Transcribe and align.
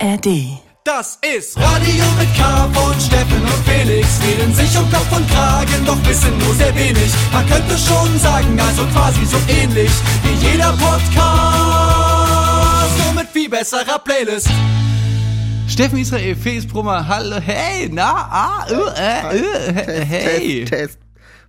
ARD. 0.00 0.60
Das 0.84 1.18
ist 1.22 1.56
Radio 1.58 2.04
mit 2.18 2.34
K 2.36 2.68
von 2.72 3.00
Steffen 3.00 3.42
und 3.42 3.64
Felix. 3.66 4.20
Reden 4.22 4.54
sich 4.54 4.78
um 4.78 4.90
Kopf 4.90 5.10
und 5.14 5.28
Kragen, 5.30 5.84
doch 5.84 5.98
wissen 6.08 6.38
nur 6.38 6.54
sehr 6.54 6.74
wenig. 6.74 7.12
Man 7.32 7.46
könnte 7.46 7.76
schon 7.76 8.18
sagen, 8.18 8.58
also 8.60 8.86
quasi 8.86 9.24
so 9.26 9.36
ähnlich 9.48 9.90
wie 10.22 10.34
jeder 10.46 10.72
Podcast. 10.72 11.18
Nur 13.04 13.12
mit 13.14 13.28
viel 13.28 13.50
besserer 13.50 13.98
Playlist. 13.98 14.48
Steffen 15.68 15.98
Israel, 15.98 16.36
Felix 16.36 16.66
Brummer, 16.66 17.06
hallo, 17.06 17.36
hey, 17.40 17.88
na, 17.90 18.10
ah, 18.30 18.66
äh, 18.70 19.36
äh, 19.36 19.40
äh, 20.00 20.04
hey. 20.04 20.64
Test, 20.64 20.70
Test. 20.70 20.98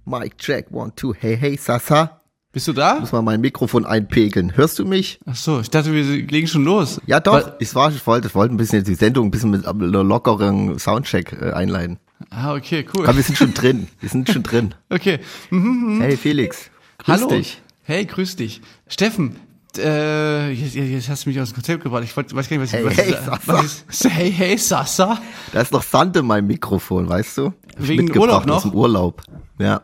Mic 0.05 0.37
check, 0.37 0.65
one, 0.71 0.91
two. 0.95 1.13
Hey, 1.13 1.37
hey, 1.37 1.55
Sasa. 1.55 2.18
Bist 2.51 2.67
du 2.67 2.73
da? 2.73 2.99
Muss 2.99 3.11
mal 3.11 3.21
mein 3.21 3.41
Mikrofon 3.41 3.85
einpegeln. 3.85 4.55
Hörst 4.57 4.79
du 4.79 4.85
mich? 4.85 5.19
Ach 5.27 5.35
so, 5.35 5.59
ich 5.59 5.69
dachte, 5.69 5.93
wir 5.93 6.03
legen 6.03 6.47
schon 6.47 6.63
los. 6.63 6.99
Ja, 7.05 7.19
doch. 7.19 7.33
Weil- 7.33 7.55
ich 7.59 7.75
war, 7.75 7.91
ich 7.91 8.05
wollte, 8.07 8.27
ich 8.27 8.33
wollte 8.35 8.55
ein 8.55 8.57
bisschen 8.57 8.83
die 8.83 8.95
Sendung 8.95 9.27
ein 9.27 9.31
bisschen 9.31 9.51
mit 9.51 9.67
einem 9.67 9.81
lockeren 10.07 10.79
Soundcheck 10.79 11.33
äh, 11.39 11.51
einleiten. 11.51 11.99
Ah, 12.31 12.55
okay, 12.55 12.85
cool. 12.93 13.05
Aber 13.05 13.15
wir 13.15 13.23
sind 13.23 13.37
schon 13.37 13.53
drin. 13.53 13.87
Wir 13.99 14.09
sind 14.09 14.29
schon 14.29 14.43
drin. 14.43 14.73
Okay. 14.89 15.19
Mhm. 15.51 16.01
Hey, 16.01 16.17
Felix. 16.17 16.71
Grüß 16.97 17.15
Hallo. 17.21 17.27
dich. 17.29 17.61
Hey, 17.83 18.05
grüß 18.05 18.35
dich. 18.35 18.61
Steffen, 18.87 19.35
äh, 19.77 20.51
jetzt, 20.51 20.73
jetzt 20.73 21.07
hast 21.09 21.25
du 21.25 21.29
mich 21.29 21.39
aus 21.39 21.49
dem 21.51 21.55
Konzept 21.55 21.83
gebracht. 21.83 22.03
Ich 22.03 22.17
wollte, 22.17 22.35
weiß 22.35 22.49
gar 22.49 22.57
nicht, 22.57 22.73
was 22.73 22.79
ich, 22.79 22.85
Hey, 22.85 22.85
was 22.85 22.97
hey, 22.97 23.09
ich, 23.11 23.15
Sasa. 23.15 23.39
was 23.45 24.05
ich, 24.05 24.11
hey, 24.11 24.31
hey, 24.31 24.57
Sasa. 24.57 25.21
Da 25.53 25.61
ist 25.61 25.71
noch 25.71 25.83
Sand 25.83 26.17
in 26.17 26.25
meinem 26.25 26.47
Mikrofon, 26.47 27.07
weißt 27.07 27.37
du? 27.37 27.53
Ich 27.79 27.87
Wegen 27.87 28.05
mitgebracht 28.05 28.29
Urlaub 28.29 28.45
noch? 28.47 28.55
Aus 28.57 28.63
dem 28.63 28.73
Urlaub. 28.73 29.21
Ja. 29.59 29.81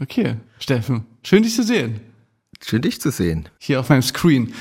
Okay, 0.00 0.36
Steffen, 0.58 1.04
schön 1.28 1.42
dich 1.42 1.54
zu 1.54 1.62
sehen. 1.62 2.00
Schön, 2.64 2.80
dich 2.80 3.02
zu 3.02 3.10
sehen. 3.10 3.50
Hier 3.58 3.80
auf 3.80 3.90
meinem 3.90 4.00
Screen. 4.00 4.54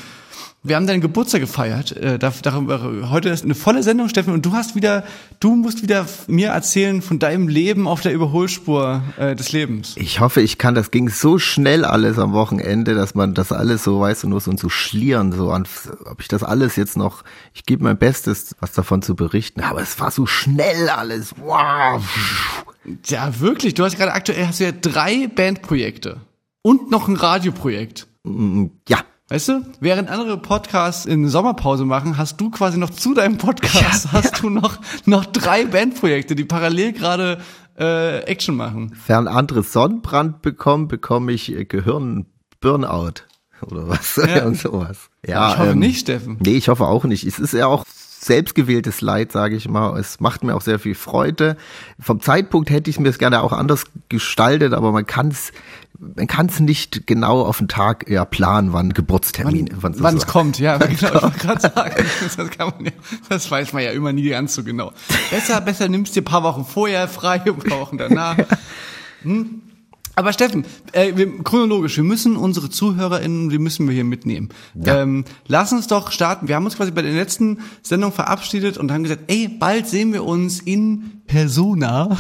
Wir 0.63 0.75
haben 0.75 0.85
deinen 0.85 0.99
Geburtstag 0.99 1.39
gefeiert. 1.39 1.95
Äh, 1.95 2.19
darüber, 2.19 3.09
heute 3.09 3.29
ist 3.29 3.45
eine 3.45 3.55
volle 3.55 3.83
Sendung, 3.83 4.09
Steffen, 4.09 4.33
und 4.33 4.45
du 4.45 4.51
hast 4.51 4.75
wieder, 4.75 5.05
du 5.39 5.55
musst 5.55 5.81
wieder 5.81 6.05
mir 6.27 6.49
erzählen 6.49 7.01
von 7.01 7.19
deinem 7.19 7.47
Leben 7.47 7.87
auf 7.87 8.01
der 8.01 8.11
Überholspur 8.11 9.01
äh, 9.17 9.33
des 9.33 9.53
Lebens. 9.53 9.93
Ich 9.95 10.19
hoffe, 10.19 10.41
ich 10.41 10.57
kann, 10.57 10.75
das 10.75 10.91
ging 10.91 11.07
so 11.07 11.39
schnell 11.39 11.85
alles 11.85 12.19
am 12.19 12.33
Wochenende, 12.33 12.95
dass 12.95 13.15
man 13.15 13.33
das 13.33 13.53
alles 13.53 13.85
so, 13.85 14.01
weißt 14.01 14.23
du, 14.23 14.27
nur 14.27 14.41
so, 14.41 14.53
so 14.57 14.67
schlieren, 14.67 15.31
so 15.31 15.51
an, 15.51 15.65
ob 16.03 16.19
ich 16.19 16.27
das 16.27 16.43
alles 16.43 16.75
jetzt 16.75 16.97
noch, 16.97 17.23
ich 17.53 17.65
gebe 17.65 17.85
mein 17.85 17.97
Bestes, 17.97 18.57
was 18.59 18.73
davon 18.73 19.01
zu 19.01 19.15
berichten, 19.15 19.61
aber 19.61 19.81
es 19.81 19.97
war 20.01 20.11
so 20.11 20.25
schnell 20.25 20.89
alles, 20.89 21.33
wow. 21.37 22.03
Ja, 23.05 23.39
wirklich. 23.39 23.73
Du 23.73 23.85
hast 23.85 23.95
gerade 23.97 24.11
aktuell 24.11 24.47
hast 24.47 24.59
du 24.59 24.65
ja 24.65 24.71
drei 24.73 25.27
Bandprojekte 25.27 26.17
und 26.61 26.91
noch 26.91 27.07
ein 27.07 27.15
Radioprojekt. 27.15 28.07
Ja, 28.87 28.99
Weißt 29.29 29.49
du, 29.49 29.61
während 29.81 30.09
andere 30.09 30.37
Podcasts 30.37 31.05
in 31.05 31.27
Sommerpause 31.27 31.83
machen, 31.83 32.17
hast 32.17 32.39
du 32.39 32.49
quasi 32.49 32.77
noch 32.77 32.89
zu 32.91 33.13
deinem 33.13 33.37
Podcast 33.37 34.13
hast 34.13 34.41
du 34.41 34.49
noch 34.49 34.79
noch 35.05 35.25
drei 35.25 35.65
Bandprojekte, 35.65 36.33
die 36.33 36.45
parallel 36.45 36.93
gerade 36.93 37.41
äh, 37.77 38.19
Action 38.19 38.55
machen. 38.55 38.95
fern 38.95 39.27
andere 39.27 39.63
Sonnenbrand 39.63 40.41
bekommen, 40.41 40.87
bekomme 40.87 41.33
ich 41.33 41.53
äh, 41.53 41.65
Gehirn-Burnout 41.65 43.23
oder 43.69 43.89
was, 43.89 44.15
Ja. 44.15 44.45
und 44.45 44.57
sowas. 44.57 45.09
Ja, 45.25 45.51
ich 45.51 45.59
hoffe 45.59 45.69
ähm, 45.71 45.79
nicht, 45.79 45.99
Steffen. 45.99 46.37
Nee, 46.39 46.55
ich 46.55 46.69
hoffe 46.69 46.85
auch 46.85 47.03
nicht. 47.03 47.25
Es 47.25 47.37
ist 47.37 47.51
ja 47.51 47.67
auch 47.67 47.83
selbstgewähltes 48.19 49.01
Leid, 49.01 49.31
sage 49.31 49.55
ich 49.55 49.67
mal. 49.67 49.97
Es 49.99 50.19
macht 50.19 50.43
mir 50.43 50.55
auch 50.55 50.61
sehr 50.61 50.79
viel 50.79 50.95
Freude. 50.95 51.57
Vom 51.99 52.21
Zeitpunkt 52.21 52.69
hätte 52.69 52.89
ich 52.89 52.99
mir 52.99 53.09
es 53.09 53.17
gerne 53.19 53.41
auch 53.41 53.53
anders 53.53 53.85
gestaltet, 54.09 54.73
aber 54.73 54.91
man 54.91 55.05
kann 55.05 55.27
es 55.27 55.51
man 55.99 56.27
kann 56.27 56.47
es 56.47 56.59
nicht 56.59 57.07
genau 57.07 57.41
auf 57.41 57.57
den 57.57 57.67
Tag 57.67 58.09
ja, 58.09 58.25
planen, 58.25 58.73
wann 58.73 58.93
Geburtstermin, 58.93 59.69
Wann 59.79 60.17
es 60.17 60.27
kommt, 60.27 60.59
ja, 60.59 60.77
genau, 60.77 60.91
ich 60.91 61.01
wollte 61.01 61.39
gerade 61.39 61.61
sagen, 61.61 62.05
das, 62.21 62.49
kann 62.51 62.73
man 62.75 62.85
ja, 62.85 62.91
das 63.29 63.49
weiß 63.49 63.73
man 63.73 63.83
ja 63.83 63.91
immer 63.91 64.13
nie 64.13 64.29
ganz 64.29 64.53
so 64.53 64.63
genau. 64.63 64.91
Besser, 65.31 65.61
besser 65.61 65.89
nimmst 65.89 66.15
dir 66.15 66.21
ein 66.21 66.25
paar 66.25 66.43
Wochen 66.43 66.65
vorher 66.65 67.07
frei, 67.07 67.41
ein 67.43 67.57
paar 67.57 67.79
Wochen 67.79 67.97
danach. 67.97 68.37
Hm? 69.23 69.63
Aber 70.17 70.33
Steffen, 70.33 70.65
äh, 70.93 71.13
wir, 71.15 71.43
chronologisch, 71.43 71.97
wir 71.97 72.03
müssen 72.03 72.37
unsere 72.37 72.71
ZuhörerInnen, 72.71 73.49
die 73.49 73.59
müssen 73.59 73.87
wir 73.87 73.93
hier 73.93 74.03
mitnehmen. 74.03 74.49
Ja. 74.73 75.01
Ähm, 75.01 75.25
lass 75.45 75.71
uns 75.73 75.85
doch 75.85 76.11
starten. 76.11 76.47
Wir 76.47 76.55
haben 76.55 76.65
uns 76.65 76.75
quasi 76.75 76.89
bei 76.89 77.03
der 77.03 77.13
letzten 77.13 77.59
Sendung 77.83 78.11
verabschiedet 78.11 78.79
und 78.79 78.91
haben 78.91 79.03
gesagt, 79.03 79.25
ey, 79.27 79.47
bald 79.47 79.87
sehen 79.87 80.13
wir 80.13 80.23
uns 80.23 80.59
in 80.59 81.21
Persona. 81.27 82.17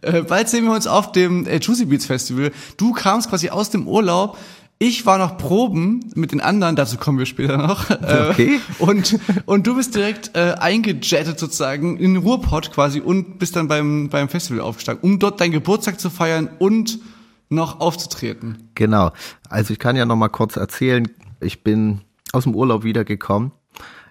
Äh, 0.00 0.22
bald 0.22 0.48
sehen 0.48 0.64
wir 0.64 0.72
uns 0.72 0.86
auf 0.86 1.12
dem 1.12 1.46
äh, 1.46 1.58
Juicy 1.58 1.86
Beats 1.86 2.06
Festival. 2.06 2.52
Du 2.76 2.92
kamst 2.92 3.28
quasi 3.28 3.50
aus 3.50 3.70
dem 3.70 3.86
Urlaub. 3.86 4.38
Ich 4.80 5.06
war 5.06 5.18
noch 5.18 5.38
proben 5.38 6.08
mit 6.14 6.30
den 6.30 6.40
anderen, 6.40 6.76
dazu 6.76 6.98
kommen 6.98 7.18
wir 7.18 7.26
später 7.26 7.56
noch. 7.56 7.90
Äh, 7.90 8.28
Okay. 8.30 8.60
Und, 8.78 9.18
und 9.46 9.66
du 9.66 9.74
bist 9.74 9.96
direkt 9.96 10.36
äh, 10.36 10.54
eingejettet 10.58 11.38
sozusagen 11.38 11.96
in 11.96 12.16
Ruhrpott 12.16 12.70
quasi 12.70 13.00
und 13.00 13.40
bist 13.40 13.56
dann 13.56 13.66
beim, 13.66 14.08
beim 14.08 14.28
Festival 14.28 14.60
aufgestanden, 14.60 15.02
um 15.02 15.18
dort 15.18 15.40
deinen 15.40 15.50
Geburtstag 15.50 15.98
zu 15.98 16.10
feiern 16.10 16.48
und 16.60 17.00
noch 17.48 17.80
aufzutreten. 17.80 18.70
Genau. 18.74 19.10
Also 19.48 19.72
ich 19.72 19.80
kann 19.80 19.96
ja 19.96 20.04
noch 20.04 20.16
mal 20.16 20.28
kurz 20.28 20.56
erzählen, 20.56 21.08
ich 21.40 21.64
bin 21.64 22.02
aus 22.32 22.44
dem 22.44 22.54
Urlaub 22.54 22.84
wiedergekommen. 22.84 23.50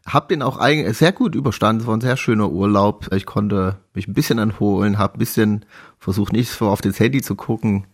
Hab 0.07 0.29
den 0.29 0.41
auch 0.41 0.57
eigentlich 0.57 0.97
sehr 0.97 1.11
gut 1.11 1.35
überstanden. 1.35 1.81
Es 1.81 1.87
war 1.87 1.95
ein 1.95 2.01
sehr 2.01 2.17
schöner 2.17 2.49
Urlaub. 2.49 3.11
Ich 3.13 3.25
konnte 3.25 3.77
mich 3.93 4.07
ein 4.07 4.13
bisschen 4.13 4.39
erholen, 4.39 4.97
hab 4.97 5.15
ein 5.15 5.19
bisschen 5.19 5.65
versucht, 5.99 6.31
nicht 6.31 6.49
so 6.49 6.69
auf 6.69 6.81
das 6.81 6.99
Handy 6.99 7.21
zu 7.21 7.35
gucken 7.35 7.85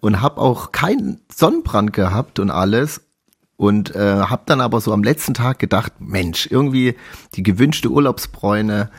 und 0.00 0.20
hab 0.20 0.36
auch 0.36 0.72
keinen 0.72 1.20
Sonnenbrand 1.34 1.94
gehabt 1.94 2.38
und 2.38 2.50
alles. 2.50 3.00
Und 3.56 3.94
äh, 3.94 4.20
hab 4.20 4.46
dann 4.46 4.60
aber 4.60 4.80
so 4.80 4.92
am 4.92 5.02
letzten 5.02 5.32
Tag 5.32 5.58
gedacht, 5.58 5.94
Mensch, 6.00 6.48
irgendwie 6.50 6.96
die 7.34 7.42
gewünschte 7.42 7.88
Urlaubsbräune 7.88 8.90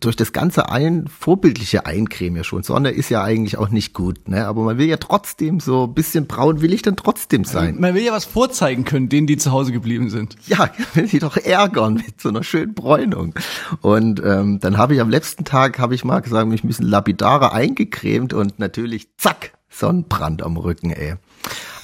durch 0.00 0.16
das 0.16 0.32
ganze 0.32 0.70
ein 0.70 1.06
vorbildliche 1.08 1.86
Eincremen 1.86 2.36
ja 2.36 2.44
schon. 2.44 2.62
Sonne 2.62 2.90
ist 2.90 3.08
ja 3.08 3.22
eigentlich 3.22 3.58
auch 3.58 3.68
nicht 3.68 3.94
gut, 3.94 4.28
ne? 4.28 4.46
Aber 4.46 4.62
man 4.62 4.78
will 4.78 4.86
ja 4.86 4.96
trotzdem 4.96 5.58
so 5.60 5.84
ein 5.84 5.94
bisschen 5.94 6.26
braun 6.26 6.60
will 6.60 6.72
ich 6.72 6.82
dann 6.82 6.96
trotzdem 6.96 7.44
sein. 7.44 7.80
Man 7.80 7.94
will 7.94 8.02
ja 8.02 8.12
was 8.12 8.24
vorzeigen 8.24 8.84
können, 8.84 9.08
denen, 9.08 9.26
die 9.26 9.36
zu 9.36 9.50
Hause 9.50 9.72
geblieben 9.72 10.08
sind. 10.10 10.36
Ja, 10.46 10.70
will 10.94 11.08
die 11.08 11.18
doch 11.18 11.36
ärgern 11.36 11.94
mit 11.94 12.20
so 12.20 12.28
einer 12.28 12.44
schönen 12.44 12.74
Bräunung. 12.74 13.34
Und 13.80 14.22
ähm, 14.24 14.60
dann 14.60 14.78
habe 14.78 14.94
ich 14.94 15.00
am 15.00 15.10
letzten 15.10 15.44
Tag, 15.44 15.78
habe 15.78 15.94
ich 15.94 16.04
mal 16.04 16.20
gesagt, 16.20 16.48
mich 16.48 16.62
ein 16.62 16.68
bisschen 16.68 16.88
lapidarer 16.88 17.52
eingecremt 17.52 18.32
und 18.32 18.58
natürlich 18.58 19.08
zack, 19.16 19.52
Sonnenbrand 19.68 20.42
am 20.42 20.56
Rücken, 20.56 20.90
ey. 20.90 21.14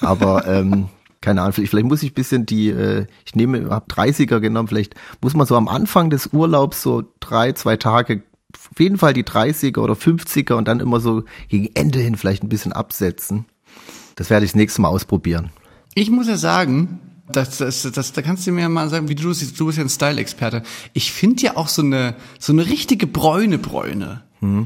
Aber 0.01 0.47
ähm, 0.47 0.89
keine 1.25 1.41
Ahnung, 1.41 1.55
vielleicht, 1.55 1.71
vielleicht 1.71 1.87
muss 1.87 2.03
ich 2.03 2.11
ein 2.11 2.15
bisschen 2.15 2.45
die, 2.45 2.69
äh, 2.69 3.07
ich 3.25 3.35
nehme, 3.35 3.71
habe 3.71 3.91
30er 3.91 4.41
genommen, 4.41 4.69
vielleicht 4.69 4.95
muss 5.23 5.35
man 5.35 5.47
so 5.47 5.57
am 5.57 5.69
Anfang 5.69 6.11
des 6.11 6.29
Urlaubs 6.29 6.83
so 6.83 7.03
drei, 7.19 7.53
zwei 7.53 7.79
Tage, 7.79 8.23
auf 8.53 8.79
jeden 8.79 8.99
Fall 8.99 9.15
die 9.15 9.25
30er 9.25 9.79
oder 9.79 9.95
50er 9.95 10.53
und 10.53 10.69
dann 10.69 10.81
immer 10.81 11.01
so 11.01 11.25
gegen 11.49 11.71
Ende 11.75 11.99
hin 11.99 12.17
vielleicht 12.17 12.43
ein 12.43 12.51
bisschen 12.51 12.73
absetzen. 12.73 13.47
Das 14.17 14.29
werde 14.29 14.45
ich 14.45 14.53
das 14.53 14.57
nächste 14.57 14.83
Mal 14.83 14.89
ausprobieren. 14.89 15.51
Ich 15.95 16.11
muss 16.11 16.29
ja 16.29 16.37
sagen, 16.37 17.01
das, 17.33 17.57
das, 17.57 17.91
das, 17.91 18.13
da 18.13 18.21
kannst 18.21 18.47
du 18.47 18.53
mir 18.53 18.69
mal 18.69 18.91
sagen, 18.91 19.09
wie 19.09 19.15
du 19.15 19.33
siehst. 19.33 19.59
Du 19.59 19.67
bist 19.67 19.79
ja 19.79 19.85
ein 19.85 19.89
Style-Experte. 19.89 20.63
Ich 20.93 21.11
finde 21.11 21.43
ja 21.43 21.57
auch 21.57 21.69
so 21.69 21.81
eine, 21.81 22.17
so 22.39 22.53
eine 22.53 22.67
richtige 22.67 23.07
Bräune 23.07 23.59
Bräune. 23.59 24.23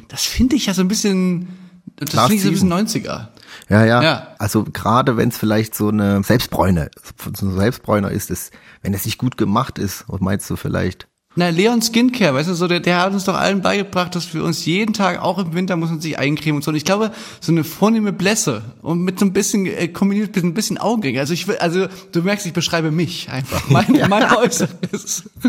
Das 0.08 0.24
finde 0.24 0.56
ich 0.56 0.66
ja 0.66 0.74
so 0.74 0.82
ein 0.82 0.88
bisschen, 0.88 1.48
das 1.96 2.10
finde 2.10 2.34
ich 2.34 2.42
so 2.42 2.48
ein 2.48 2.52
bisschen 2.52 2.88
Sieben. 2.88 3.06
90er. 3.06 3.28
Ja, 3.68 3.84
ja. 3.84 4.02
Ja. 4.02 4.34
Also 4.38 4.64
gerade 4.64 5.16
wenn 5.16 5.28
es 5.28 5.38
vielleicht 5.38 5.74
so 5.74 5.88
eine 5.88 6.22
Selbstbräune, 6.22 6.90
so 7.34 7.46
ein 7.46 7.56
Selbstbräuner 7.56 8.10
ist, 8.10 8.30
ist, 8.30 8.52
wenn 8.82 8.94
es 8.94 9.04
nicht 9.04 9.18
gut 9.18 9.36
gemacht 9.36 9.78
ist, 9.78 10.04
was 10.08 10.20
meinst 10.20 10.48
du 10.50 10.56
vielleicht? 10.56 11.08
Na, 11.38 11.50
Leon 11.50 11.80
Skincare, 11.80 12.34
weißt 12.34 12.48
du, 12.48 12.54
so 12.54 12.66
der, 12.66 12.80
der 12.80 13.00
hat 13.00 13.12
uns 13.12 13.22
doch 13.22 13.36
allen 13.36 13.62
beigebracht, 13.62 14.12
dass 14.16 14.34
wir 14.34 14.42
uns 14.42 14.66
jeden 14.66 14.92
Tag, 14.92 15.22
auch 15.22 15.38
im 15.38 15.54
Winter, 15.54 15.76
muss 15.76 15.88
man 15.88 16.00
sich 16.00 16.18
eincremen 16.18 16.56
und 16.56 16.64
so. 16.64 16.72
Und 16.72 16.76
ich 16.76 16.84
glaube, 16.84 17.12
so 17.38 17.52
eine 17.52 17.62
vornehme 17.62 18.12
Blässe 18.12 18.62
und 18.82 19.02
mit 19.02 19.20
so 19.20 19.24
ein 19.24 19.32
bisschen 19.32 19.64
äh, 19.66 19.86
kombiniert 19.86 20.34
mit 20.34 20.44
ein 20.44 20.52
bisschen 20.52 20.78
Augenring. 20.78 21.16
Also 21.16 21.34
ich 21.34 21.46
will, 21.46 21.56
also 21.58 21.86
du 22.10 22.22
merkst, 22.22 22.44
ich 22.44 22.54
beschreibe 22.54 22.90
mich 22.90 23.30
einfach, 23.30 23.62
mein, 23.68 23.86
mein 24.08 24.32
Äußeres. 24.34 25.30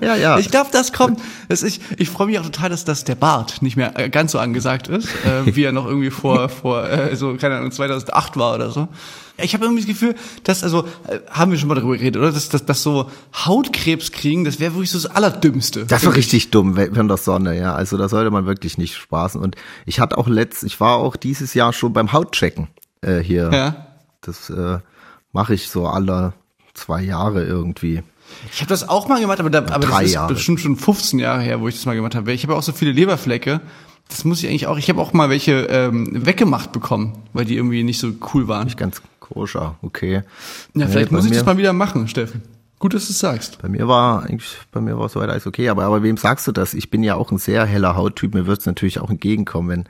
Ja, 0.00 0.14
ja. 0.14 0.38
Ich 0.38 0.50
glaube, 0.50 0.68
das 0.72 0.92
kommt. 0.92 1.20
Das 1.48 1.62
ich 1.62 1.80
ich 1.96 2.08
freue 2.08 2.28
mich 2.28 2.38
auch 2.38 2.44
total, 2.44 2.70
dass 2.70 2.84
das 2.84 3.04
der 3.04 3.14
Bart 3.14 3.62
nicht 3.62 3.76
mehr 3.76 3.98
äh, 3.98 4.10
ganz 4.10 4.32
so 4.32 4.38
angesagt 4.38 4.88
ist, 4.88 5.08
äh, 5.24 5.56
wie 5.56 5.64
er 5.64 5.72
noch 5.72 5.86
irgendwie 5.86 6.10
vor 6.10 6.48
vor 6.60 6.88
äh, 6.88 7.16
so 7.16 7.34
keine 7.36 7.56
Ahnung 7.56 7.72
2008 7.72 8.36
war 8.36 8.54
oder 8.54 8.70
so. 8.70 8.88
Ich 9.40 9.54
habe 9.54 9.64
irgendwie 9.64 9.82
das 9.82 9.88
Gefühl, 9.88 10.14
dass 10.44 10.64
also 10.64 10.84
äh, 11.06 11.20
haben 11.30 11.50
wir 11.50 11.58
schon 11.58 11.68
mal 11.68 11.76
darüber 11.76 11.96
geredet, 11.96 12.20
oder? 12.20 12.32
Dass 12.32 12.48
dass, 12.48 12.64
dass 12.64 12.82
so 12.82 13.10
Hautkrebs 13.34 14.12
kriegen, 14.12 14.44
das 14.44 14.58
wäre 14.60 14.74
wirklich 14.74 14.90
so 14.90 14.98
das 14.98 15.14
allerdümmste. 15.14 15.86
Das 15.86 16.04
war 16.04 16.14
richtig 16.14 16.50
dumm 16.50 16.76
während 16.76 17.10
der 17.10 17.16
Sonne, 17.16 17.58
ja. 17.58 17.74
Also 17.74 17.96
da 17.96 18.08
sollte 18.08 18.30
man 18.30 18.46
wirklich 18.46 18.78
nicht 18.78 18.96
spaßen. 18.96 19.40
Und 19.40 19.56
ich 19.86 20.00
hatte 20.00 20.18
auch 20.18 20.28
letzt, 20.28 20.64
ich 20.64 20.80
war 20.80 20.96
auch 20.96 21.16
dieses 21.16 21.54
Jahr 21.54 21.72
schon 21.72 21.92
beim 21.92 22.12
Hautchecken 22.12 22.68
äh, 23.00 23.18
hier. 23.18 23.50
Ja. 23.52 23.86
Das 24.20 24.50
äh, 24.50 24.78
mache 25.32 25.54
ich 25.54 25.68
so 25.68 25.86
alle 25.86 26.34
zwei 26.74 27.02
Jahre 27.02 27.44
irgendwie. 27.44 28.02
Ich 28.52 28.60
habe 28.60 28.68
das 28.68 28.88
auch 28.88 29.08
mal 29.08 29.20
gemacht, 29.20 29.40
aber, 29.40 29.50
da, 29.50 29.58
aber 29.58 29.86
das 29.86 30.02
ist 30.02 30.14
Jahre. 30.14 30.34
bestimmt 30.34 30.60
schon 30.60 30.76
15 30.76 31.18
Jahre 31.18 31.40
her, 31.40 31.60
wo 31.60 31.68
ich 31.68 31.74
das 31.74 31.86
mal 31.86 31.94
gemacht 31.94 32.14
habe. 32.14 32.32
Ich 32.32 32.42
habe 32.42 32.54
auch 32.56 32.62
so 32.62 32.72
viele 32.72 32.92
Leberflecke. 32.92 33.60
Das 34.08 34.24
muss 34.24 34.42
ich 34.42 34.48
eigentlich 34.48 34.66
auch. 34.66 34.78
Ich 34.78 34.88
habe 34.88 35.00
auch 35.00 35.12
mal 35.12 35.28
welche 35.28 35.66
ähm, 35.70 36.08
weggemacht 36.26 36.72
bekommen, 36.72 37.18
weil 37.32 37.44
die 37.44 37.56
irgendwie 37.56 37.82
nicht 37.82 37.98
so 37.98 38.12
cool 38.32 38.48
waren. 38.48 38.64
Nicht 38.64 38.78
ganz 38.78 39.02
koscher, 39.32 39.76
okay. 39.82 40.14
Ja, 40.14 40.22
Nee, 40.74 40.86
vielleicht 40.88 41.10
bei 41.10 41.16
muss 41.16 41.24
ich 41.24 41.30
mir- 41.30 41.36
das 41.38 41.46
mal 41.46 41.56
wieder 41.58 41.72
machen, 41.72 42.08
Steffen. 42.08 42.42
Gut, 42.80 42.94
dass 42.94 43.06
du 43.06 43.12
es 43.12 43.18
sagst. 43.18 43.60
Bei 43.60 43.68
mir 43.68 43.88
war 43.88 44.22
eigentlich, 44.22 44.56
bei 44.70 44.80
mir 44.80 44.96
war 44.98 45.08
soweit 45.08 45.28
alles 45.30 45.46
okay, 45.48 45.68
aber, 45.68 45.84
aber 45.84 46.02
wem 46.04 46.16
sagst 46.16 46.46
du 46.46 46.52
das? 46.52 46.74
Ich 46.74 46.90
bin 46.90 47.02
ja 47.02 47.16
auch 47.16 47.32
ein 47.32 47.38
sehr 47.38 47.64
heller 47.66 47.96
Hauttyp, 47.96 48.34
mir 48.34 48.46
wird 48.46 48.60
es 48.60 48.66
natürlich 48.66 49.00
auch 49.00 49.10
entgegenkommen, 49.10 49.68
wenn, 49.68 49.84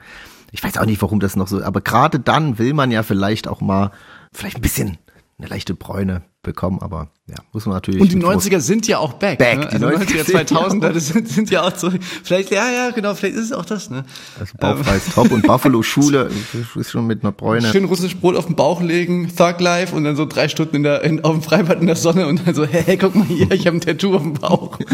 ich 0.51 0.63
weiß 0.63 0.77
auch 0.79 0.85
nicht, 0.85 1.01
warum 1.01 1.19
das 1.19 1.35
noch 1.35 1.47
so, 1.47 1.61
aber 1.63 1.81
gerade 1.81 2.19
dann 2.19 2.57
will 2.57 2.73
man 2.73 2.89
ja 2.89 3.03
vielleicht 3.03 3.47
auch 3.47 3.61
mal, 3.61 3.91
vielleicht 4.33 4.57
ein 4.57 4.61
bisschen 4.61 4.97
eine 5.37 5.47
leichte 5.47 5.75
Bräune 5.75 6.23
bekommen, 6.41 6.79
aber 6.81 7.09
ja, 7.27 7.35
muss 7.51 7.65
man 7.65 7.75
natürlich. 7.75 8.01
Und 8.01 8.11
die 8.11 8.17
90er 8.17 8.59
sind 8.59 8.87
ja 8.87 8.99
auch 8.99 9.13
back. 9.13 9.39
Back, 9.39 9.59
ne? 9.59 9.67
die 9.67 9.85
Also 9.85 9.87
90er 9.87 10.23
90er, 10.23 10.45
2000er, 10.47 10.89
das 10.93 11.07
sind, 11.07 11.27
sind 11.27 11.49
ja 11.49 11.63
auch 11.63 11.75
so. 11.75 11.91
Vielleicht, 12.23 12.51
ja, 12.51 12.71
ja, 12.71 12.91
genau, 12.91 13.13
vielleicht 13.13 13.35
ist 13.35 13.45
es 13.45 13.51
auch 13.51 13.65
das, 13.65 13.89
ne? 13.89 14.05
Also 14.39 14.53
Bauchfreies 14.57 15.13
Top 15.13 15.31
und 15.31 15.41
Buffalo 15.47 15.83
Schule 15.83 16.29
ist 16.75 16.91
schon 16.91 17.07
mit 17.07 17.23
einer 17.23 17.33
Bräune. 17.33 17.67
Schön 17.69 17.85
russisch 17.85 18.15
Brot 18.15 18.35
auf 18.37 18.45
den 18.45 18.55
Bauch 18.55 18.81
legen, 18.81 19.29
Thug 19.35 19.59
Life 19.59 19.95
und 19.95 20.05
dann 20.05 20.15
so 20.15 20.25
drei 20.25 20.47
Stunden 20.47 20.77
in 20.77 20.83
der, 20.83 21.03
in, 21.03 21.23
auf 21.23 21.33
dem 21.33 21.41
Freibad 21.41 21.81
in 21.81 21.87
der 21.87 21.97
Sonne 21.97 22.27
und 22.27 22.47
dann 22.47 22.55
so, 22.55 22.65
hey, 22.65 22.83
hey 22.83 22.97
guck 22.97 23.15
mal 23.15 23.25
hier, 23.25 23.51
ich 23.51 23.67
habe 23.67 23.77
ein 23.77 23.81
Tattoo 23.81 24.15
auf 24.15 24.23
dem 24.23 24.33
Bauch. 24.33 24.79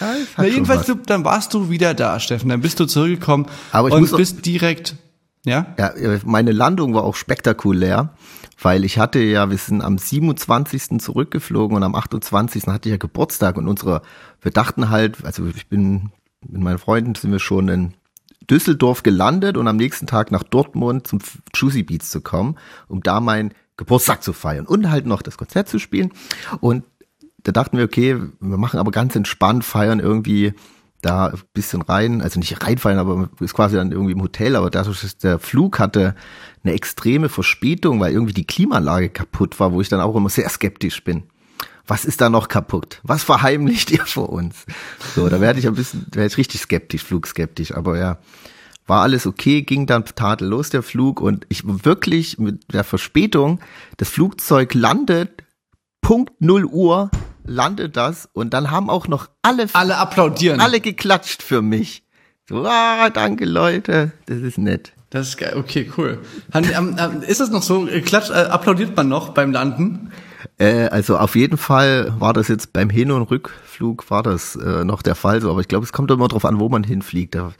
Ja, 0.00 0.14
Na, 0.36 0.44
jedenfalls, 0.44 0.86
du, 0.86 0.94
dann 0.94 1.24
warst 1.24 1.54
du 1.54 1.70
wieder 1.70 1.94
da, 1.94 2.20
Steffen. 2.20 2.50
Dann 2.50 2.60
bist 2.60 2.78
du 2.80 2.86
zurückgekommen 2.86 3.46
Aber 3.72 3.88
ich 3.88 3.94
und 3.94 4.00
muss 4.00 4.16
bist 4.16 4.44
direkt, 4.44 4.96
ja? 5.44 5.74
Ja, 5.78 5.92
meine 6.24 6.52
Landung 6.52 6.92
war 6.92 7.04
auch 7.04 7.14
spektakulär, 7.14 8.10
weil 8.60 8.84
ich 8.84 8.98
hatte 8.98 9.18
ja, 9.18 9.50
wir 9.50 9.58
sind 9.58 9.82
am 9.82 9.98
27. 9.98 10.98
zurückgeflogen 11.00 11.76
und 11.76 11.82
am 11.82 11.94
28. 11.94 12.66
hatte 12.66 12.88
ich 12.88 12.92
ja 12.92 12.98
Geburtstag 12.98 13.56
und 13.56 13.68
unsere, 13.68 14.02
wir 14.40 14.50
dachten 14.50 14.90
halt, 14.90 15.24
also 15.24 15.46
ich 15.46 15.68
bin 15.68 16.10
mit 16.48 16.62
meinen 16.62 16.78
Freunden 16.78 17.14
sind 17.14 17.32
wir 17.32 17.38
schon 17.38 17.68
in 17.68 17.94
Düsseldorf 18.48 19.02
gelandet 19.02 19.56
und 19.56 19.68
am 19.68 19.76
nächsten 19.76 20.06
Tag 20.06 20.30
nach 20.30 20.42
Dortmund 20.42 21.06
zum 21.06 21.18
Juicy 21.54 21.82
Beats 21.82 22.10
zu 22.10 22.20
kommen, 22.20 22.56
um 22.88 23.02
da 23.02 23.20
meinen 23.20 23.52
Geburtstag 23.76 24.22
zu 24.22 24.32
feiern 24.32 24.66
und 24.66 24.90
halt 24.90 25.06
noch 25.06 25.22
das 25.22 25.36
Konzert 25.36 25.68
zu 25.68 25.78
spielen. 25.78 26.12
Und 26.60 26.84
da 27.42 27.52
dachten 27.52 27.76
wir, 27.76 27.84
okay, 27.84 28.16
wir 28.40 28.56
machen 28.56 28.80
aber 28.80 28.90
ganz 28.90 29.14
entspannt, 29.14 29.64
feiern 29.64 30.00
irgendwie 30.00 30.54
da 31.06 31.28
ein 31.28 31.40
bisschen 31.54 31.82
rein, 31.82 32.20
also 32.20 32.40
nicht 32.40 32.62
reinfallen, 32.62 32.98
aber 32.98 33.28
ist 33.40 33.54
quasi 33.54 33.76
dann 33.76 33.92
irgendwie 33.92 34.12
im 34.12 34.22
Hotel, 34.22 34.56
aber 34.56 34.70
dadurch, 34.70 35.02
dass 35.02 35.16
der 35.16 35.38
Flug 35.38 35.78
hatte 35.78 36.14
eine 36.64 36.72
extreme 36.72 37.28
Verspätung, 37.28 38.00
weil 38.00 38.12
irgendwie 38.12 38.34
die 38.34 38.46
Klimaanlage 38.46 39.08
kaputt 39.08 39.60
war, 39.60 39.72
wo 39.72 39.80
ich 39.80 39.88
dann 39.88 40.00
auch 40.00 40.16
immer 40.16 40.28
sehr 40.28 40.48
skeptisch 40.48 41.04
bin. 41.04 41.24
Was 41.86 42.04
ist 42.04 42.20
da 42.20 42.28
noch 42.28 42.48
kaputt? 42.48 43.00
Was 43.04 43.22
verheimlicht 43.22 43.90
ihr 43.92 44.04
vor 44.04 44.30
uns? 44.30 44.66
So, 45.14 45.28
da 45.28 45.40
werde 45.40 45.60
ich 45.60 45.68
ein 45.68 45.74
bisschen, 45.74 46.06
werde 46.10 46.26
ich 46.26 46.36
richtig 46.36 46.60
skeptisch, 46.60 47.04
flugskeptisch, 47.04 47.72
aber 47.72 47.96
ja, 47.98 48.18
war 48.88 49.02
alles 49.02 49.26
okay, 49.26 49.62
ging 49.62 49.86
dann 49.86 50.04
tadellos 50.04 50.70
der 50.70 50.82
Flug 50.82 51.20
und 51.20 51.46
ich 51.48 51.62
wirklich 51.64 52.38
mit 52.38 52.72
der 52.72 52.84
Verspätung, 52.84 53.60
das 53.96 54.08
Flugzeug 54.08 54.74
landet, 54.74 55.44
Punkt 56.00 56.40
0 56.40 56.64
Uhr 56.64 57.10
landet 57.46 57.96
das 57.96 58.28
und 58.32 58.52
dann 58.54 58.70
haben 58.70 58.90
auch 58.90 59.08
noch 59.08 59.28
alle 59.42 59.66
Alle 59.72 59.96
applaudieren. 59.98 60.60
alle 60.60 60.80
geklatscht 60.80 61.42
für 61.42 61.62
mich. 61.62 62.02
So, 62.48 62.64
ah, 62.66 63.10
danke 63.10 63.44
Leute, 63.44 64.12
das 64.26 64.38
ist 64.38 64.58
nett. 64.58 64.92
Das 65.10 65.28
ist 65.28 65.36
geil. 65.38 65.54
Okay, 65.56 65.90
cool. 65.96 66.18
Ist 67.26 67.40
das 67.40 67.50
noch 67.50 67.62
so? 67.62 67.86
äh, 67.88 68.00
Klatscht, 68.00 68.30
äh, 68.30 68.34
applaudiert 68.34 68.96
man 68.96 69.08
noch 69.08 69.30
beim 69.30 69.52
Landen? 69.52 70.12
Äh, 70.58 70.86
also 70.88 71.16
auf 71.18 71.36
jeden 71.36 71.58
Fall 71.58 72.12
war 72.18 72.32
das 72.32 72.48
jetzt 72.48 72.72
beim 72.72 72.90
Hin- 72.90 73.10
und 73.10 73.22
Rückflug 73.22 74.10
war 74.10 74.22
das 74.22 74.56
äh, 74.56 74.84
noch 74.84 75.02
der 75.02 75.14
Fall 75.14 75.40
so, 75.40 75.50
aber 75.50 75.60
ich 75.60 75.68
glaube, 75.68 75.84
es 75.84 75.92
kommt 75.92 76.10
immer 76.10 76.28
drauf 76.28 76.44
an, 76.44 76.58
wo 76.60 76.68
man 76.68 76.82
hinfliegt. 76.84 77.34
Da, 77.34 77.52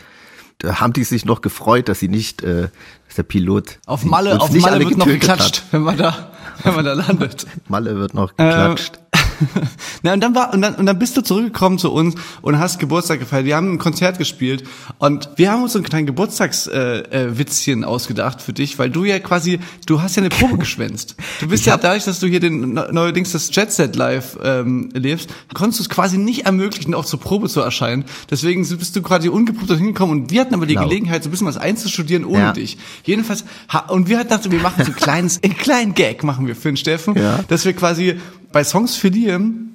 da 0.59 0.81
haben 0.81 0.93
die 0.93 1.05
sich 1.05 1.25
noch 1.25 1.41
gefreut, 1.41 1.89
dass 1.89 2.00
sie 2.00 2.09
nicht, 2.09 2.43
äh, 2.43 2.69
dass 3.06 3.17
der 3.17 3.23
Pilot 3.23 3.79
Auf 3.87 4.05
Malle, 4.05 4.41
auf 4.41 4.50
Malle 4.53 4.73
alle 4.77 4.85
wird 4.89 4.99
noch 4.99 5.06
geklatscht, 5.06 5.62
wenn 5.71 5.82
man 5.82 5.97
da, 5.97 6.32
wenn 6.62 6.75
man 6.75 6.85
da 6.85 6.93
landet. 6.94 7.47
Hat. 7.47 7.71
Malle 7.71 7.97
wird 7.97 8.15
noch 8.15 8.31
geklatscht. 8.37 8.99
Na, 10.03 10.12
und 10.12 10.21
dann 10.21 10.35
war, 10.35 10.53
und 10.55 10.62
dann, 10.62 10.75
und 10.77 10.87
dann 10.87 10.99
bist 10.99 11.17
du 11.17 11.21
zurückgekommen 11.23 11.79
zu 11.79 11.93
uns 11.93 12.15
und 12.43 12.59
hast 12.59 12.79
Geburtstag 12.79 13.19
gefeiert. 13.21 13.44
Wir 13.44 13.56
haben 13.56 13.73
ein 13.75 13.79
Konzert 13.79 14.19
gespielt 14.19 14.65
und 14.99 15.29
wir 15.37 15.50
haben 15.53 15.62
uns 15.62 15.73
so 15.73 15.79
ein 15.79 15.85
kleines 15.85 16.06
Geburtstagswitzchen 16.06 17.12
äh, 17.12 17.38
Witzchen 17.38 17.85
ausgedacht 17.85 18.41
für 18.43 18.53
dich, 18.53 18.79
weil 18.79 18.91
du 18.91 19.05
ja 19.05 19.19
quasi, 19.19 19.59
du 19.87 20.03
hast 20.03 20.17
ja 20.17 20.23
eine 20.23 20.31
Probe 20.31 20.59
geschwänzt. 20.59 21.17
Du 21.41 21.49
bist 21.49 21.67
ja 21.67 21.77
dadurch, 21.77 22.05
dass 22.05 22.21
du 22.21 22.27
hier 22.27 22.41
den 22.41 22.75
neu- 22.75 22.91
neuerdings 22.93 23.33
das 23.33 23.55
Jet 23.55 23.73
Set 23.73 23.97
Live 23.97 24.38
ähm, 24.43 24.91
lebst, 24.94 25.31
konntest 25.55 25.81
du 25.81 25.82
es 25.85 25.89
quasi 25.89 26.19
nicht 26.19 26.47
ermöglichen, 26.47 26.94
auch 26.94 27.05
zur 27.05 27.21
Probe 27.21 27.49
zu 27.49 27.61
erscheinen. 27.61 28.05
Deswegen 28.31 28.67
bist 28.67 28.94
du 28.97 29.03
quasi 29.03 29.29
ungeprobt 29.29 29.71
dorthin 29.71 29.87
gekommen 29.89 30.12
und 30.12 30.31
wir 30.31 30.41
hatten 30.41 30.55
aber 30.55 30.67
die 30.67 30.75
Genau. 30.75 30.89
Gelegenheit, 30.89 31.23
so 31.23 31.29
ein 31.29 31.31
bisschen 31.31 31.47
was 31.47 31.56
einzustudieren 31.56 32.25
ohne 32.25 32.39
Ja. 32.39 32.53
dich. 32.53 32.77
Jedenfalls, 33.05 33.44
ha- 33.71 33.87
und 33.89 34.09
wir 34.09 34.19
hatten 34.19 34.29
gedacht, 34.29 34.50
wir 34.50 34.61
machen 34.61 34.85
so 34.85 34.91
ein 34.93 34.97
kleines, 34.97 35.41
einen 35.43 35.56
kleinen 35.56 35.94
Gag 35.94 36.23
machen 36.23 36.47
wir 36.47 36.55
für 36.55 36.69
den 36.71 36.77
Steffen, 36.77 37.15
Ja. 37.17 37.41
dass 37.49 37.65
wir 37.65 37.73
quasi 37.73 38.17
bei 38.53 38.62
Songs 38.65 38.94
für 38.97 39.11
Liam, 39.26 39.70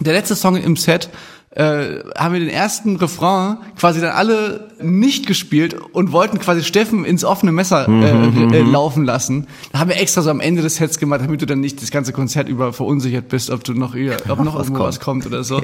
der 0.00 0.12
letzte 0.14 0.34
Song 0.36 0.56
im 0.56 0.76
Set, 0.76 1.08
äh, 1.52 1.98
haben 2.16 2.32
wir 2.34 2.38
den 2.40 2.48
ersten 2.48 2.94
Refrain 2.94 3.56
quasi 3.76 4.00
dann 4.00 4.12
alle 4.12 4.68
nicht 4.80 5.26
gespielt 5.26 5.74
und 5.74 6.12
wollten 6.12 6.38
quasi 6.38 6.62
Steffen 6.62 7.04
ins 7.04 7.24
offene 7.24 7.50
Messer 7.50 7.88
Mhm, 7.90 8.52
äh, 8.52 8.58
äh, 8.58 8.62
laufen 8.62 9.04
lassen. 9.04 9.48
Da 9.72 9.80
haben 9.80 9.90
wir 9.90 9.96
extra 10.00 10.22
so 10.22 10.30
am 10.30 10.38
Ende 10.38 10.62
des 10.62 10.76
Sets 10.76 10.98
gemacht, 11.00 11.22
damit 11.22 11.42
du 11.42 11.46
dann 11.46 11.58
nicht 11.58 11.82
das 11.82 11.90
ganze 11.90 12.12
Konzert 12.12 12.48
über 12.48 12.72
verunsichert 12.72 13.28
bist, 13.28 13.50
ob 13.50 13.64
du 13.64 13.74
noch, 13.74 13.96
eher- 13.96 14.18
ob 14.28 14.44
noch 14.44 14.54
Was 14.54 14.68
kommt. 14.68 14.78
was 14.78 15.00
kommt 15.00 15.26
oder 15.26 15.42
so. 15.42 15.60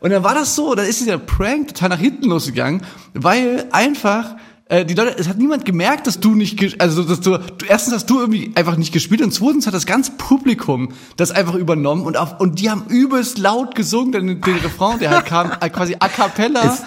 Und 0.00 0.10
dann 0.10 0.24
war 0.24 0.34
das 0.34 0.56
so, 0.56 0.74
dann 0.74 0.86
ist 0.86 1.00
dieser 1.00 1.18
Prank 1.18 1.68
total 1.68 1.90
nach 1.90 1.98
hinten 2.00 2.30
losgegangen, 2.30 2.80
weil 3.12 3.66
einfach 3.70 4.34
äh, 4.68 4.84
die 4.84 4.94
Leute, 4.94 5.16
es 5.18 5.28
hat 5.28 5.38
niemand 5.38 5.64
gemerkt, 5.64 6.06
dass 6.06 6.20
du 6.20 6.34
nicht, 6.34 6.80
also 6.80 7.02
dass 7.02 7.20
du, 7.20 7.38
du, 7.38 7.66
erstens 7.66 7.94
hast 7.94 8.10
du 8.10 8.20
irgendwie 8.20 8.52
einfach 8.54 8.76
nicht 8.76 8.92
gespielt 8.92 9.22
und 9.22 9.32
zweitens 9.32 9.66
hat 9.66 9.74
das 9.74 9.86
ganze 9.86 10.12
Publikum 10.12 10.92
das 11.16 11.30
einfach 11.30 11.54
übernommen 11.54 12.02
und 12.02 12.16
auf, 12.16 12.38
und 12.38 12.60
die 12.60 12.70
haben 12.70 12.84
übelst 12.88 13.38
laut 13.38 13.74
gesungen, 13.74 14.12
den, 14.12 14.40
den 14.40 14.56
Refrain, 14.56 14.98
der 14.98 15.10
halt 15.10 15.26
kam, 15.26 15.52
äh, 15.60 15.70
quasi 15.70 15.96
a 15.98 16.08
cappella. 16.08 16.78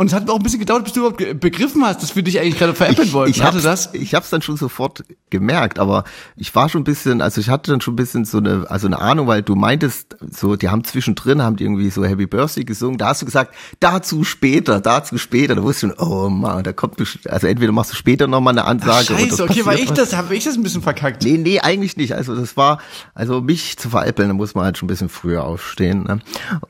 Und 0.00 0.06
es 0.06 0.12
hat 0.12 0.30
auch 0.30 0.36
ein 0.36 0.44
bisschen 0.44 0.60
gedauert, 0.60 0.84
bis 0.84 0.92
du 0.92 1.00
überhaupt 1.00 1.40
begriffen 1.40 1.84
hast, 1.84 2.04
dass 2.04 2.14
wir 2.14 2.22
dich 2.22 2.38
eigentlich 2.38 2.56
gerade 2.56 2.72
veräppeln 2.72 3.12
wollten. 3.12 3.32
ich 3.32 3.42
Hatte 3.42 3.56
hab's, 3.56 3.64
das? 3.64 3.94
ich 3.94 4.14
hab's 4.14 4.30
dann 4.30 4.42
schon 4.42 4.56
sofort 4.56 5.02
gemerkt, 5.28 5.80
aber 5.80 6.04
ich 6.36 6.54
war 6.54 6.68
schon 6.68 6.82
ein 6.82 6.84
bisschen, 6.84 7.20
also 7.20 7.40
ich 7.40 7.48
hatte 7.48 7.72
dann 7.72 7.80
schon 7.80 7.94
ein 7.94 7.96
bisschen 7.96 8.24
so 8.24 8.38
eine, 8.38 8.66
also 8.70 8.86
eine 8.86 9.00
Ahnung, 9.00 9.26
weil 9.26 9.42
du 9.42 9.56
meintest, 9.56 10.16
so, 10.30 10.54
die 10.54 10.68
haben 10.68 10.84
zwischendrin, 10.84 11.42
haben 11.42 11.56
die 11.56 11.64
irgendwie 11.64 11.90
so 11.90 12.04
Happy 12.04 12.26
Birthday 12.26 12.62
gesungen, 12.62 12.96
da 12.96 13.08
hast 13.08 13.22
du 13.22 13.26
gesagt, 13.26 13.56
dazu 13.80 14.22
später, 14.22 14.80
dazu 14.80 15.18
später, 15.18 15.56
da 15.56 15.64
wusste 15.64 15.88
ich 15.88 15.92
schon, 15.96 16.06
oh 16.08 16.28
Mann, 16.28 16.62
da 16.62 16.72
kommt, 16.72 17.00
also 17.28 17.48
entweder 17.48 17.72
machst 17.72 17.90
du 17.90 17.96
später 17.96 18.28
nochmal 18.28 18.54
eine 18.54 18.66
Ansage. 18.66 19.14
oder 19.14 19.22
Scheiße, 19.24 19.42
okay, 19.42 19.66
war 19.66 19.74
ich 19.74 19.90
das, 19.90 20.14
habe 20.14 20.36
ich 20.36 20.44
das 20.44 20.54
ein 20.54 20.62
bisschen 20.62 20.82
verkackt? 20.82 21.24
Nee, 21.24 21.38
nee, 21.38 21.58
eigentlich 21.58 21.96
nicht. 21.96 22.14
Also 22.14 22.36
das 22.36 22.56
war, 22.56 22.78
also 23.16 23.40
mich 23.40 23.76
zu 23.78 23.90
veräppeln, 23.90 24.28
da 24.28 24.34
muss 24.34 24.54
man 24.54 24.64
halt 24.64 24.78
schon 24.78 24.86
ein 24.86 24.90
bisschen 24.90 25.08
früher 25.08 25.42
aufstehen. 25.42 26.04
Ne? 26.04 26.20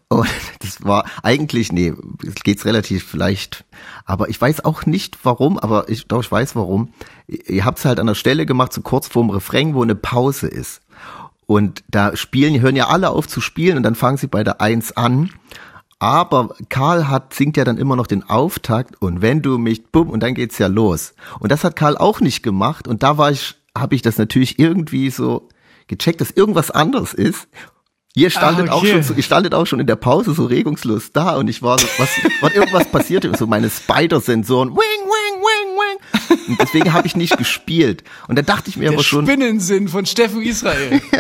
Und 0.09 0.29
das 0.61 0.83
war 0.83 1.05
eigentlich, 1.23 1.73
nee, 1.73 1.93
es 2.27 2.37
geht's 2.43 2.65
relativ 2.65 3.18
leicht. 3.19 3.65
Aber 4.05 4.29
ich 4.29 4.41
weiß 4.41 4.65
auch 4.65 4.87
nicht 4.87 5.19
warum, 5.25 5.59
aber 5.59 5.89
ich 5.89 6.07
doch, 6.07 6.21
ich 6.21 6.31
weiß 6.31 6.57
warum. 6.57 6.93
Ihr 7.27 7.65
habt's 7.65 7.85
halt 7.85 8.01
an 8.01 8.07
der 8.07 8.15
Stelle 8.15 8.47
gemacht, 8.47 8.73
so 8.73 8.81
kurz 8.81 9.09
vorm 9.09 9.31
Refrain, 9.31 9.75
wo 9.75 9.83
eine 9.83 9.95
Pause 9.95 10.49
ist. 10.49 10.81
Und 11.47 11.83
da 11.89 12.17
spielen, 12.17 12.61
hören 12.61 12.77
ja 12.77 12.89
alle 12.89 13.11
auf 13.11 13.27
zu 13.27 13.41
spielen 13.41 13.79
und 13.79 13.83
dann 13.83 13.95
fangen 13.95 14.19
sie 14.19 14.27
bei 14.27 14.45
der 14.45 14.61
Eins 14.61 14.97
an. 14.97 15.31
Aber 15.99 16.55
Karl 16.69 17.09
hat, 17.09 17.35
singt 17.35 17.57
ja 17.57 17.65
dann 17.65 17.79
immer 17.79 17.97
noch 17.97 18.07
den 18.07 18.23
Auftakt 18.23 19.01
und 19.03 19.21
wenn 19.21 19.43
du 19.43 19.59
mich, 19.59 19.87
bumm, 19.87 20.11
und 20.11 20.23
dann 20.23 20.35
geht's 20.35 20.59
ja 20.59 20.69
los. 20.69 21.15
Und 21.41 21.51
das 21.51 21.65
hat 21.65 21.75
Karl 21.75 21.97
auch 21.97 22.21
nicht 22.21 22.43
gemacht 22.43 22.87
und 22.87 23.03
da 23.03 23.19
war 23.19 23.33
ich, 23.33 23.57
habe 23.77 23.95
ich 23.95 24.03
das 24.03 24.17
natürlich 24.17 24.59
irgendwie 24.59 25.11
so 25.11 25.49
gecheckt, 25.89 26.21
dass 26.21 26.31
irgendwas 26.31 26.71
anderes 26.71 27.15
ist. 27.15 27.49
Ihr 28.15 28.31
standet 28.31 28.69
Ah, 28.69 28.73
auch 28.73 28.79
okay. 28.83 28.93
schon, 28.93 29.03
so, 29.03 29.15
ihr 29.15 29.23
standet 29.23 29.55
auch 29.55 29.67
schon 29.67 29.81
in 29.81 29.87
der 29.87 29.97
Pause 29.97 30.33
so 30.35 30.47
regungslos 30.47 31.13
da 31.13 31.37
und 31.37 31.49
ich 31.49 31.63
war 31.63 31.79
so, 31.79 31.87
was, 31.99 32.09
was 32.41 32.53
irgendwas 32.55 32.87
passierte, 32.93 33.31
so 33.37 33.47
meine 33.47 33.71
Spider-Sensoren, 33.71 34.71
wing, 34.71 34.77
wing, 34.77 35.43
wing, 35.43 35.77
wing. 35.77 36.39
Und 36.49 36.61
deswegen 36.61 36.93
habe 36.93 37.07
ich 37.07 37.15
nicht 37.17 37.37
gespielt. 37.39 38.03
Und 38.27 38.37
da 38.37 38.43
dachte 38.43 38.71
ich 38.71 38.77
mir 38.77 38.85
Der 38.85 38.93
aber 38.95 39.05
schon, 39.05 39.25
Spinnensinn 39.27 39.89
von 39.89 40.05
Steffen 40.07 40.43
Israel. 40.43 41.01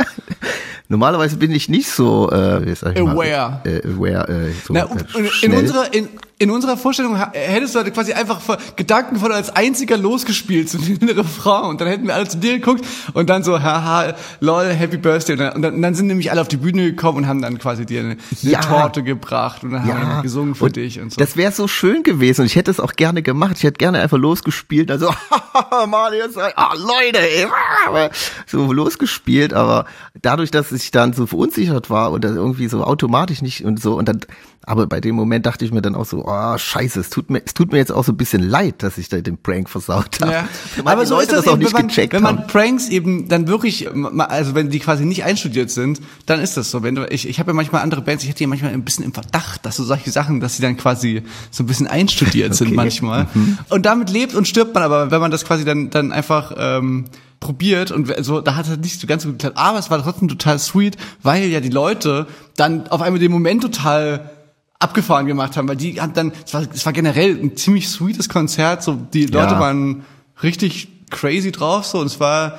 normalerweise 0.88 1.36
bin 1.36 1.50
ich 1.52 1.68
nicht 1.68 1.90
so, 1.90 2.30
äh, 2.30 2.66
wie 2.66 2.74
sag 2.74 2.96
ich 2.96 3.02
mal, 3.04 3.12
Aware. 3.12 3.60
äh, 3.64 3.86
aware, 3.86 4.28
äh, 4.48 4.52
so 4.66 4.72
Na, 4.74 4.84
und 4.84 5.04
in, 5.42 5.52
unserer, 5.52 5.92
in, 5.92 6.08
in 6.40 6.50
unserer 6.50 6.76
Vorstellung 6.76 7.16
hättest 7.32 7.74
du 7.74 7.80
halt 7.80 7.92
quasi 7.92 8.12
einfach 8.12 8.40
gedankenvoll 8.76 9.32
als 9.32 9.50
einziger 9.54 9.96
losgespielt 9.96 10.70
zu 10.70 10.78
den 10.78 11.08
Refrain 11.10 11.64
und 11.64 11.80
dann 11.80 11.88
hätten 11.88 12.06
wir 12.06 12.14
alle 12.14 12.28
zu 12.28 12.38
dir 12.38 12.54
geguckt 12.58 12.84
und 13.12 13.28
dann 13.28 13.42
so, 13.42 13.60
haha, 13.60 14.14
lol, 14.40 14.66
happy 14.66 14.98
birthday 14.98 15.32
und 15.34 15.38
dann, 15.40 15.52
und 15.54 15.62
dann, 15.62 15.74
und 15.74 15.82
dann 15.82 15.94
sind 15.94 16.06
nämlich 16.06 16.30
alle 16.30 16.40
auf 16.40 16.48
die 16.48 16.56
Bühne 16.56 16.84
gekommen 16.84 17.18
und 17.18 17.26
haben 17.26 17.42
dann 17.42 17.58
quasi 17.58 17.84
dir 17.84 18.00
eine, 18.00 18.10
eine 18.10 18.18
Ja. 18.52 18.60
Torte 18.60 19.02
gebracht 19.02 19.64
und 19.64 19.72
dann 19.72 19.80
haben 19.82 19.88
wir 19.88 20.08
ja, 20.14 20.20
gesungen 20.22 20.54
für 20.54 20.70
dich 20.70 21.00
und 21.00 21.12
so. 21.12 21.18
Das 21.18 21.36
wäre 21.36 21.50
so 21.52 21.66
schön 21.68 22.02
gewesen 22.04 22.42
und 22.42 22.46
ich 22.46 22.56
hätte 22.56 22.70
es 22.70 22.78
auch 22.80 22.92
gerne 22.94 23.22
gemacht. 23.22 23.54
Ich 23.56 23.64
hätte 23.64 23.78
gerne 23.78 23.98
einfach 24.00 24.18
losgespielt, 24.18 24.90
also 24.90 25.12
Marius, 25.88 26.36
ah, 26.36 26.72
Leute, 26.76 27.18
ey, 27.18 27.46
ah, 27.92 28.10
so 28.46 28.72
losgespielt, 28.72 29.52
aber 29.54 29.86
dadurch, 30.22 30.50
dass 30.52 30.70
ich 30.84 30.90
dann 30.90 31.12
so 31.12 31.26
verunsichert 31.26 31.90
war 31.90 32.12
und 32.12 32.24
das 32.24 32.32
irgendwie 32.32 32.68
so 32.68 32.84
automatisch 32.84 33.42
nicht 33.42 33.64
und 33.64 33.80
so 33.80 33.96
und 33.98 34.08
dann, 34.08 34.20
aber 34.64 34.86
bei 34.86 35.00
dem 35.00 35.14
Moment 35.14 35.46
dachte 35.46 35.64
ich 35.64 35.72
mir 35.72 35.80
dann 35.82 35.94
auch 35.94 36.04
so, 36.04 36.24
oh, 36.26 36.58
scheiße, 36.58 37.00
es 37.00 37.10
tut 37.10 37.30
mir, 37.30 37.42
es 37.44 37.54
tut 37.54 37.72
mir 37.72 37.78
jetzt 37.78 37.90
auch 37.90 38.04
so 38.04 38.12
ein 38.12 38.16
bisschen 38.16 38.42
leid, 38.42 38.82
dass 38.82 38.98
ich 38.98 39.08
da 39.08 39.18
den 39.20 39.38
Prank 39.38 39.68
versaut 39.70 40.20
habe. 40.20 40.32
Ja. 40.32 40.48
Aber 40.84 41.06
so 41.06 41.14
Leute 41.14 41.36
ist 41.36 41.38
das, 41.38 41.48
auch 41.48 41.52
eben, 41.54 41.60
nicht 41.60 41.72
wenn 41.72 41.80
man, 41.80 41.88
gecheckt 41.88 42.12
wenn 42.12 42.22
man 42.22 42.38
haben. 42.38 42.46
Pranks 42.46 42.88
eben 42.88 43.28
dann 43.28 43.48
wirklich, 43.48 43.88
also 44.18 44.54
wenn 44.54 44.68
die 44.70 44.78
quasi 44.78 45.04
nicht 45.04 45.24
einstudiert 45.24 45.70
sind, 45.70 46.00
dann 46.26 46.40
ist 46.40 46.56
das 46.56 46.70
so. 46.70 46.82
Wenn 46.82 46.94
du, 46.94 47.06
ich, 47.10 47.28
ich 47.28 47.38
habe 47.40 47.50
ja 47.50 47.54
manchmal 47.54 47.82
andere 47.82 48.02
Bands, 48.02 48.22
ich 48.24 48.30
hätte 48.30 48.44
ja 48.44 48.48
manchmal 48.48 48.72
ein 48.72 48.84
bisschen 48.84 49.04
im 49.04 49.14
Verdacht, 49.14 49.64
dass 49.64 49.76
so 49.76 49.84
solche 49.84 50.10
Sachen, 50.10 50.40
dass 50.40 50.56
sie 50.56 50.62
dann 50.62 50.76
quasi 50.76 51.22
so 51.50 51.62
ein 51.62 51.66
bisschen 51.66 51.86
einstudiert 51.86 52.54
sind 52.54 52.68
Okay. 52.68 52.76
manchmal. 52.76 53.26
Und 53.70 53.86
damit 53.86 54.10
lebt 54.10 54.34
und 54.34 54.46
stirbt 54.46 54.74
man 54.74 54.82
aber, 54.82 55.10
wenn 55.10 55.20
man 55.20 55.30
das 55.30 55.44
quasi 55.44 55.64
dann, 55.64 55.90
dann 55.90 56.12
einfach 56.12 56.52
ähm, 56.58 57.06
probiert 57.40 57.90
und 57.90 58.12
so, 58.24 58.40
da 58.40 58.56
hat 58.56 58.68
es 58.68 58.76
nicht 58.78 59.00
so 59.00 59.06
ganz 59.06 59.22
so 59.22 59.30
geklappt. 59.30 59.56
Aber 59.56 59.78
es 59.78 59.90
war 59.90 60.02
trotzdem 60.02 60.28
total 60.28 60.58
sweet, 60.58 60.96
weil 61.22 61.44
ja 61.44 61.60
die 61.60 61.68
Leute 61.68 62.26
dann 62.56 62.88
auf 62.88 63.00
einmal 63.00 63.20
den 63.20 63.30
Moment 63.32 63.62
total 63.62 64.30
abgefahren 64.78 65.26
gemacht 65.26 65.56
haben, 65.56 65.68
weil 65.68 65.76
die 65.76 66.00
haben 66.00 66.12
dann, 66.14 66.32
es 66.46 66.54
war, 66.54 66.62
es 66.72 66.86
war 66.86 66.92
generell 66.92 67.36
ein 67.40 67.56
ziemlich 67.56 67.88
sweetes 67.88 68.28
Konzert, 68.28 68.82
so 68.82 68.94
die 68.94 69.26
Leute 69.26 69.54
Ja. 69.54 69.60
waren 69.60 70.04
richtig 70.42 70.88
crazy 71.10 71.50
drauf, 71.52 71.84
so 71.84 71.98
und 71.98 72.06
es 72.06 72.20
war 72.20 72.58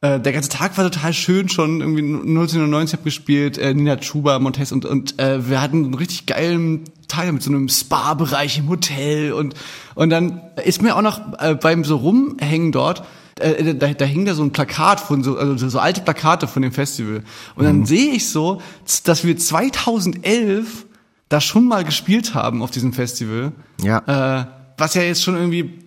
äh, 0.00 0.20
der 0.20 0.32
ganze 0.32 0.48
Tag 0.48 0.78
war 0.78 0.88
total 0.90 1.12
schön 1.12 1.48
schon, 1.48 1.80
irgendwie 1.80 2.02
1990 2.02 2.98
hab 2.98 3.04
gespielt, 3.04 3.58
äh, 3.58 3.74
Nina 3.74 3.96
Chuba, 3.96 4.38
Montes 4.38 4.72
und, 4.72 4.84
und 4.84 5.18
äh, 5.18 5.48
wir 5.50 5.60
hatten 5.60 5.84
einen 5.84 5.94
richtig 5.94 6.26
geilen 6.26 6.84
Teil 7.08 7.32
mit 7.32 7.42
so 7.42 7.50
einem 7.50 7.68
Spa-Bereich 7.68 8.58
im 8.58 8.68
Hotel 8.68 9.32
und, 9.32 9.54
und 9.94 10.10
dann 10.10 10.40
ist 10.64 10.82
mir 10.82 10.94
auch 10.96 11.02
noch 11.02 11.20
äh, 11.40 11.54
beim 11.54 11.84
so 11.84 11.96
rumhängen 11.96 12.70
dort, 12.72 13.02
äh, 13.40 13.74
da, 13.74 13.92
da 13.92 14.04
hing 14.04 14.24
da 14.24 14.34
so 14.34 14.42
ein 14.42 14.52
Plakat 14.52 15.00
von 15.00 15.22
so, 15.22 15.36
also 15.38 15.68
so- 15.68 15.78
alte 15.78 16.00
Plakate 16.02 16.46
von 16.48 16.62
dem 16.62 16.72
Festival. 16.72 17.22
Und 17.54 17.64
dann 17.64 17.86
sehe 17.86 18.12
ich 18.12 18.28
so, 18.28 18.60
dass 19.04 19.24
wir 19.24 19.36
2011 19.36 20.86
da 21.28 21.40
schon 21.40 21.66
mal 21.68 21.84
gespielt 21.84 22.34
haben 22.34 22.62
auf 22.62 22.70
diesem 22.70 22.92
Festival. 22.92 23.52
Ja. 23.82 24.40
Äh, 24.40 24.46
was 24.78 24.94
ja 24.94 25.02
jetzt 25.02 25.22
schon 25.22 25.36
irgendwie 25.36 25.78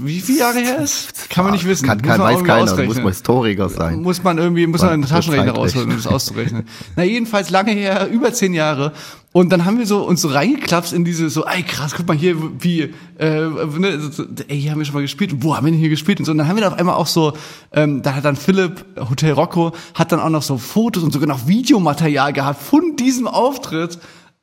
wie 0.00 0.20
viele 0.20 0.38
Jahre 0.38 0.58
her 0.58 0.78
ist? 0.78 1.28
Kann 1.30 1.44
man 1.44 1.52
nicht 1.52 1.66
wissen. 1.66 1.86
Kann, 1.86 1.98
Muss 1.98 2.06
kann, 2.06 2.20
man 2.20 2.34
weiß 2.34 2.44
keiner, 2.44 2.62
ausrechnen. 2.62 2.86
muss 2.86 2.96
man 2.96 3.08
Historiker 3.08 3.68
sein. 3.68 4.02
Muss 4.02 4.22
man 4.22 4.38
irgendwie, 4.38 4.66
muss 4.66 4.80
man 4.80 4.90
einen 4.90 5.06
Taschenrechner 5.06 5.52
rausholen, 5.52 5.90
um 5.90 5.96
das 5.96 6.06
auszurechnen. 6.06 6.66
Na, 6.96 7.04
jedenfalls 7.04 7.50
lange 7.50 7.72
her, 7.72 8.08
über 8.10 8.32
zehn 8.32 8.54
Jahre. 8.54 8.92
Und 9.32 9.50
dann 9.50 9.66
haben 9.66 9.78
wir 9.78 9.86
so 9.86 10.02
uns 10.02 10.22
so 10.22 10.28
reingeklapst 10.28 10.94
in 10.94 11.04
diese 11.04 11.28
so, 11.28 11.44
ey 11.44 11.62
krass, 11.62 11.92
guck 11.94 12.08
mal 12.08 12.16
hier, 12.16 12.36
wie, 12.62 12.94
äh, 13.18 13.40
ne, 13.78 14.00
so, 14.10 14.24
ey, 14.48 14.58
hier 14.58 14.70
haben 14.70 14.78
wir 14.78 14.86
schon 14.86 14.94
mal 14.94 15.02
gespielt. 15.02 15.42
Wo 15.42 15.54
haben 15.54 15.66
wir 15.66 15.72
denn 15.72 15.80
hier 15.80 15.90
gespielt? 15.90 16.18
Und 16.18 16.24
so. 16.24 16.32
Und 16.32 16.38
dann 16.38 16.48
haben 16.48 16.56
wir 16.56 16.62
da 16.62 16.68
auf 16.68 16.78
einmal 16.78 16.94
auch 16.94 17.06
so, 17.06 17.34
ähm, 17.72 18.00
da 18.00 18.14
hat 18.14 18.24
dann 18.24 18.36
Philipp, 18.36 18.86
Hotel 19.10 19.32
Rocco, 19.32 19.72
hat 19.92 20.12
dann 20.12 20.20
auch 20.20 20.30
noch 20.30 20.42
so 20.42 20.56
Fotos 20.56 21.02
und 21.02 21.12
sogar 21.12 21.28
noch 21.28 21.46
Videomaterial 21.46 22.32
gehabt 22.32 22.62
von 22.62 22.96
diesem 22.96 23.26
Auftritt. 23.26 23.98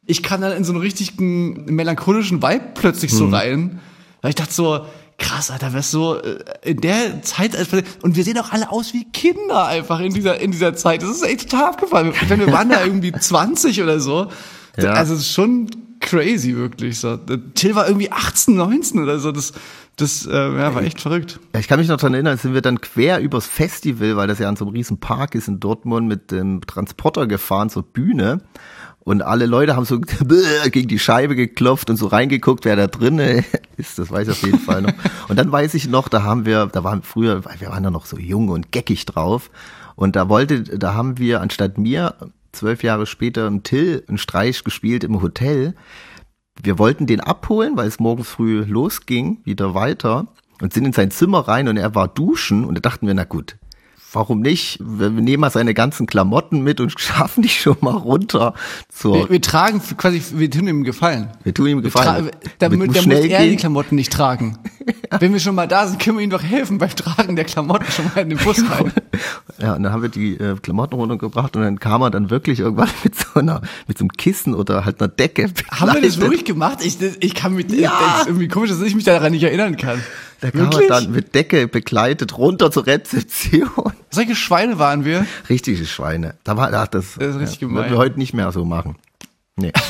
Ich 0.06 0.22
kam 0.22 0.42
dann 0.42 0.52
in 0.52 0.64
so 0.64 0.74
einen 0.74 0.82
richtigen 0.82 1.66
melancholischen 1.74 2.44
Vibe 2.44 2.74
plötzlich 2.76 3.12
so 3.12 3.30
rein. 3.30 3.80
Weil 4.24 4.30
ich 4.30 4.36
dachte 4.36 4.54
so, 4.54 4.86
krass, 5.18 5.52
Alter, 5.52 5.74
was 5.74 5.92
so 5.92 6.16
äh, 6.16 6.40
in 6.64 6.82
der 6.82 7.22
Zeit 7.22 7.56
und 8.02 8.16
wir 8.16 8.24
sehen 8.24 8.40
auch 8.40 8.52
alle 8.52 8.72
aus 8.72 8.94
wie 8.94 9.04
Kinder 9.12 9.68
einfach 9.68 10.00
in 10.00 10.14
dieser 10.14 10.40
in 10.40 10.52
dieser 10.52 10.76
Zeit. 10.76 11.04
Das 11.04 11.10
ist 11.10 11.24
echt 11.24 11.50
total 11.50 11.68
abgefallen. 11.70 12.14
Wenn 12.28 12.40
wir 12.40 12.52
waren 12.52 12.70
da 12.70 12.82
irgendwie 12.86 13.12
20 13.12 13.84
oder 13.84 14.00
so. 14.00 14.30
Ja. 14.78 14.94
Also 14.94 15.14
es 15.14 15.22
ist 15.22 15.34
schon 15.34 15.70
crazy 16.04 16.56
wirklich 16.56 17.00
so. 17.00 17.18
Till 17.56 17.76
war 17.76 17.88
irgendwie 17.88 18.12
18, 18.12 18.56
19 18.56 19.02
oder 19.02 19.20
so. 19.20 19.32
Das 19.32 19.54
das 19.96 20.26
äh, 20.26 20.32
ja, 20.32 20.74
war 20.74 20.82
echt 20.82 21.02
verrückt. 21.02 21.40
Ja, 21.54 21.60
ich 21.60 21.68
kann 21.68 21.80
mich 21.80 21.88
noch 21.88 21.98
daran 21.98 22.16
erinnern, 22.16 22.38
sind 22.38 22.56
wir 22.56 22.62
dann 22.62 22.82
quer 22.82 23.20
übers 23.20 23.46
Festival, 23.46 24.16
weil 24.16 24.28
das 24.28 24.40
ja 24.40 24.50
an 24.50 24.56
so 24.56 24.66
einem 24.66 24.74
riesen 24.74 25.00
Park 25.00 25.36
ist 25.36 25.48
in 25.48 25.60
Dortmund, 25.60 26.08
mit 26.08 26.32
dem 26.32 26.62
Transporter 26.62 27.28
gefahren 27.28 27.70
zur 27.70 27.84
Bühne. 27.84 28.42
Und 29.02 29.22
alle 29.22 29.46
Leute 29.46 29.76
haben 29.76 29.86
so 29.86 30.00
gegen 30.72 30.88
die 30.88 30.98
Scheibe 30.98 31.36
geklopft 31.36 31.90
und 31.90 31.98
so 31.98 32.08
reingeguckt, 32.08 32.66
wer 32.66 32.76
da 32.76 32.88
drinne 32.88 33.44
ist. 33.78 34.00
Das 34.00 34.10
weiß 34.10 34.30
ich 34.30 34.34
auf 34.34 34.44
jeden 34.44 34.60
Fall 34.60 34.82
noch. 34.82 34.94
Und 35.28 35.38
dann 35.38 35.52
weiß 35.52 35.76
ich 35.76 35.88
noch, 35.88 36.08
da 36.08 36.24
haben 36.24 36.46
wir, 36.46 36.68
da 36.68 36.84
waren 36.84 37.04
früher, 37.04 37.44
wir 37.60 37.70
waren 37.70 37.84
ja 37.84 37.92
noch 37.92 38.08
so 38.08 38.18
jung 38.18 38.50
und 38.50 38.72
geckig 38.72 39.06
drauf. 39.06 39.52
Und 39.96 40.16
da 40.16 40.28
wollte, 40.28 40.64
da 40.64 40.96
haben 40.96 41.20
wir 41.20 41.42
anstatt 41.42 41.78
mir 41.78 42.16
zwölf 42.54 42.84
Jahre 42.84 43.06
später 43.06 43.48
im 43.48 43.64
Till 43.64 44.04
einen 44.08 44.18
Streich 44.18 44.64
gespielt 44.64 45.04
im 45.04 45.22
Hotel. 45.22 45.76
Wir 46.62 46.80
wollten 46.80 47.08
den 47.08 47.20
abholen, 47.20 47.76
weil 47.76 47.88
es 47.88 48.00
morgens 48.00 48.30
früh 48.30 48.64
losging, 48.64 49.42
wieder 49.44 49.74
weiter 49.74 50.28
und 50.62 50.72
sind 50.72 50.86
in 50.86 50.94
sein 50.94 51.12
Zimmer 51.12 51.40
rein 51.48 51.68
und 51.68 51.78
er 51.78 51.96
war 51.96 52.08
duschen 52.08 52.64
und 52.64 52.76
da 52.76 52.80
dachten 52.80 53.08
wir, 53.08 53.14
na 53.14 53.24
gut, 53.24 53.58
warum 54.14 54.40
nicht? 54.42 54.80
Wir 54.82 55.10
nehmen 55.10 55.42
mal 55.42 55.50
seine 55.50 55.74
ganzen 55.74 56.06
Klamotten 56.08 56.62
mit 56.62 56.80
und 56.80 56.92
schaffen 57.00 57.42
die 57.44 57.50
schon 57.50 57.78
mal 57.82 57.96
runter 57.96 58.54
zur, 58.90 59.16
Wir, 59.16 59.30
wir 59.30 59.42
tragen 59.42 59.82
quasi, 59.98 60.22
wir 60.36 60.50
tun 60.50 60.68
ihm 60.68 60.84
Gefallen. 60.84 61.30
wir 61.44 61.54
tun 61.54 61.68
ihm 61.68 61.82
Gefallen. 61.82 62.30
damit, 62.60 62.80
Mit 62.80 62.96
der 62.96 63.02
muss 63.04 63.14
er 63.16 63.22
die 63.22 63.28
gehen. 63.50 63.58
Klamotten 63.58 63.96
nicht 63.96 64.12
tragen. 64.14 64.58
Wenn 65.20 65.32
wir 65.34 65.40
schon 65.40 65.56
mal 65.56 65.68
da 65.68 65.88
sind, 65.88 66.00
können 66.02 66.18
wir 66.18 66.24
ihm 66.24 66.30
doch 66.30 66.42
helfen 66.44 66.78
beim 66.78 66.90
Tragen 66.96 67.36
der 67.36 67.46
Klamotten 67.46 67.86
schon 67.92 68.06
mal 68.14 68.22
in 68.22 68.30
den 68.30 68.38
Bus 68.40 68.60
rein. 68.70 68.92
Ja, 69.62 69.76
und 69.76 69.84
dann 69.84 69.94
haben 69.94 70.02
wir 70.02 70.10
die 70.10 70.34
äh, 70.34 70.56
Klamotten 70.62 70.96
runtergebracht 70.96 71.56
und 71.56 71.62
dann 71.62 71.80
kam 71.80 72.02
er 72.02 72.10
dann 72.10 72.32
wirklich 72.32 72.60
irgendwann 72.60 72.90
mit 73.04 73.16
so 73.16 73.40
einer, 73.40 73.62
mit 73.88 73.98
so 73.98 74.04
einem 74.04 74.10
Kissen 74.10 74.56
oder 74.56 74.84
halt 74.84 75.00
einer 75.00 75.08
Decke. 75.08 75.50
Haben 75.72 75.94
wir 75.94 76.02
das 76.02 76.20
wirklich 76.20 76.44
gemacht? 76.44 76.80
Ich, 76.84 76.98
ich 77.02 77.36
kann 77.36 77.54
mich, 77.54 77.72
Ja. 77.72 77.92
das 78.02 78.22
ist 78.22 78.28
irgendwie 78.28 78.48
komisch, 78.48 78.72
dass 78.72 78.82
ich 78.82 78.96
mich 78.96 79.04
daran 79.06 79.32
nicht 79.32 79.44
erinnern 79.44 79.78
kann. 79.78 80.02
Da 80.42 80.52
kam 80.52 80.72
er 80.72 80.88
dann 80.88 81.12
mit 81.12 81.34
Decke 81.36 81.68
begleitet 81.68 82.38
runter 82.38 82.72
zur 82.72 82.86
Rezeption. 82.86 83.94
Solche 84.10 84.36
Schweine 84.36 84.80
waren 84.80 85.06
wir. 85.06 85.26
Richtige 85.50 85.86
Schweine. 85.86 86.36
Da 86.44 86.58
war, 86.58 86.74
ach, 86.74 86.88
das, 86.88 87.16
Das 87.18 87.36
ist 87.36 87.42
richtig 87.42 87.62
ja, 87.62 87.68
gemein. 87.68 87.90
wir 87.90 87.98
heute 87.98 88.20
nicht 88.20 88.34
mehr 88.34 88.52
so 88.52 88.66
machen. 88.66 88.98
Nee. 89.56 89.72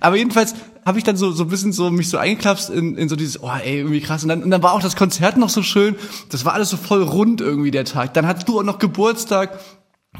Aber 0.00 0.16
jedenfalls 0.16 0.54
habe 0.84 0.98
ich 0.98 1.04
dann 1.04 1.16
so, 1.16 1.32
so 1.32 1.44
ein 1.44 1.48
bisschen 1.48 1.72
so 1.72 1.90
mich 1.90 2.08
so 2.10 2.18
eingeklapst 2.18 2.68
in, 2.70 2.96
in 2.96 3.08
so 3.08 3.16
dieses, 3.16 3.42
oh 3.42 3.50
ey, 3.50 3.78
irgendwie 3.78 4.00
krass. 4.00 4.22
Und 4.22 4.28
dann, 4.28 4.42
und 4.42 4.50
dann 4.50 4.62
war 4.62 4.72
auch 4.72 4.82
das 4.82 4.96
Konzert 4.96 5.36
noch 5.38 5.48
so 5.48 5.62
schön. 5.62 5.96
Das 6.30 6.44
war 6.44 6.52
alles 6.52 6.68
so 6.70 6.76
voll 6.76 7.02
rund 7.02 7.40
irgendwie 7.40 7.70
der 7.70 7.84
Tag. 7.84 8.12
Dann 8.14 8.26
hattest 8.26 8.48
du 8.48 8.58
auch 8.58 8.64
noch 8.64 8.78
Geburtstag. 8.78 9.58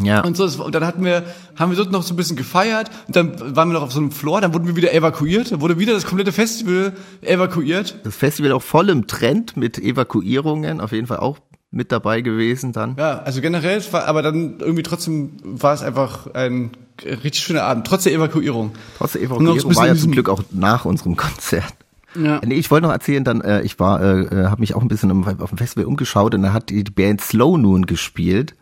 Ja. 0.00 0.22
Und 0.22 0.36
so, 0.36 0.44
und 0.64 0.74
dann 0.74 0.84
hatten 0.84 1.04
wir, 1.04 1.24
haben 1.56 1.70
wir 1.70 1.76
dort 1.76 1.92
noch 1.92 2.02
so 2.02 2.14
ein 2.14 2.16
bisschen 2.16 2.36
gefeiert, 2.36 2.90
und 3.06 3.16
dann 3.16 3.56
waren 3.56 3.68
wir 3.68 3.74
noch 3.74 3.82
auf 3.82 3.92
so 3.92 4.00
einem 4.00 4.10
Floor, 4.10 4.40
dann 4.40 4.52
wurden 4.52 4.66
wir 4.66 4.76
wieder 4.76 4.92
evakuiert, 4.92 5.52
dann 5.52 5.60
wurde 5.60 5.78
wieder 5.78 5.92
das 5.92 6.04
komplette 6.04 6.32
Festival 6.32 6.92
evakuiert. 7.22 8.00
Das 8.02 8.16
Festival 8.16 8.52
auch 8.52 8.62
voll 8.62 8.88
im 8.88 9.06
Trend 9.06 9.56
mit 9.56 9.78
Evakuierungen, 9.78 10.80
auf 10.80 10.92
jeden 10.92 11.06
Fall 11.06 11.18
auch 11.18 11.38
mit 11.70 11.92
dabei 11.92 12.20
gewesen 12.20 12.72
dann. 12.72 12.96
Ja, 12.96 13.20
also 13.20 13.40
generell, 13.40 13.82
war, 13.92 14.06
aber 14.06 14.22
dann 14.22 14.58
irgendwie 14.60 14.82
trotzdem 14.82 15.32
war 15.42 15.74
es 15.74 15.82
einfach 15.82 16.32
ein 16.34 16.70
richtig 17.02 17.42
schöner 17.42 17.64
Abend, 17.64 17.86
trotz 17.86 18.04
der 18.04 18.12
Evakuierung. 18.12 18.72
Trotz 18.98 19.12
der 19.12 19.22
so 19.22 19.26
Evakuierung 19.26 19.56
bisschen 19.56 19.76
war 19.76 19.86
ja 19.86 19.96
zum 19.96 20.12
Glück 20.12 20.28
auch 20.28 20.42
nach 20.50 20.84
unserem 20.84 21.16
Konzert. 21.16 21.74
Ja. 22.16 22.40
Nee, 22.44 22.54
ich 22.54 22.70
wollte 22.70 22.86
noch 22.86 22.92
erzählen, 22.92 23.24
dann 23.24 23.40
äh, 23.40 23.62
ich 23.62 23.80
war, 23.80 24.00
äh, 24.00 24.20
äh, 24.20 24.46
habe 24.46 24.60
mich 24.60 24.74
auch 24.74 24.82
ein 24.82 24.88
bisschen 24.88 25.10
auf 25.40 25.48
dem 25.48 25.58
Festival 25.58 25.84
umgeschaut 25.86 26.34
und 26.34 26.42
da 26.42 26.52
hat 26.52 26.70
die 26.70 26.84
Band 26.84 27.20
Slow 27.20 27.58
Noon 27.58 27.86
gespielt, 27.86 28.54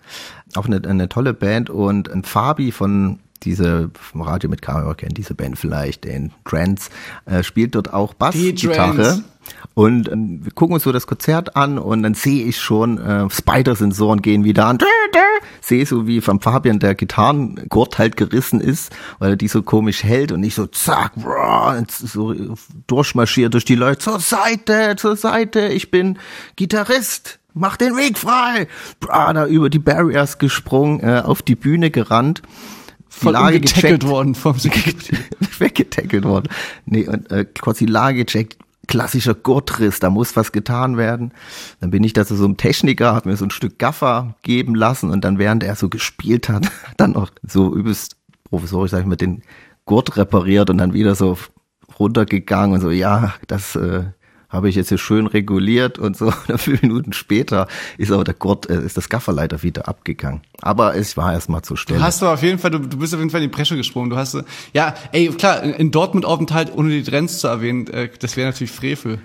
auch 0.55 0.67
eine, 0.67 0.83
eine 0.89 1.09
tolle 1.09 1.35
Band 1.35 1.71
und 1.71 2.11
ein 2.11 2.25
Fabi 2.25 2.73
von 2.73 3.19
diese 3.43 3.91
vom 3.95 4.23
Radio 4.23 4.49
mit 4.49 4.63
Kamera 4.63 4.95
kennt 4.95 5.19
diese 5.19 5.35
Band 5.35 5.59
vielleicht, 5.59 6.05
den 6.05 6.33
Trance, 6.45 6.91
äh, 7.27 7.43
spielt 7.43 7.75
dort 7.75 7.93
auch 7.93 8.15
Bassgitarre. 8.15 9.25
Und 9.75 10.11
ähm, 10.11 10.45
wir 10.45 10.53
gucken 10.53 10.75
uns 10.75 10.85
so 10.85 10.93
das 10.93 11.07
Konzert 11.07 11.57
an 11.57 11.79
und 11.79 12.03
dann 12.03 12.15
sehe 12.15 12.45
ich 12.45 12.59
schon, 12.59 12.99
äh, 12.99 13.29
Spider-Sensoren 13.31 14.23
gehen 14.23 14.45
wieder 14.45 14.67
an. 14.67 14.79
Sehe 15.61 15.87
so, 15.87 16.07
wie 16.07 16.21
vom 16.21 16.41
Fabian 16.41 16.79
der 16.79 16.95
Gitarrengurt 16.95 17.99
halt 17.99 18.17
gerissen 18.17 18.61
ist, 18.61 18.93
weil 19.19 19.31
er 19.31 19.37
die 19.37 19.49
so 19.49 19.63
komisch 19.63 20.05
hält 20.05 20.33
und 20.33 20.43
ich 20.43 20.55
so 20.55 20.67
zack, 20.67 21.13
und 21.17 21.91
so 21.91 22.35
durchmarschiert 22.87 23.55
durch 23.55 23.65
die 23.65 23.75
Leute. 23.75 23.99
Zur 23.99 24.21
Seite, 24.21 24.97
zur 24.97 25.17
Seite, 25.17 25.69
ich 25.69 25.91
bin 25.91 26.19
Gitarrist. 26.57 27.39
Mach 27.55 27.77
den 27.77 27.97
Weg 27.97 28.19
frei! 28.19 28.67
Brrr, 29.01 29.35
da 29.35 29.47
über 29.47 29.69
die 29.71 29.79
Barriers 29.79 30.39
gesprungen, 30.39 31.01
äh, 31.01 31.23
auf 31.25 31.43
die 31.43 31.55
Bühne 31.55 31.91
gerannt. 31.91 32.43
Die 32.99 33.25
Voll 33.25 33.33
Lage 33.33 33.61
gecheckt 33.61 34.07
worden 34.07 34.35
vom 34.35 34.59
Security. 34.59 35.17
weggetackelt 35.59 36.25
worden. 36.25 36.49
Nee, 36.87 37.07
und 37.07 37.31
äh, 37.31 37.45
kurz 37.61 37.79
die 37.79 37.87
Lage 37.87 38.25
gecheckt. 38.25 38.57
Klassischer 38.89 39.35
Gurtriss, 39.35 40.01
da 40.01 40.11
muss 40.11 40.35
was 40.35 40.51
getan 40.51 40.97
werden. 40.97 41.33
Dann 41.81 41.91
bin 41.91 42.03
ich 42.03 42.15
da 42.15 42.27
zu 42.27 42.35
so 42.35 42.45
einem 42.45 42.57
Techniker, 42.57 43.15
hab 43.15 43.27
mir 43.27 43.37
so 43.37 43.45
ein 43.45 43.51
Stück 43.51 43.79
Gaffer 43.79 44.35
geben 44.43 44.75
lassen 44.75 45.11
und 45.11 45.25
dann, 45.25 45.39
während 45.39 45.63
er 45.63 45.77
so 45.77 45.89
gespielt 45.89 46.49
hat, 46.49 46.71
dann 46.97 47.13
noch 47.13 47.31
so 47.47 47.75
übelst 47.75 48.17
professorisch, 48.45 48.91
sag 48.91 49.01
ich 49.01 49.07
mal, 49.07 49.17
den 49.17 49.43
Gurt 49.85 50.17
repariert 50.17 50.69
und 50.69 50.79
dann 50.79 50.95
wieder 50.95 51.15
so 51.15 51.39
runtergegangen 51.99 52.75
und 52.75 52.81
so, 52.81 52.91
ja, 52.91 53.35
das 53.47 53.77
äh, 53.77 54.05
habe 54.53 54.69
ich 54.69 54.77
jetzt 54.77 54.91
hier 54.91 54.99
schön 54.99 55.27
reguliert 55.27 55.99
und 55.99 56.17
so. 56.17 56.27
Und 56.49 56.61
fünf 56.61 56.83
Minuten 56.83 57.13
später 57.13 57.67
ist 57.97 58.13
aber 58.13 58.25
der 58.25 58.35
Gurt, 58.35 58.69
äh, 58.69 58.83
ist 58.83 58.97
das 58.97 59.09
Gafferleiter 59.09 59.63
wieder 59.63 59.89
abgegangen. 59.89 60.43
Aber 60.61 60.95
es 60.95 61.17
war 61.17 61.33
erstmal 61.33 61.63
zur 61.63 61.77
Stelle. 61.77 61.99
Du 61.99 62.05
hast 62.05 62.23
aber 62.23 62.35
auf 62.35 62.43
jeden 62.43 62.59
Fall, 62.59 62.71
du, 62.71 62.79
du 62.79 62.99
bist 62.99 63.15
auf 63.15 63.21
jeden 63.21 63.31
Fall 63.31 63.43
in 63.43 63.49
die 63.49 63.55
Bresche 63.55 63.77
gesprungen. 63.77 64.11
Du 64.11 64.17
hast, 64.17 64.35
äh, 64.35 64.43
ja, 64.75 64.95
ey, 65.13 65.29
klar, 65.29 65.63
in 65.63 65.91
Dortmund 65.91 66.27
Aufenthalt, 66.27 66.73
ohne 66.75 66.91
die 66.91 67.03
Trends 67.03 67.39
zu 67.39 67.49
erwähnen, 67.49 67.87
äh, 67.89 68.11
das 68.19 68.37
wäre 68.37 68.51
natürlich 68.51 68.71
Frevel. 68.71 69.19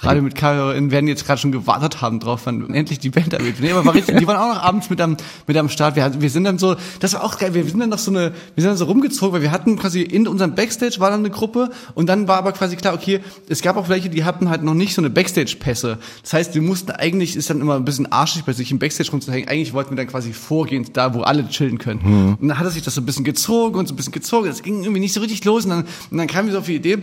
Gerade 0.00 0.20
mit 0.20 0.34
KhörerInnen 0.34 0.90
werden 0.90 1.08
jetzt 1.08 1.26
gerade 1.26 1.40
schon 1.40 1.52
gewartet 1.52 2.02
haben 2.02 2.20
drauf, 2.20 2.42
wann 2.44 2.72
endlich 2.74 2.98
die 2.98 3.10
Band 3.10 3.32
erwähnt. 3.32 3.56
Nee, 3.60 3.72
aber 3.72 3.84
war 3.86 3.94
richtig, 3.94 4.18
die 4.18 4.26
waren 4.26 4.36
auch 4.36 4.54
noch 4.54 4.62
abends 4.62 4.90
mit 4.90 5.00
am, 5.00 5.16
mit 5.46 5.56
am 5.56 5.68
Start. 5.68 5.96
Wir, 5.96 6.20
wir 6.20 6.30
sind 6.30 6.44
dann 6.44 6.58
so, 6.58 6.76
das 7.00 7.14
war 7.14 7.24
auch 7.24 7.38
geil, 7.38 7.54
wir 7.54 7.64
sind 7.64 7.80
dann 7.80 7.88
noch 7.88 7.98
so 7.98 8.10
eine, 8.10 8.32
wir 8.54 8.62
sind 8.62 8.68
dann 8.68 8.76
so 8.76 8.84
rumgezogen, 8.84 9.32
weil 9.32 9.42
wir 9.42 9.50
hatten 9.50 9.78
quasi 9.78 10.02
in 10.02 10.28
unserem 10.28 10.54
Backstage 10.54 10.96
war 10.98 11.10
dann 11.10 11.20
eine 11.20 11.30
Gruppe 11.30 11.70
und 11.94 12.08
dann 12.08 12.28
war 12.28 12.36
aber 12.36 12.52
quasi 12.52 12.76
klar, 12.76 12.94
okay, 12.94 13.20
es 13.48 13.62
gab 13.62 13.76
auch 13.76 13.88
welche, 13.88 14.10
die 14.10 14.24
hatten 14.24 14.50
halt 14.50 14.62
noch 14.62 14.73
nicht 14.74 14.94
so 14.94 15.00
eine 15.00 15.10
Backstage-Pässe. 15.10 15.98
Das 16.22 16.32
heißt, 16.32 16.54
wir 16.54 16.62
mussten 16.62 16.90
eigentlich, 16.90 17.36
ist 17.36 17.50
dann 17.50 17.60
immer 17.60 17.76
ein 17.76 17.84
bisschen 17.84 18.10
arschig 18.10 18.44
bei 18.44 18.52
sich 18.52 18.70
im 18.70 18.78
Backstage 18.78 19.10
rumzuhängen, 19.10 19.48
eigentlich 19.48 19.72
wollten 19.72 19.90
wir 19.90 19.96
dann 19.96 20.06
quasi 20.06 20.32
vorgehen, 20.32 20.86
da 20.92 21.14
wo 21.14 21.22
alle 21.22 21.48
chillen 21.48 21.78
können. 21.78 22.00
Mhm. 22.02 22.36
Und 22.40 22.48
dann 22.48 22.58
hat 22.58 22.66
er 22.66 22.70
sich 22.70 22.82
das 22.82 22.94
so 22.94 23.00
ein 23.00 23.06
bisschen 23.06 23.24
gezogen 23.24 23.78
und 23.78 23.88
so 23.88 23.94
ein 23.94 23.96
bisschen 23.96 24.12
gezogen, 24.12 24.48
das 24.48 24.62
ging 24.62 24.82
irgendwie 24.82 25.00
nicht 25.00 25.12
so 25.12 25.20
richtig 25.20 25.44
los 25.44 25.64
und 25.64 25.70
dann, 25.70 25.86
und 26.10 26.18
dann 26.18 26.26
kam 26.26 26.46
wir 26.46 26.52
so 26.52 26.58
auf 26.58 26.66
die 26.66 26.76
Idee, 26.76 26.98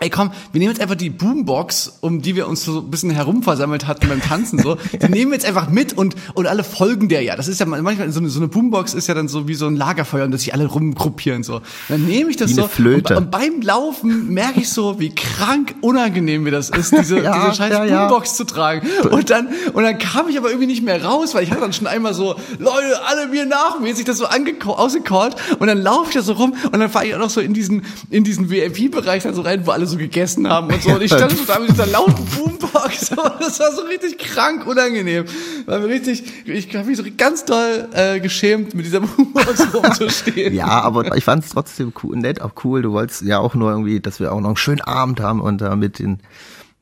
Ey, 0.00 0.10
komm, 0.10 0.32
wir 0.50 0.58
nehmen 0.58 0.72
jetzt 0.72 0.82
einfach 0.82 0.96
die 0.96 1.08
Boombox, 1.08 1.98
um 2.00 2.20
die 2.20 2.34
wir 2.34 2.48
uns 2.48 2.64
so 2.64 2.80
ein 2.80 2.90
bisschen 2.90 3.10
herumversammelt 3.10 3.86
hatten 3.86 4.08
beim 4.08 4.20
Tanzen, 4.20 4.58
so. 4.58 4.76
Die 4.92 5.08
nehmen 5.08 5.30
wir 5.30 5.36
jetzt 5.36 5.46
einfach 5.46 5.68
mit 5.68 5.92
und, 5.92 6.16
und 6.34 6.48
alle 6.48 6.64
folgen 6.64 7.08
der 7.08 7.22
ja. 7.22 7.36
Das 7.36 7.46
ist 7.46 7.60
ja 7.60 7.66
manchmal, 7.66 8.10
so 8.10 8.18
eine, 8.18 8.28
so 8.28 8.40
eine 8.40 8.48
Boombox 8.48 8.92
ist 8.92 9.06
ja 9.06 9.14
dann 9.14 9.28
so 9.28 9.46
wie 9.46 9.54
so 9.54 9.66
ein 9.66 9.76
Lagerfeuer 9.76 10.24
und 10.24 10.32
dass 10.32 10.42
sich 10.42 10.52
alle 10.52 10.66
rumgruppieren, 10.66 11.44
so. 11.44 11.60
dann 11.88 12.04
nehme 12.06 12.28
ich 12.28 12.36
das 12.36 12.50
wie 12.50 12.54
so. 12.54 12.68
Und, 12.76 13.10
und, 13.12 13.30
beim 13.30 13.62
Laufen 13.62 14.34
merke 14.34 14.60
ich 14.60 14.68
so, 14.68 14.98
wie 14.98 15.14
krank 15.14 15.76
unangenehm 15.80 16.42
mir 16.42 16.50
das 16.50 16.70
ist, 16.70 16.92
diese, 16.92 17.20
ja, 17.22 17.44
diese 17.44 17.56
scheiß 17.56 17.72
ja, 17.72 17.84
ja. 17.84 18.06
Boombox 18.06 18.34
zu 18.34 18.44
tragen. 18.44 18.86
Und 19.10 19.30
dann, 19.30 19.48
und 19.74 19.84
dann 19.84 19.98
kam 19.98 20.28
ich 20.28 20.36
aber 20.36 20.48
irgendwie 20.48 20.66
nicht 20.66 20.82
mehr 20.82 21.04
raus, 21.04 21.34
weil 21.34 21.44
ich 21.44 21.52
hatte 21.52 21.60
dann 21.60 21.72
schon 21.72 21.86
einmal 21.86 22.14
so, 22.14 22.34
Leute, 22.58 23.00
alle 23.06 23.28
mir 23.28 23.46
nachmäßig 23.46 24.04
das 24.04 24.18
so 24.18 24.26
ausgecallt 24.26 25.36
und 25.60 25.66
dann 25.68 25.80
laufe 25.80 26.08
ich 26.08 26.14
da 26.16 26.22
so 26.22 26.32
rum 26.32 26.54
und 26.64 26.80
dann 26.80 26.90
fahre 26.90 27.06
ich 27.06 27.14
auch 27.14 27.20
noch 27.20 27.30
so 27.30 27.40
in 27.40 27.54
diesen, 27.54 27.84
in 28.10 28.24
diesen 28.24 28.50
VIP-Bereich 28.50 29.22
dann 29.22 29.34
so 29.34 29.42
rein, 29.42 29.66
wo 29.66 29.70
alle 29.70 29.83
so 29.86 29.96
gegessen 29.96 30.48
haben 30.48 30.72
und 30.72 30.82
so. 30.82 30.90
Und 30.90 31.02
ich 31.02 31.12
stand 31.12 31.32
so 31.32 31.44
da 31.44 31.58
mit 31.58 31.70
dieser 31.70 31.86
lauten 31.86 32.24
Boombox. 32.24 33.10
Das 33.40 33.60
war 33.60 33.72
so 33.72 33.82
richtig 33.82 34.18
krank 34.18 34.66
unangenehm. 34.66 35.24
War 35.66 35.78
mir 35.80 35.88
richtig, 35.88 36.24
ich 36.46 36.74
habe 36.76 36.86
mich 36.88 36.96
so 36.96 37.04
ganz 37.16 37.44
doll 37.44 37.88
äh, 37.92 38.20
geschämt, 38.20 38.74
mit 38.74 38.84
dieser 38.86 39.00
Boombox 39.02 39.72
rumzustehen. 39.74 40.54
ja, 40.54 40.66
aber 40.66 41.16
ich 41.16 41.24
fand 41.24 41.44
es 41.44 41.50
trotzdem 41.50 41.92
cool, 42.02 42.16
nett, 42.16 42.40
auch 42.40 42.52
cool. 42.64 42.82
Du 42.82 42.92
wolltest 42.92 43.22
ja 43.22 43.38
auch 43.38 43.54
nur 43.54 43.70
irgendwie, 43.70 44.00
dass 44.00 44.20
wir 44.20 44.32
auch 44.32 44.40
noch 44.40 44.48
einen 44.48 44.56
schönen 44.56 44.80
Abend 44.80 45.20
haben 45.20 45.40
und 45.40 45.60
da 45.60 45.76
mit 45.76 45.98
den, 45.98 46.18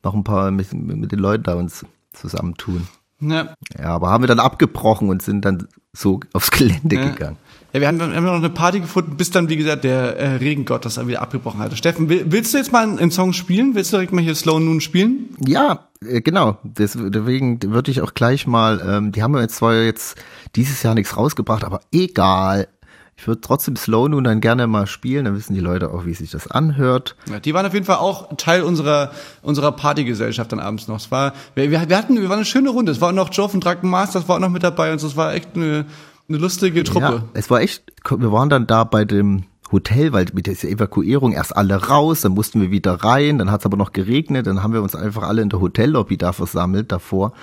noch 0.03 0.13
ein 0.13 0.23
paar, 0.23 0.51
mit, 0.51 0.73
mit 0.73 1.11
den 1.11 1.19
Leuten 1.19 1.43
da 1.43 1.53
uns 1.55 1.85
zusammentun. 2.13 2.87
Ja. 3.19 3.53
ja, 3.79 3.85
aber 3.85 4.09
haben 4.09 4.23
wir 4.23 4.27
dann 4.27 4.39
abgebrochen 4.39 5.09
und 5.09 5.21
sind 5.21 5.45
dann 5.45 5.67
so 5.93 6.19
aufs 6.33 6.51
Gelände 6.51 6.95
Ja. 6.95 7.09
gegangen. 7.09 7.37
Ja, 7.73 7.81
wir 7.81 7.87
haben, 7.87 7.99
wir 7.99 8.05
haben 8.15 8.23
noch 8.23 8.33
eine 8.33 8.51
Party 8.51 8.81
gefunden, 8.81 9.17
bis 9.17 9.31
dann, 9.31 9.49
wie 9.49 9.57
gesagt, 9.57 9.83
der 9.83 10.15
äh, 10.17 10.35
Regengott 10.35 10.85
das 10.85 10.95
dann 10.95 11.07
wieder 11.07 11.23
abgebrochen 11.23 11.59
hatte. 11.59 11.75
Steffen, 11.75 12.07
will, 12.07 12.25
willst 12.29 12.53
du 12.53 12.59
jetzt 12.59 12.71
mal 12.71 12.83
einen, 12.83 12.99
einen 12.99 13.09
Song 13.09 13.33
spielen? 13.33 13.73
Willst 13.73 13.91
du 13.91 13.97
direkt 13.97 14.13
mal 14.13 14.21
hier 14.21 14.35
Slow 14.35 14.59
Noon 14.59 14.79
spielen? 14.79 15.35
Ja, 15.43 15.87
äh, 16.07 16.21
genau. 16.21 16.59
Deswegen 16.61 17.59
würde 17.63 17.89
ich 17.89 18.01
auch 18.01 18.13
gleich 18.13 18.45
mal, 18.45 18.79
ähm, 18.87 19.11
die 19.11 19.23
haben 19.23 19.33
wir 19.33 19.41
jetzt 19.41 19.55
zwar 19.55 19.73
jetzt 19.73 20.21
dieses 20.55 20.83
Jahr 20.83 20.93
nichts 20.93 21.17
rausgebracht, 21.17 21.63
aber 21.63 21.81
egal. 21.91 22.67
Ich 23.15 23.27
würde 23.27 23.41
trotzdem 23.41 23.75
Slow 23.75 24.07
Noon 24.07 24.23
dann 24.23 24.41
gerne 24.41 24.67
mal 24.67 24.85
spielen, 24.85 25.25
dann 25.25 25.35
wissen 25.35 25.55
die 25.55 25.59
Leute 25.59 25.91
auch, 25.91 26.05
wie 26.05 26.13
sich 26.13 26.29
das 26.29 26.49
anhört. 26.49 27.15
Ja, 27.29 27.39
die 27.39 27.53
waren 27.55 27.65
auf 27.65 27.73
jeden 27.73 27.85
Fall 27.85 27.97
auch 27.97 28.35
Teil 28.37 28.61
unserer 28.63 29.11
unserer 29.41 29.71
Partygesellschaft 29.71 30.51
dann 30.51 30.59
abends 30.59 30.87
noch. 30.87 30.97
Es 30.97 31.09
war, 31.09 31.33
wir, 31.55 31.71
wir 31.71 31.79
hatten, 31.79 32.21
wir 32.21 32.29
waren 32.29 32.37
eine 32.37 32.45
schöne 32.45 32.69
Runde. 32.69 32.91
Es 32.91 33.01
war 33.01 33.11
noch 33.13 33.29
Joe 33.31 33.49
von 33.49 33.61
Draken 33.61 33.89
Masters 33.89 34.27
war 34.27 34.35
auch 34.35 34.41
noch 34.41 34.49
mit 34.49 34.61
dabei 34.61 34.91
und 34.91 34.99
so. 34.99 35.07
Es 35.07 35.15
war 35.15 35.33
echt 35.33 35.49
eine, 35.55 35.85
eine 36.29 36.37
lustige 36.37 36.83
Truppe. 36.83 37.05
Ja, 37.05 37.23
es 37.33 37.49
war 37.49 37.61
echt, 37.61 37.83
wir 38.09 38.31
waren 38.31 38.49
dann 38.49 38.67
da 38.67 38.83
bei 38.83 39.05
dem 39.05 39.43
Hotel, 39.71 40.13
weil 40.13 40.27
mit 40.33 40.47
dieser 40.47 40.69
Evakuierung 40.69 41.33
erst 41.33 41.55
alle 41.55 41.75
raus, 41.75 42.21
dann 42.21 42.33
mussten 42.33 42.61
wir 42.61 42.71
wieder 42.71 42.93
rein, 42.93 43.39
dann 43.39 43.51
hat 43.51 43.61
es 43.61 43.65
aber 43.65 43.77
noch 43.77 43.91
geregnet, 43.91 44.47
dann 44.47 44.63
haben 44.63 44.73
wir 44.73 44.81
uns 44.81 44.95
einfach 44.95 45.23
alle 45.23 45.41
in 45.41 45.49
der 45.49 45.59
Hotellobby 45.59 46.17
da 46.17 46.31
versammelt 46.31 46.91
davor. 46.91 47.33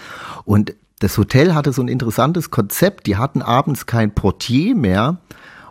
Und 0.44 0.74
das 1.00 1.18
Hotel 1.18 1.54
hatte 1.54 1.72
so 1.72 1.82
ein 1.82 1.88
interessantes 1.88 2.50
Konzept, 2.50 3.06
die 3.06 3.16
hatten 3.16 3.42
abends 3.42 3.86
kein 3.86 4.14
Portier 4.14 4.74
mehr. 4.74 5.18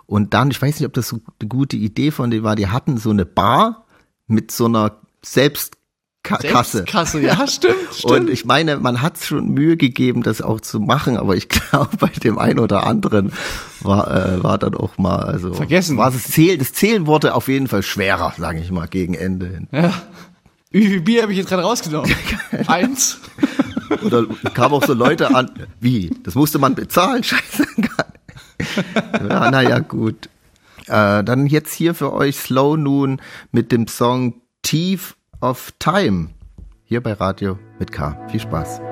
Und 0.05 0.33
dann, 0.33 0.51
ich 0.51 0.61
weiß 0.61 0.79
nicht, 0.79 0.87
ob 0.87 0.93
das 0.93 1.07
so 1.07 1.19
eine 1.39 1.47
gute 1.49 1.77
Idee 1.77 2.11
von 2.11 2.31
denen 2.31 2.43
war, 2.43 2.55
die 2.55 2.67
hatten 2.67 2.97
so 2.97 3.11
eine 3.11 3.25
Bar 3.25 3.85
mit 4.27 4.51
so 4.51 4.65
einer 4.65 4.97
Selbstkasse. 6.29 6.83
Kasse, 6.85 7.21
ja, 7.21 7.47
stimmt, 7.47 7.75
stimmt. 7.93 8.13
Und 8.13 8.29
ich 8.29 8.45
meine, 8.45 8.77
man 8.77 9.01
hat 9.01 9.17
schon 9.17 9.49
Mühe 9.49 9.77
gegeben, 9.77 10.23
das 10.23 10.41
auch 10.41 10.61
zu 10.61 10.79
machen, 10.79 11.17
aber 11.17 11.35
ich 11.35 11.49
glaube, 11.49 11.97
bei 11.97 12.07
dem 12.07 12.37
einen 12.37 12.59
oder 12.59 12.85
anderen 12.85 13.33
war, 13.81 14.09
äh, 14.09 14.43
war 14.43 14.57
dann 14.57 14.75
auch 14.75 14.97
mal, 14.97 15.19
also 15.19 15.53
Vergessen. 15.53 15.97
War 15.97 16.11
das, 16.11 16.23
Zähl, 16.23 16.57
das 16.57 16.73
Zählen 16.73 17.07
wurde 17.07 17.35
auf 17.35 17.47
jeden 17.47 17.67
Fall 17.67 17.83
schwerer, 17.83 18.33
sage 18.37 18.59
ich 18.59 18.71
mal, 18.71 18.87
gegen 18.87 19.13
Ende 19.13 19.47
hin. 19.47 19.67
ja. 19.71 19.93
Wie 20.71 20.85
viel 20.85 21.01
Bier 21.01 21.23
habe 21.23 21.31
ich 21.31 21.39
jetzt 21.39 21.49
gerade 21.49 21.63
rausgenommen? 21.63 22.13
Eins. 22.67 23.19
Oder 24.03 24.27
kamen 24.53 24.75
auch 24.75 24.85
so 24.85 24.93
Leute 24.93 25.33
an, 25.33 25.49
wie, 25.79 26.11
das 26.21 26.35
musste 26.35 26.59
man 26.59 26.75
bezahlen, 26.75 27.23
scheiße. 27.23 27.65
ja, 29.27 29.49
naja, 29.49 29.79
gut. 29.79 30.29
Äh, 30.85 31.23
dann 31.23 31.47
jetzt 31.47 31.73
hier 31.73 31.95
für 31.95 32.13
euch 32.13 32.37
Slow 32.37 32.77
Noon 32.77 33.21
mit 33.51 33.71
dem 33.71 33.87
Song 33.87 34.41
Thief 34.61 35.15
of 35.41 35.71
Time. 35.79 36.29
Hier 36.83 37.01
bei 37.01 37.13
Radio 37.13 37.57
mit 37.79 37.91
K. 37.91 38.27
Viel 38.29 38.39
Spaß. 38.39 38.88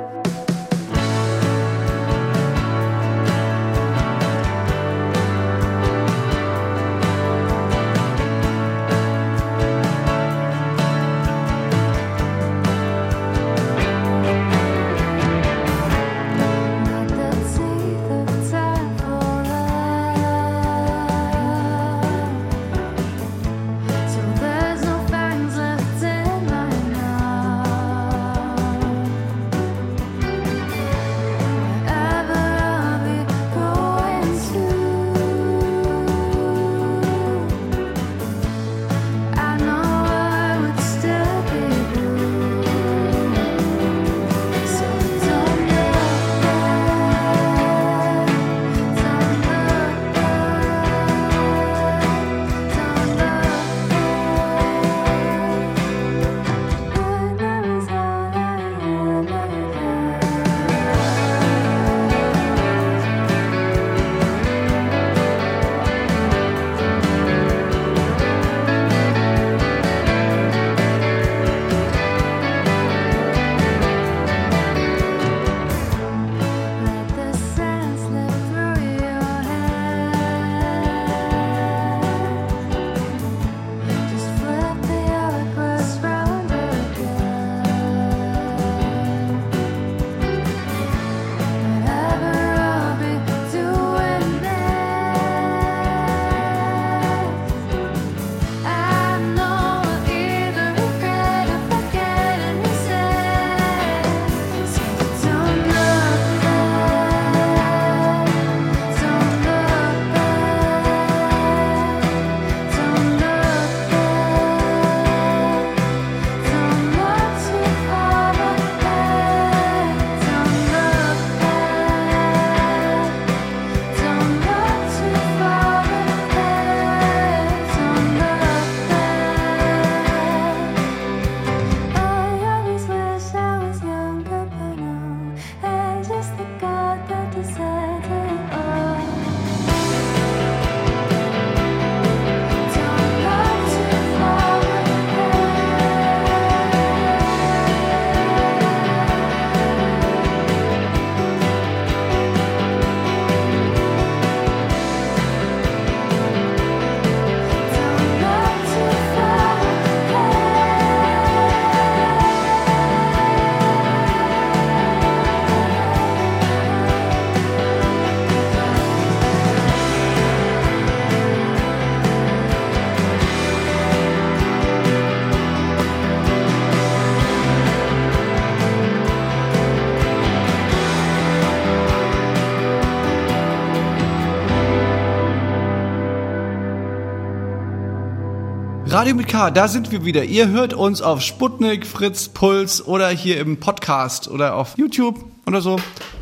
Radio 188.97 189.13
mit 189.13 189.27
K, 189.27 189.51
da 189.51 189.67
sind 189.67 189.91
wir 189.91 190.05
wieder. 190.05 190.23
Ihr 190.23 190.47
hört 190.47 190.73
uns 190.73 191.03
auf 191.03 191.21
Sputnik, 191.21 191.85
Fritz, 191.85 192.29
Puls 192.29 192.83
oder 192.83 193.09
hier 193.09 193.39
im 193.39 193.57
Podcast 193.57 194.27
oder 194.27 194.55
auf 194.55 194.75
YouTube 194.75 195.23
oder 195.45 195.61
so. 195.61 195.79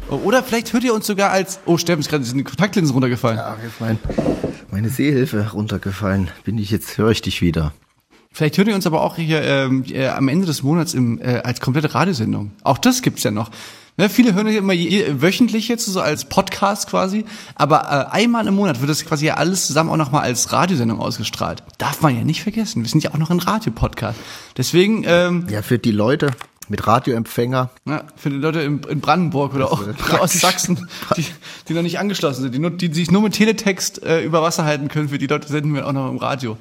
Oder 0.09 0.43
vielleicht 0.43 0.73
hört 0.73 0.83
ihr 0.83 0.93
uns 0.93 1.07
sogar 1.07 1.31
als. 1.31 1.61
Oh, 1.65 1.77
Steffen, 1.77 2.01
ist 2.01 2.09
gerade 2.09 2.25
sind 2.25 2.37
die 2.37 2.43
Kontaktlinsen 2.43 2.93
runtergefallen. 2.93 3.37
Ja, 3.37 3.55
jetzt 3.63 3.79
mein, 3.79 3.97
meine 4.71 4.89
Sehhilfe 4.89 5.51
runtergefallen. 5.53 6.27
Bin 6.43 6.57
ich 6.57 6.69
jetzt, 6.69 6.97
höre 6.97 7.11
ich 7.11 7.21
dich 7.21 7.41
wieder. 7.41 7.71
Vielleicht 8.29 8.57
hört 8.57 8.67
ihr 8.67 8.75
uns 8.75 8.85
aber 8.85 9.03
auch 9.03 9.15
hier 9.15 9.41
ähm, 9.41 9.85
äh, 9.87 10.09
am 10.09 10.27
Ende 10.27 10.45
des 10.45 10.61
Monats 10.61 10.93
im, 10.93 11.21
äh, 11.21 11.43
als 11.45 11.61
komplette 11.61 11.95
Radiosendung. 11.95 12.51
Auch 12.63 12.77
das 12.77 13.01
gibt's 13.01 13.23
ja 13.23 13.31
noch. 13.31 13.51
Ne, 13.97 14.09
viele 14.09 14.33
hören 14.33 14.47
ja 14.47 14.57
immer 14.57 14.73
je, 14.73 15.21
wöchentlich 15.21 15.69
jetzt 15.69 15.85
so 15.85 16.01
als 16.01 16.25
Podcast 16.25 16.89
quasi, 16.89 17.23
aber 17.55 18.09
äh, 18.11 18.13
einmal 18.13 18.45
im 18.45 18.55
Monat 18.55 18.81
wird 18.81 18.89
das 18.89 19.05
quasi 19.05 19.27
ja 19.27 19.35
alles 19.35 19.67
zusammen 19.67 19.89
auch 19.89 19.95
nochmal 19.95 20.23
als 20.23 20.51
Radiosendung 20.51 20.99
ausgestrahlt. 20.99 21.63
Darf 21.77 22.01
man 22.01 22.17
ja 22.17 22.25
nicht 22.25 22.43
vergessen. 22.43 22.83
Wir 22.83 22.89
sind 22.89 23.03
ja 23.03 23.11
auch 23.13 23.17
noch 23.17 23.29
ein 23.29 23.39
Radiopodcast. 23.39 24.19
Deswegen, 24.57 25.05
ähm, 25.07 25.47
Ja, 25.49 25.61
für 25.61 25.79
die 25.79 25.91
Leute 25.91 26.31
mit 26.67 26.85
Radioempfänger. 26.85 27.69
ja, 27.87 28.03
für 28.17 28.29
die 28.31 28.35
Leute 28.37 28.61
in, 28.61 28.81
in 28.83 28.99
Brandenburg 28.99 29.53
oder 29.55 29.71
auch 29.71 29.87
aus 30.19 30.33
Sachsen, 30.33 30.89
die, 31.15 31.25
die 31.69 31.73
noch 31.73 31.81
nicht 31.83 31.97
angeschlossen 31.97 32.41
sind, 32.41 32.53
die, 32.55 32.59
nur, 32.59 32.71
die 32.71 32.93
sich 32.93 33.11
nur 33.11 33.21
mit 33.21 33.33
Teletext 33.33 34.03
äh, 34.03 34.23
über 34.23 34.41
Wasser 34.41 34.65
halten 34.65 34.89
können, 34.89 35.07
für 35.07 35.19
die 35.19 35.27
Leute 35.27 35.47
senden 35.47 35.73
wir 35.73 35.87
auch 35.87 35.93
noch 35.93 36.09
im 36.09 36.17
Radio. 36.17 36.57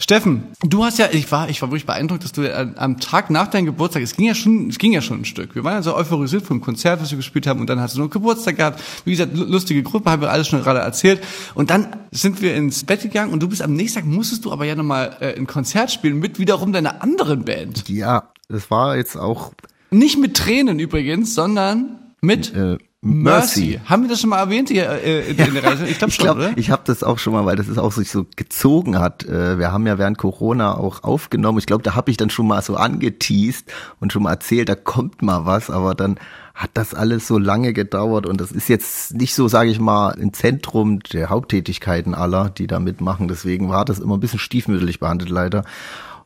Steffen, 0.00 0.44
du 0.62 0.84
hast 0.84 0.98
ja, 0.98 1.08
ich 1.10 1.30
war, 1.32 1.48
ich 1.48 1.60
war 1.60 1.70
wirklich 1.70 1.84
beeindruckt, 1.84 2.22
dass 2.22 2.30
du 2.30 2.42
äh, 2.42 2.68
am 2.76 3.00
Tag 3.00 3.30
nach 3.30 3.48
deinem 3.48 3.66
Geburtstag, 3.66 4.00
es 4.02 4.14
ging 4.14 4.26
ja 4.26 4.34
schon, 4.36 4.68
es 4.68 4.78
ging 4.78 4.92
ja 4.92 5.00
schon 5.02 5.22
ein 5.22 5.24
Stück. 5.24 5.56
Wir 5.56 5.64
waren 5.64 5.74
ja 5.74 5.82
so 5.82 5.96
euphorisiert 5.96 6.44
vom 6.44 6.60
Konzert, 6.60 7.02
was 7.02 7.10
wir 7.10 7.16
gespielt 7.16 7.48
haben, 7.48 7.60
und 7.60 7.68
dann 7.68 7.80
hast 7.80 7.96
du 7.96 8.00
noch 8.02 8.08
Geburtstag 8.08 8.56
gehabt. 8.58 8.80
Wie 9.04 9.10
gesagt, 9.10 9.36
lu- 9.36 9.44
lustige 9.44 9.82
Gruppe, 9.82 10.08
haben 10.10 10.22
wir 10.22 10.30
alles 10.30 10.46
schon 10.46 10.62
gerade 10.62 10.78
erzählt. 10.78 11.20
Und 11.56 11.70
dann 11.70 11.88
sind 12.12 12.40
wir 12.42 12.54
ins 12.54 12.84
Bett 12.84 13.02
gegangen 13.02 13.32
und 13.32 13.42
du 13.42 13.48
bist 13.48 13.60
am 13.60 13.72
nächsten 13.74 13.98
Tag 14.00 14.06
musstest 14.08 14.44
du 14.44 14.52
aber 14.52 14.64
ja 14.66 14.76
nochmal 14.76 15.16
äh, 15.18 15.34
ein 15.36 15.48
Konzert 15.48 15.90
spielen 15.90 16.20
mit 16.20 16.38
wiederum 16.38 16.72
deiner 16.72 17.02
anderen 17.02 17.44
Band. 17.44 17.88
Ja, 17.88 18.30
das 18.48 18.70
war 18.70 18.96
jetzt 18.96 19.16
auch 19.16 19.52
Nicht 19.90 20.16
mit 20.18 20.36
Tränen 20.36 20.78
übrigens, 20.78 21.34
sondern 21.34 21.98
mit 22.20 22.54
äh, 22.54 22.78
Mercy. 23.00 23.60
Mercy. 23.60 23.80
Haben 23.84 24.02
wir 24.02 24.08
das 24.08 24.20
schon 24.20 24.30
mal 24.30 24.38
erwähnt 24.40 24.70
hier 24.70 24.90
äh, 24.90 25.30
in 25.30 25.36
der 25.36 25.46
Reise? 25.64 25.86
Ich 25.86 25.98
glaube 25.98 26.10
Ich 26.10 26.16
schon, 26.16 26.24
glaube, 26.24 26.40
oder? 26.40 26.52
ich 26.58 26.70
habe 26.70 26.82
das 26.84 27.04
auch 27.04 27.18
schon 27.18 27.32
mal, 27.32 27.46
weil 27.46 27.54
das 27.54 27.68
ist 27.68 27.78
auch 27.78 27.92
sich 27.92 28.10
so 28.10 28.26
gezogen 28.34 28.98
hat. 28.98 29.24
Äh, 29.24 29.58
Wir 29.58 29.70
haben 29.70 29.86
ja 29.86 29.98
während 29.98 30.18
Corona 30.18 30.76
auch 30.76 31.04
aufgenommen. 31.04 31.58
Ich 31.58 31.66
glaube, 31.66 31.84
da 31.84 31.94
habe 31.94 32.10
ich 32.10 32.16
dann 32.16 32.28
schon 32.30 32.48
mal 32.48 32.60
so 32.60 32.74
angeteased 32.76 33.72
und 34.00 34.12
schon 34.12 34.24
mal 34.24 34.32
erzählt, 34.32 34.68
da 34.68 34.74
kommt 34.74 35.22
mal 35.22 35.46
was, 35.46 35.70
aber 35.70 35.94
dann 35.94 36.18
hat 36.56 36.70
das 36.74 36.92
alles 36.92 37.28
so 37.28 37.38
lange 37.38 37.72
gedauert 37.72 38.26
und 38.26 38.40
das 38.40 38.50
ist 38.50 38.68
jetzt 38.68 39.14
nicht 39.14 39.32
so, 39.36 39.46
sage 39.46 39.70
ich 39.70 39.78
mal, 39.78 40.10
im 40.18 40.32
Zentrum 40.32 40.98
der 40.98 41.30
Haupttätigkeiten 41.30 42.14
aller, 42.14 42.50
die 42.50 42.66
da 42.66 42.80
mitmachen. 42.80 43.28
Deswegen 43.28 43.68
war 43.68 43.84
das 43.84 44.00
immer 44.00 44.16
ein 44.16 44.20
bisschen 44.20 44.40
stiefmütterlich 44.40 44.98
behandelt 44.98 45.30
leider. 45.30 45.64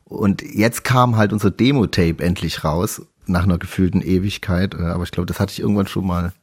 Und 0.05 0.41
jetzt 0.41 0.83
kam 0.83 1.17
halt 1.17 1.33
unser 1.33 1.51
Demo-Tape 1.51 2.23
endlich 2.23 2.63
raus, 2.63 3.03
nach 3.25 3.43
einer 3.43 3.57
gefühlten 3.57 4.01
Ewigkeit. 4.01 4.73
Äh, 4.73 4.83
Aber 4.83 5.03
ich 5.03 5.11
glaube, 5.11 5.27
das 5.27 5.39
hatte 5.39 5.51
ich 5.51 5.59
irgendwann 5.59 5.87
schon 5.87 6.05
mal 6.05 6.33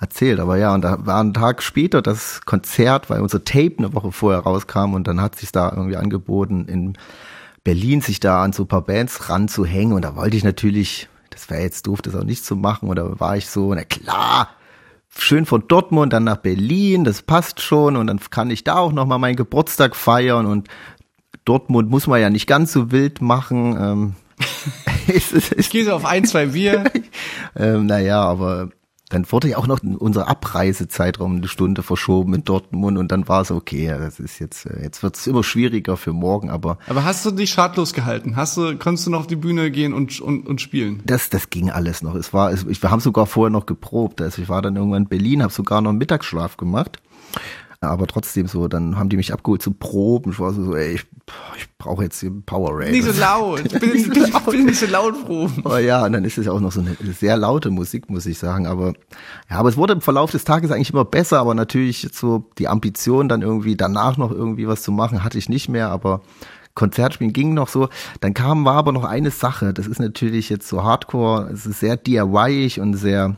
erzählt. 0.00 0.40
Aber 0.40 0.56
ja, 0.56 0.74
und 0.74 0.82
da 0.82 1.04
war 1.06 1.22
ein 1.22 1.34
Tag 1.34 1.62
später 1.62 2.02
das 2.02 2.40
Konzert, 2.44 3.10
weil 3.10 3.20
unser 3.20 3.44
Tape 3.44 3.74
eine 3.78 3.94
Woche 3.94 4.12
vorher 4.12 4.40
rauskam 4.40 4.94
und 4.94 5.06
dann 5.06 5.20
hat 5.20 5.36
sich 5.36 5.52
da 5.52 5.70
irgendwie 5.70 5.96
angeboten, 5.96 6.66
in 6.66 6.96
Berlin 7.64 8.00
sich 8.00 8.20
da 8.20 8.42
an 8.42 8.52
so 8.52 8.64
ein 8.64 8.68
paar 8.68 8.82
Bands 8.82 9.28
ranzuhängen. 9.28 9.94
Und 9.94 10.02
da 10.02 10.16
wollte 10.16 10.36
ich 10.36 10.44
natürlich, 10.44 11.08
das 11.30 11.50
wäre 11.50 11.62
jetzt 11.62 11.86
doof, 11.86 12.02
das 12.02 12.14
auch 12.14 12.24
nicht 12.24 12.44
zu 12.44 12.56
machen. 12.56 12.88
Und 12.88 12.96
da 12.96 13.20
war 13.20 13.36
ich 13.36 13.48
so, 13.48 13.74
na 13.74 13.84
klar, 13.84 14.48
schön 15.10 15.44
von 15.44 15.66
Dortmund 15.68 16.12
dann 16.12 16.24
nach 16.24 16.38
Berlin, 16.38 17.04
das 17.04 17.22
passt 17.22 17.60
schon. 17.60 17.96
Und 17.96 18.06
dann 18.06 18.20
kann 18.30 18.50
ich 18.50 18.64
da 18.64 18.76
auch 18.76 18.92
nochmal 18.92 19.18
meinen 19.18 19.36
Geburtstag 19.36 19.94
feiern. 19.94 20.46
Und 20.46 20.68
Dortmund 21.44 21.90
muss 21.90 22.06
man 22.06 22.20
ja 22.20 22.30
nicht 22.30 22.46
ganz 22.46 22.72
so 22.72 22.90
wild 22.90 23.20
machen. 23.20 23.76
Ähm, 23.78 24.14
Ich 25.56 25.70
gehe 25.70 25.84
so 25.84 25.92
auf 25.92 26.04
ein, 26.04 26.24
zwei 26.24 26.46
Bier. 26.46 26.84
ähm, 27.56 27.86
naja, 27.86 28.22
aber 28.22 28.70
dann 29.10 29.30
wurde 29.30 29.48
ja 29.48 29.58
auch 29.58 29.66
noch 29.66 29.80
unser 29.82 30.28
Abreisezeitraum 30.28 31.36
eine 31.36 31.48
Stunde 31.48 31.82
verschoben 31.82 32.32
in 32.32 32.44
Dortmund 32.44 32.96
und 32.96 33.10
dann 33.10 33.26
war 33.26 33.42
es 33.42 33.50
okay, 33.50 33.88
das 33.88 34.20
ist 34.20 34.38
jetzt, 34.38 34.66
äh, 34.66 34.82
jetzt 34.82 35.02
wird 35.02 35.16
es 35.16 35.26
immer 35.26 35.42
schwieriger 35.42 35.96
für 35.96 36.12
morgen, 36.12 36.48
aber 36.48 36.78
Aber 36.86 37.04
hast 37.04 37.26
du 37.26 37.32
dich 37.32 37.50
schadlos 37.50 37.92
gehalten? 37.92 38.36
Hast 38.36 38.56
du, 38.56 38.76
konntest 38.78 39.08
du 39.08 39.10
noch 39.10 39.20
auf 39.20 39.26
die 39.26 39.36
Bühne 39.36 39.72
gehen 39.72 39.92
und, 39.92 40.20
und, 40.20 40.46
und 40.46 40.60
spielen? 40.60 41.02
das, 41.04 41.28
das 41.28 41.50
ging 41.50 41.70
alles 41.70 42.02
noch. 42.02 42.14
Es 42.14 42.32
war, 42.32 42.52
es, 42.52 42.64
wir 42.66 42.90
haben 42.90 43.00
sogar 43.00 43.26
vorher 43.26 43.50
noch 43.50 43.66
geprobt. 43.66 44.22
Also 44.22 44.40
ich 44.42 44.48
war 44.48 44.62
dann 44.62 44.76
irgendwann 44.76 45.02
in 45.02 45.08
Berlin, 45.08 45.42
habe 45.42 45.52
sogar 45.52 45.80
noch 45.80 45.90
einen 45.90 45.98
Mittagsschlaf 45.98 46.56
gemacht. 46.56 46.98
Aber 47.82 48.06
trotzdem 48.06 48.46
so, 48.46 48.68
dann 48.68 48.98
haben 48.98 49.08
die 49.08 49.16
mich 49.16 49.32
abgeholt 49.32 49.62
zum 49.62 49.78
Proben. 49.78 50.32
Ich 50.32 50.38
war 50.38 50.52
so, 50.52 50.76
ey, 50.76 50.96
ich, 50.96 51.06
ich 51.56 51.66
brauche 51.78 52.02
jetzt 52.02 52.20
hier 52.20 52.30
Power 52.44 52.78
Rate. 52.78 52.90
Nicht 52.90 53.04
so 53.04 53.18
laut. 53.18 53.64
Ich 53.64 53.80
bin, 53.80 53.94
ich 53.94 54.10
bin, 54.10 54.24
ich 54.24 54.38
bin 54.40 54.66
nicht 54.66 54.78
so 54.78 54.86
laut, 54.86 55.14
Ruhm. 55.26 55.50
Aber 55.64 55.80
ja, 55.80 56.04
und 56.04 56.12
dann 56.12 56.24
ist 56.26 56.36
es 56.36 56.44
ja 56.44 56.52
auch 56.52 56.60
noch 56.60 56.72
so 56.72 56.80
eine 56.80 56.94
sehr 57.14 57.38
laute 57.38 57.70
Musik, 57.70 58.10
muss 58.10 58.26
ich 58.26 58.38
sagen. 58.38 58.66
Aber 58.66 58.92
ja, 59.48 59.56
aber 59.56 59.70
es 59.70 59.78
wurde 59.78 59.94
im 59.94 60.02
Verlauf 60.02 60.30
des 60.30 60.44
Tages 60.44 60.70
eigentlich 60.70 60.92
immer 60.92 61.06
besser, 61.06 61.40
aber 61.40 61.54
natürlich 61.54 62.06
so 62.12 62.50
die 62.58 62.68
Ambition, 62.68 63.30
dann 63.30 63.40
irgendwie 63.40 63.76
danach 63.76 64.18
noch 64.18 64.30
irgendwie 64.30 64.68
was 64.68 64.82
zu 64.82 64.92
machen, 64.92 65.24
hatte 65.24 65.38
ich 65.38 65.48
nicht 65.48 65.70
mehr, 65.70 65.88
aber 65.88 66.20
Konzertspielen 66.74 67.32
ging 67.32 67.54
noch 67.54 67.68
so. 67.68 67.88
Dann 68.20 68.34
kam, 68.34 68.66
war 68.66 68.74
aber 68.74 68.92
noch 68.92 69.04
eine 69.04 69.30
Sache. 69.30 69.72
Das 69.72 69.86
ist 69.86 70.00
natürlich 70.00 70.50
jetzt 70.50 70.68
so 70.68 70.84
Hardcore, 70.84 71.48
es 71.50 71.64
ist 71.64 71.80
sehr 71.80 71.96
DIY-ig 71.96 72.78
und 72.78 72.94
sehr, 72.94 73.36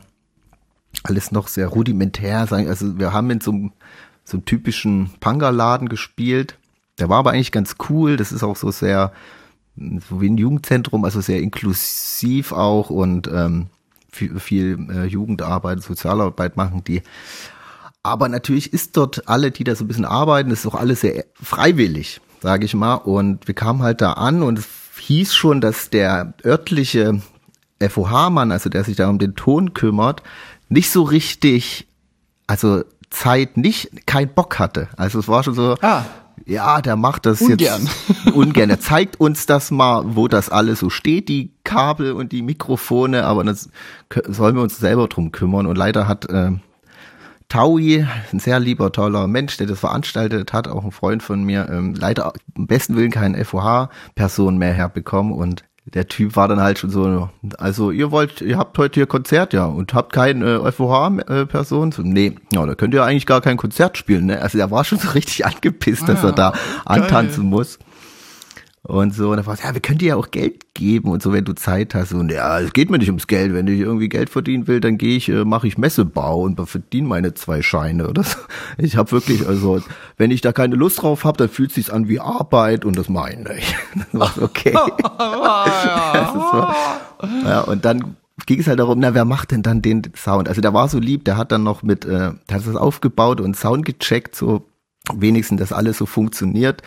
alles 1.03 1.31
noch 1.31 1.47
sehr 1.47 1.67
rudimentär. 1.67 2.45
Also 2.51 2.99
wir 2.99 3.13
haben 3.13 3.29
in 3.29 3.39
so 3.39 3.51
einem, 3.51 3.71
so 4.23 4.37
einem 4.37 4.45
typischen 4.45 5.11
Punkerladen 5.19 5.89
gespielt. 5.89 6.57
Der 6.99 7.09
war 7.09 7.19
aber 7.19 7.31
eigentlich 7.31 7.51
ganz 7.51 7.75
cool. 7.89 8.17
Das 8.17 8.31
ist 8.31 8.43
auch 8.43 8.55
so 8.55 8.71
sehr, 8.71 9.11
so 9.75 10.21
wie 10.21 10.29
ein 10.29 10.37
Jugendzentrum, 10.37 11.05
also 11.05 11.21
sehr 11.21 11.41
inklusiv 11.41 12.51
auch 12.51 12.89
und 12.89 13.27
ähm, 13.27 13.67
viel, 14.11 14.39
viel 14.39 14.87
äh, 14.89 15.05
Jugendarbeit, 15.05 15.81
Sozialarbeit 15.81 16.55
machen 16.57 16.83
die. 16.83 17.01
Aber 18.03 18.27
natürlich 18.27 18.73
ist 18.73 18.97
dort 18.97 19.27
alle, 19.27 19.51
die 19.51 19.63
da 19.63 19.75
so 19.75 19.85
ein 19.85 19.87
bisschen 19.87 20.05
arbeiten, 20.05 20.51
ist 20.51 20.67
auch 20.67 20.75
alles 20.75 21.01
sehr 21.01 21.25
freiwillig, 21.41 22.21
sage 22.41 22.65
ich 22.65 22.73
mal. 22.73 22.95
Und 22.95 23.47
wir 23.47 23.55
kamen 23.55 23.81
halt 23.81 24.01
da 24.01 24.13
an 24.13 24.43
und 24.43 24.59
es 24.59 24.67
hieß 24.99 25.33
schon, 25.33 25.61
dass 25.61 25.89
der 25.89 26.33
örtliche 26.45 27.21
FOH-Mann, 27.79 28.51
also 28.51 28.69
der 28.69 28.83
sich 28.83 28.97
da 28.97 29.09
um 29.09 29.19
den 29.19 29.35
Ton 29.35 29.73
kümmert, 29.73 30.21
nicht 30.69 30.91
so 30.91 31.03
richtig, 31.03 31.87
also 32.45 32.83
Zeit 33.13 33.57
nicht, 33.57 34.05
kein 34.07 34.33
Bock 34.33 34.59
hatte. 34.59 34.89
Also 34.97 35.19
es 35.19 35.27
war 35.27 35.43
schon 35.43 35.53
so, 35.53 35.75
Ah. 35.81 36.03
ja, 36.45 36.81
der 36.81 36.95
macht 36.95 37.25
das 37.25 37.41
Ungern. 37.41 37.59
jetzt 37.59 38.33
ungern. 38.35 38.69
Er 38.69 38.79
zeigt 38.79 39.19
uns 39.19 39.45
das 39.45 39.69
mal, 39.71 40.03
wo 40.15 40.27
das 40.27 40.49
alles 40.49 40.79
so 40.79 40.89
steht, 40.89 41.29
die 41.29 41.53
Kabel 41.63 42.13
und 42.13 42.31
die 42.31 42.41
Mikrofone, 42.41 43.25
aber 43.25 43.43
das 43.43 43.69
sollen 44.27 44.55
wir 44.55 44.63
uns 44.63 44.77
selber 44.77 45.07
drum 45.07 45.31
kümmern. 45.31 45.67
Und 45.67 45.77
leider 45.77 46.07
hat 46.07 46.25
äh, 46.29 46.51
Taui, 47.49 48.07
ein 48.31 48.39
sehr 48.39 48.59
lieber, 48.59 48.91
toller 48.91 49.27
Mensch, 49.27 49.57
der 49.57 49.67
das 49.67 49.79
veranstaltet 49.79 50.53
hat, 50.53 50.67
auch 50.67 50.83
ein 50.83 50.91
Freund 50.91 51.21
von 51.21 51.43
mir, 51.43 51.69
ähm, 51.69 51.93
leider 51.93 52.33
am 52.57 52.65
besten 52.67 52.95
Willen 52.95 53.11
keine 53.11 53.43
FOH-Person 53.45 54.57
mehr 54.57 54.73
herbekommen 54.73 55.33
und 55.33 55.63
der 55.85 56.07
Typ 56.07 56.35
war 56.35 56.47
dann 56.47 56.61
halt 56.61 56.79
schon 56.79 56.89
so, 56.89 57.29
also 57.57 57.91
ihr 57.91 58.11
wollt, 58.11 58.41
ihr 58.41 58.57
habt 58.57 58.77
heute 58.77 58.95
hier 58.95 59.05
Konzert, 59.05 59.53
ja, 59.53 59.65
und 59.65 59.93
habt 59.93 60.13
keine 60.13 60.45
äh, 60.45 60.71
FOH-Person? 60.71 61.91
So, 61.91 62.01
nee, 62.03 62.35
ja, 62.53 62.65
da 62.65 62.73
könnt 62.75 62.93
ihr 62.93 63.03
eigentlich 63.03 63.25
gar 63.25 63.41
kein 63.41 63.57
Konzert 63.57 63.97
spielen, 63.97 64.27
ne? 64.27 64.41
Also 64.41 64.57
er 64.57 64.71
war 64.71 64.85
schon 64.85 64.99
so 64.99 65.09
richtig 65.09 65.45
angepisst, 65.45 66.07
dass 66.07 66.23
er 66.23 66.31
da 66.31 66.53
antanzen 66.85 67.45
muss. 67.45 67.79
Und 68.85 69.15
so, 69.15 69.31
und 69.31 69.37
da 69.37 69.45
war 69.45 69.53
es, 69.53 69.63
ja, 69.63 69.73
wir 69.73 69.79
können 69.79 69.99
dir 69.99 70.09
ja 70.09 70.15
auch 70.17 70.29
Geld 70.29 70.73
geben 70.73 71.09
und 71.09 71.23
so, 71.23 71.31
wenn 71.31 71.45
du 71.45 71.53
Zeit 71.53 71.95
hast. 71.95 72.11
Und 72.11 72.29
ja, 72.29 72.59
es 72.59 72.73
geht 72.73 72.89
mir 72.89 72.97
nicht 72.97 73.07
ums 73.07 73.27
Geld. 73.27 73.53
Wenn 73.53 73.65
ich 73.67 73.79
irgendwie 73.79 74.09
Geld 74.09 74.29
verdienen 74.29 74.67
will, 74.67 74.81
dann 74.81 74.97
gehe 74.97 75.15
ich, 75.15 75.29
äh, 75.29 75.45
mache 75.45 75.67
ich 75.67 75.77
Messebau 75.77 76.41
und 76.41 76.59
verdiene 76.67 77.07
meine 77.07 77.33
zwei 77.33 77.61
Scheine 77.61 78.09
oder 78.09 78.23
so. 78.23 78.37
Ich 78.77 78.97
habe 78.97 79.11
wirklich, 79.13 79.47
also, 79.47 79.81
wenn 80.17 80.31
ich 80.31 80.41
da 80.41 80.51
keine 80.51 80.75
Lust 80.75 81.01
drauf 81.01 81.23
habe, 81.23 81.37
dann 81.37 81.47
fühlt 81.47 81.69
es 81.69 81.75
sich 81.75 81.93
an 81.93 82.09
wie 82.09 82.19
Arbeit 82.19 82.83
und 82.83 82.97
das 82.97 83.07
meine 83.07 83.57
ich. 83.57 83.75
Das 84.11 84.37
war 84.37 84.43
okay. 84.43 84.73
So. 86.33 87.47
Ja, 87.47 87.61
und 87.61 87.85
dann 87.85 88.17
ging 88.45 88.59
es 88.59 88.67
halt 88.67 88.79
darum, 88.79 88.99
na, 88.99 89.13
wer 89.13 89.23
macht 89.23 89.51
denn 89.51 89.63
dann 89.63 89.81
den 89.81 90.01
Sound? 90.15 90.49
Also 90.49 90.59
der 90.59 90.73
war 90.73 90.89
so 90.89 90.99
lieb, 90.99 91.23
der 91.23 91.37
hat 91.37 91.53
dann 91.53 91.63
noch 91.63 91.83
mit, 91.83 92.03
äh, 92.03 92.09
der 92.09 92.33
hat 92.49 92.67
das 92.67 92.75
aufgebaut 92.75 93.39
und 93.39 93.55
Sound 93.55 93.85
gecheckt, 93.85 94.35
so 94.35 94.65
wenigstens, 95.13 95.59
dass 95.59 95.73
alles 95.73 95.97
so 95.97 96.05
funktioniert. 96.05 96.81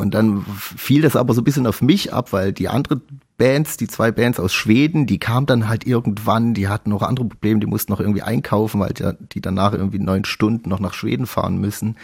Und 0.00 0.14
dann 0.14 0.44
fiel 0.44 1.02
das 1.02 1.14
aber 1.14 1.34
so 1.34 1.42
ein 1.42 1.44
bisschen 1.44 1.66
auf 1.66 1.82
mich 1.82 2.12
ab, 2.12 2.32
weil 2.32 2.52
die 2.52 2.68
anderen 2.68 3.02
Bands, 3.36 3.76
die 3.76 3.86
zwei 3.86 4.10
Bands 4.10 4.40
aus 4.40 4.54
Schweden, 4.54 5.06
die 5.06 5.18
kamen 5.18 5.46
dann 5.46 5.68
halt 5.68 5.86
irgendwann, 5.86 6.54
die 6.54 6.68
hatten 6.68 6.88
noch 6.88 7.02
andere 7.02 7.26
Probleme, 7.26 7.60
die 7.60 7.66
mussten 7.66 7.92
noch 7.92 8.00
irgendwie 8.00 8.22
einkaufen, 8.22 8.80
weil 8.80 8.94
die 9.32 9.40
danach 9.42 9.74
irgendwie 9.74 9.98
neun 9.98 10.24
Stunden 10.24 10.70
noch 10.70 10.80
nach 10.80 10.94
Schweden 10.94 11.26
fahren 11.26 11.58
müssen. 11.58 11.96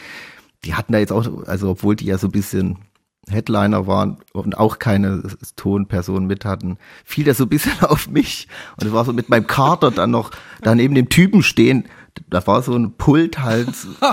Die 0.65 0.75
hatten 0.75 0.93
da 0.93 0.99
jetzt 0.99 1.13
auch, 1.13 1.47
also 1.47 1.71
obwohl 1.71 1.97
die 1.97 2.05
ja 2.05 2.19
so 2.19 2.29
ein 2.29 2.33
bisschen 2.33 2.79
Headliner 3.29 3.87
waren 3.87 4.19
und 4.33 4.59
auch 4.59 4.79
keine 4.79 5.23
Tonperson 5.57 6.27
mit 6.27 6.45
hatten, 6.45 6.79
fiel 7.05 7.25
das 7.25 7.39
so 7.39 7.45
ein 7.45 7.49
bisschen 7.49 7.81
auf 7.81 8.09
mich. 8.09 8.47
Und 8.79 8.87
es 8.87 8.93
war 8.93 9.05
so 9.05 9.13
mit 9.13 9.29
meinem 9.31 9.47
Kater 9.47 9.91
dann 9.91 10.11
noch 10.11 10.31
da 10.61 10.75
neben 10.75 10.95
dem 10.95 11.09
Typen 11.09 11.43
stehen. 11.43 11.87
Da 12.29 12.47
war 12.47 12.63
so 12.63 12.75
ein 12.75 12.93
Pult 12.93 13.39
halt, 13.39 13.69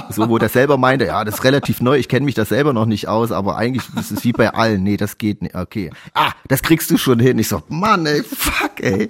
so 0.09 0.29
wo 0.29 0.37
der 0.37 0.49
selber 0.49 0.77
meinte, 0.77 1.05
ja, 1.05 1.23
das 1.23 1.35
ist 1.35 1.43
relativ 1.43 1.81
neu, 1.81 1.97
ich 1.97 2.09
kenne 2.09 2.25
mich 2.25 2.35
da 2.35 2.45
selber 2.45 2.73
noch 2.73 2.85
nicht 2.85 3.07
aus, 3.07 3.31
aber 3.31 3.57
eigentlich 3.57 3.83
ist 3.99 4.11
es 4.11 4.23
wie 4.23 4.33
bei 4.33 4.53
allen. 4.53 4.83
Nee, 4.83 4.97
das 4.97 5.17
geht 5.17 5.41
nicht. 5.41 5.55
Okay. 5.55 5.91
Ah, 6.13 6.31
das 6.47 6.61
kriegst 6.61 6.89
du 6.91 6.97
schon 6.97 7.19
hin. 7.19 7.39
Ich 7.39 7.47
so, 7.47 7.63
Mann, 7.69 8.05
ey, 8.05 8.23
fuck, 8.23 8.79
ey. 8.81 9.07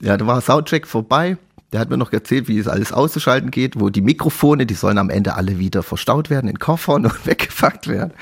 Ja, 0.00 0.16
da 0.16 0.26
war 0.26 0.40
Soundcheck 0.40 0.86
vorbei. 0.86 1.36
Der 1.72 1.78
hat 1.78 1.88
mir 1.88 1.96
noch 1.96 2.12
erzählt, 2.12 2.48
wie 2.48 2.58
es 2.58 2.66
alles 2.66 2.92
auszuschalten 2.92 3.52
geht, 3.52 3.78
wo 3.78 3.90
die 3.90 4.00
Mikrofone, 4.00 4.66
die 4.66 4.74
sollen 4.74 4.98
am 4.98 5.08
Ende 5.08 5.36
alle 5.36 5.58
wieder 5.58 5.84
verstaut 5.84 6.28
werden 6.28 6.50
in 6.50 6.58
Koffern 6.58 7.04
und 7.04 7.26
weggepackt 7.26 7.86
werden. 7.86 8.12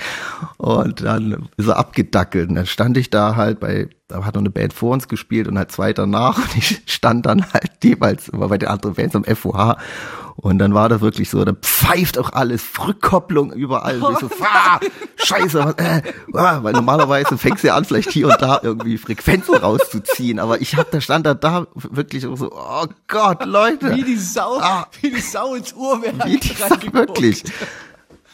Und 0.58 1.02
dann 1.02 1.48
ist 1.56 1.68
er 1.68 1.78
abgedackelt. 1.78 2.50
Und 2.50 2.56
dann 2.56 2.66
stand 2.66 2.98
ich 2.98 3.08
da 3.08 3.36
halt 3.36 3.58
bei, 3.60 3.88
da 4.08 4.24
hat 4.24 4.34
noch 4.34 4.40
eine 4.40 4.50
Band 4.50 4.72
vor 4.72 4.92
uns 4.92 5.06
gespielt 5.06 5.46
und 5.48 5.58
halt 5.58 5.70
zwei 5.70 5.92
danach. 5.92 6.38
Und 6.38 6.56
ich 6.56 6.80
stand 6.86 7.26
dann 7.26 7.44
halt 7.52 7.70
jeweils 7.84 8.28
immer 8.28 8.48
bei 8.48 8.58
den 8.58 8.68
anderen 8.68 8.94
Bands 8.94 9.14
am 9.14 9.24
FOH. 9.24 9.76
Und 10.36 10.58
dann 10.60 10.72
war 10.72 10.88
da 10.88 11.00
wirklich 11.00 11.30
so, 11.30 11.44
dann 11.44 11.56
pfeift 11.56 12.16
auch 12.16 12.32
alles, 12.32 12.62
Rückkopplung 12.86 13.52
überall. 13.52 14.00
Und 14.00 14.12
ich 14.14 14.18
so, 14.20 14.30
ah, 14.44 14.78
scheiße, 15.16 15.58
was, 15.58 15.74
äh, 15.84 16.02
ah, 16.32 16.60
weil 16.62 16.72
normalerweise 16.74 17.36
fängst 17.36 17.64
du 17.64 17.68
ja 17.68 17.74
an, 17.76 17.84
vielleicht 17.84 18.12
hier 18.12 18.28
und 18.28 18.40
da 18.40 18.60
irgendwie 18.62 18.98
Frequenzen 18.98 19.56
rauszuziehen. 19.56 20.38
Aber 20.38 20.60
ich 20.60 20.76
hab, 20.76 20.90
da 20.92 21.00
stand 21.00 21.26
da, 21.26 21.34
da 21.34 21.66
wirklich 21.74 22.22
so, 22.22 22.50
oh 22.52 22.86
Gott, 23.08 23.44
Leute. 23.46 23.96
Wie 23.96 24.04
die 24.04 24.16
Sau, 24.16 24.58
Ah. 24.60 24.86
wie 25.00 25.10
die 25.10 25.20
Sau 25.20 25.54
ins 25.56 25.72
Uhrwerk 25.72 26.24
Wie 26.24 26.38
die 26.38 26.52
Sau, 26.54 26.68
wirklich. 26.92 27.42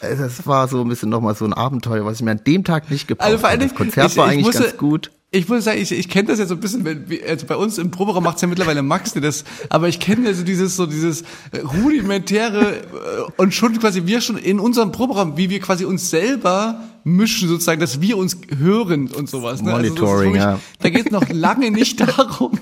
Äh, 0.01 0.15
Das 0.15 0.45
war 0.45 0.67
so 0.67 0.81
ein 0.81 0.87
bisschen 0.89 1.09
nochmal 1.09 1.33
so 1.35 1.43
ein 1.45 1.53
Abenteuer, 1.53 2.05
was 2.05 2.17
ich 2.17 2.21
mir 2.23 2.31
an 2.31 2.41
dem 2.45 2.63
Tag 2.63 2.91
nicht 2.91 3.07
gebraucht 3.07 3.25
Also 3.27 3.39
vor 3.39 3.49
habe. 3.49 3.59
Das 3.63 3.73
Konzert 3.73 4.11
ich- 4.11 4.17
war 4.17 4.27
ich 4.27 4.33
eigentlich 4.33 4.45
musste- 4.45 4.61
ganz 4.63 4.77
gut. 4.77 5.11
Ich 5.35 5.49
muss 5.49 5.65
sagen, 5.65 5.81
ich, 5.81 5.91
ich 5.91 6.07
kenne 6.07 6.29
das 6.29 6.39
ja 6.39 6.45
so 6.45 6.53
ein 6.55 6.61
bisschen, 6.61 6.85
wenn, 6.85 7.05
also 7.27 7.45
bei 7.45 7.57
uns 7.57 7.77
im 7.77 7.91
Proberaum 7.91 8.23
macht's 8.23 8.41
ja 8.41 8.47
mittlerweile 8.47 8.81
Max, 8.81 9.11
der 9.11 9.21
das, 9.21 9.43
aber 9.67 9.89
ich 9.89 9.99
kenne 9.99 10.29
also 10.29 10.45
dieses 10.45 10.77
so 10.77 10.85
dieses 10.85 11.23
äh, 11.51 11.59
rudimentäre 11.59 12.77
äh, 12.77 13.31
und 13.35 13.53
schon 13.53 13.77
quasi 13.77 14.05
wir 14.05 14.21
schon 14.21 14.37
in 14.37 14.61
unserem 14.61 14.93
Proberaum, 14.93 15.35
wie 15.35 15.49
wir 15.49 15.59
quasi 15.59 15.83
uns 15.83 16.09
selber 16.09 16.79
mischen 17.07 17.47
sozusagen, 17.47 17.79
dass 17.79 18.01
wir 18.01 18.17
uns 18.17 18.35
hören 18.57 19.09
und 19.11 19.29
sowas. 19.29 19.61
Ne? 19.61 19.71
Also 19.71 19.89
Monitoring, 19.89 20.33
wirklich- 20.33 20.41
ja. 20.43 20.59
Da 20.79 20.89
geht 20.89 21.05
es 21.05 21.11
noch 21.11 21.29
lange 21.29 21.69
nicht 21.69 21.99
darum, 22.17 22.59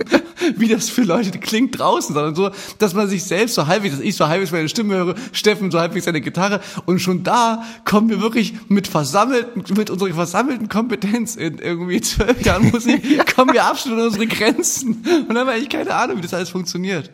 wie 0.58 0.68
das 0.68 0.90
für 0.90 1.04
Leute 1.04 1.40
klingt 1.40 1.80
draußen, 1.80 2.14
sondern 2.14 2.36
so, 2.36 2.52
dass 2.78 2.94
man 2.94 3.08
sich 3.08 3.24
selbst 3.24 3.56
so 3.56 3.68
halbwegs, 3.68 3.96
dass 3.96 4.04
ich 4.04 4.16
so 4.18 4.28
halbwegs 4.28 4.52
meine 4.52 4.68
Stimme 4.68 4.96
höre, 4.96 5.16
Steffen 5.32 5.72
so 5.72 5.80
halbwegs 5.80 6.04
seine 6.06 6.20
Gitarre 6.20 6.60
und 6.86 7.00
schon 7.00 7.24
da 7.24 7.64
kommen 7.86 8.10
wir 8.10 8.22
wirklich 8.22 8.54
mit 8.68 8.88
versammelten, 8.88 9.64
mit 9.78 9.90
unserer 9.90 10.14
versammelten 10.14 10.68
Kompetenz 10.68 11.38
in 11.38 11.60
irgendwie 11.60 12.02
zwölf 12.02 12.46
Jahren 12.46 12.70
Musik, 12.70 13.02
kommen 13.36 13.54
wir 13.54 13.64
absolut 13.64 13.98
an 14.00 14.06
unsere 14.08 14.28
Grenzen 14.28 15.06
und 15.06 15.30
dann 15.30 15.38
haben 15.38 15.48
eigentlich 15.50 15.70
keine 15.70 15.96
Ahnung, 15.96 16.18
wie 16.18 16.22
das 16.22 16.34
alles 16.34 16.50
funktioniert. 16.50 17.12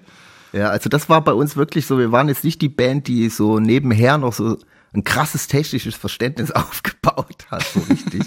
Ja, 0.51 0.69
also 0.71 0.89
das 0.89 1.09
war 1.09 1.23
bei 1.23 1.33
uns 1.33 1.55
wirklich 1.55 1.85
so, 1.85 1.99
wir 1.99 2.11
waren 2.11 2.27
jetzt 2.27 2.43
nicht 2.43 2.59
die 2.63 2.69
Band, 2.69 3.07
die 3.07 3.29
so 3.29 3.59
nebenher 3.59 4.17
noch 4.17 4.33
so 4.33 4.57
ein 4.93 5.03
krasses 5.03 5.47
technisches 5.47 5.95
Verständnis 5.95 6.51
aufgebaut 6.51 7.45
hat, 7.51 7.63
so 7.63 7.79
richtig. 7.89 8.21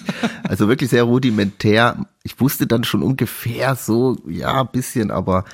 also 0.45 0.69
wirklich 0.69 0.91
sehr 0.91 1.05
rudimentär. 1.05 2.07
Ich 2.23 2.39
wusste 2.41 2.67
dann 2.67 2.85
schon 2.85 3.03
ungefähr 3.03 3.75
so, 3.77 4.17
ja, 4.29 4.61
ein 4.63 4.69
bisschen, 4.73 5.11
aber 5.11 5.45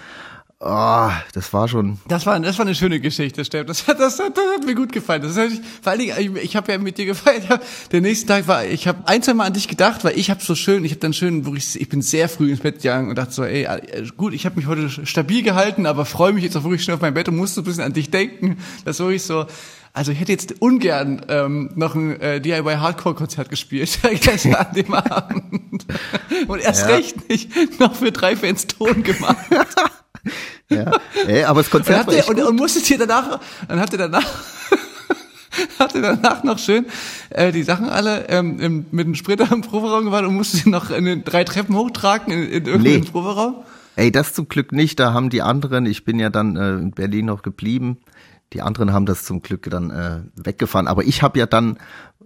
oh, 0.61 1.11
das 1.35 1.53
war 1.53 1.68
schon, 1.68 1.99
Das 2.09 2.27
war, 2.27 2.38
das 2.40 2.59
war 2.59 2.66
eine 2.66 2.75
schöne 2.75 2.99
Geschichte, 3.01 3.44
Steff. 3.44 3.64
Das, 3.66 3.87
hat- 3.87 4.01
das, 4.01 4.18
hat- 4.18 4.37
das 4.37 4.44
hat 4.57 4.66
mir 4.66 4.75
gut 4.75 4.90
gefallen. 4.92 5.23
Das 5.23 5.37
hat, 5.37 5.51
ich- 5.53 5.61
vor 5.81 5.92
allen 5.92 6.01
Dingen, 6.01 6.37
ich, 6.37 6.42
ich 6.44 6.57
habe 6.57 6.73
ja 6.73 6.79
mit 6.79 6.99
dir 6.99 7.07
gefeiert. 7.07 7.47
Der 7.92 8.01
nächste 8.01 8.27
Tag 8.27 8.49
war, 8.49 8.64
ich 8.64 8.88
habe 8.88 9.07
ein, 9.07 9.23
zwei 9.23 9.35
Mal 9.35 9.44
an 9.47 9.53
dich 9.53 9.68
gedacht, 9.68 10.03
weil 10.05 10.18
ich 10.18 10.31
habe 10.31 10.42
so 10.42 10.55
schön, 10.57 10.85
ich 10.85 10.90
habe 10.90 11.01
dann 11.01 11.12
schön, 11.14 11.44
wirklich, 11.47 11.81
ich 11.81 11.88
bin 11.88 12.03
sehr 12.03 12.29
früh 12.29 12.51
ins 12.51 12.61
Bett 12.61 12.83
gegangen 12.83 13.09
und 13.09 13.16
dachte 13.16 13.33
so, 13.33 13.44
ey, 13.44 13.64
äh, 13.64 14.07
gut, 14.16 14.35
ich 14.35 14.47
habe 14.47 14.57
mich 14.57 14.66
heute 14.66 14.90
stabil 15.07 15.42
gehalten, 15.42 15.87
aber 15.87 16.05
freue 16.05 16.33
mich 16.33 16.42
jetzt 16.42 16.57
auch 16.57 16.64
wirklich 16.64 16.83
schnell 16.83 16.97
auf 16.97 17.03
mein 17.03 17.14
Bett 17.14 17.29
und 17.29 17.37
musste 17.37 17.61
ein 17.61 17.64
bisschen 17.64 17.85
an 17.85 17.92
dich 17.92 18.11
denken. 18.11 18.59
Das 18.85 18.99
wirklich 18.99 19.23
so, 19.23 19.47
also 19.99 20.13
ich 20.13 20.21
hätte 20.21 20.31
jetzt 20.33 20.63
ungern 20.63 21.23
ähm, 21.29 21.71
noch 21.75 21.95
ein 21.97 22.21
äh, 22.21 22.41
DIY 22.41 22.77
Hardcore 22.77 23.15
Konzert 23.17 23.51
gespielt 23.51 23.99
gestern 24.21 24.55
an 24.55 24.73
dem 24.75 24.95
Abend 24.95 25.87
und 26.47 26.61
erst 26.61 26.83
Ja. 26.89 26.95
recht 26.95 27.29
nicht 27.29 27.81
noch 27.81 27.95
für 27.97 28.13
drei 28.13 28.37
Fans 28.37 28.67
Ton 28.69 29.03
gemacht. 29.03 29.37
ja. 30.71 30.93
Ey, 31.27 31.45
aber 31.45 31.61
das 31.61 31.67
Und, 31.67 31.73
Konzert 31.73 31.99
habt 31.99 32.07
war 32.09 32.15
ihr, 32.15 32.21
echt 32.21 32.29
und, 32.29 32.37
gut. 32.37 32.45
und 32.47 32.57
musstet 32.57 32.89
ihr 32.91 32.99
danach, 32.99 33.41
dann 33.67 33.81
habt 33.81 33.93
ihr 33.93 33.99
danach, 33.99 34.25
ihr 35.95 36.03
danach 36.03 36.45
noch 36.45 36.59
schön 36.59 36.87
äh, 37.31 37.51
die 37.51 37.65
Sachen 37.65 37.89
alle 37.89 38.29
ähm, 38.29 38.61
im, 38.61 38.87
mit 38.93 39.07
dem 39.07 39.15
Spritter 39.17 39.51
im 39.53 39.63
Proberaum 39.63 40.05
gewartet 40.05 40.29
und 40.29 40.37
musstet 40.37 40.63
sie 40.63 40.71
noch 40.71 40.91
in 40.91 41.05
den 41.07 41.25
drei 41.25 41.43
Treppen 41.43 41.75
hochtragen 41.77 42.33
in, 42.33 42.43
in 42.45 42.67
irgendeinem 42.67 43.01
Nee. 43.01 43.11
Proberaum? 43.11 43.57
Ey, 43.97 44.13
das 44.13 44.33
zum 44.33 44.49
Glück 44.49 44.71
nicht. 44.71 45.01
Da 45.01 45.13
haben 45.13 45.29
die 45.29 45.43
anderen, 45.43 45.85
ich 45.85 46.05
bin 46.05 46.21
ja 46.21 46.31
dann 46.31 46.57
äh, 46.57 46.75
in 46.75 46.93
Berlin 46.93 47.27
noch 47.27 47.43
geblieben. 47.43 47.99
Die 48.53 48.63
anderen 48.63 48.93
haben 48.93 49.07
das 49.07 49.25
zum 49.25 49.43
Glück 49.43 49.69
dann 49.71 49.91
äh, 49.91 50.21
weggefahren. 50.35 50.89
Aber 50.89 51.05
ich 51.05 51.23
habe 51.23 51.39
ja 51.39 51.47
dann, 51.47 51.79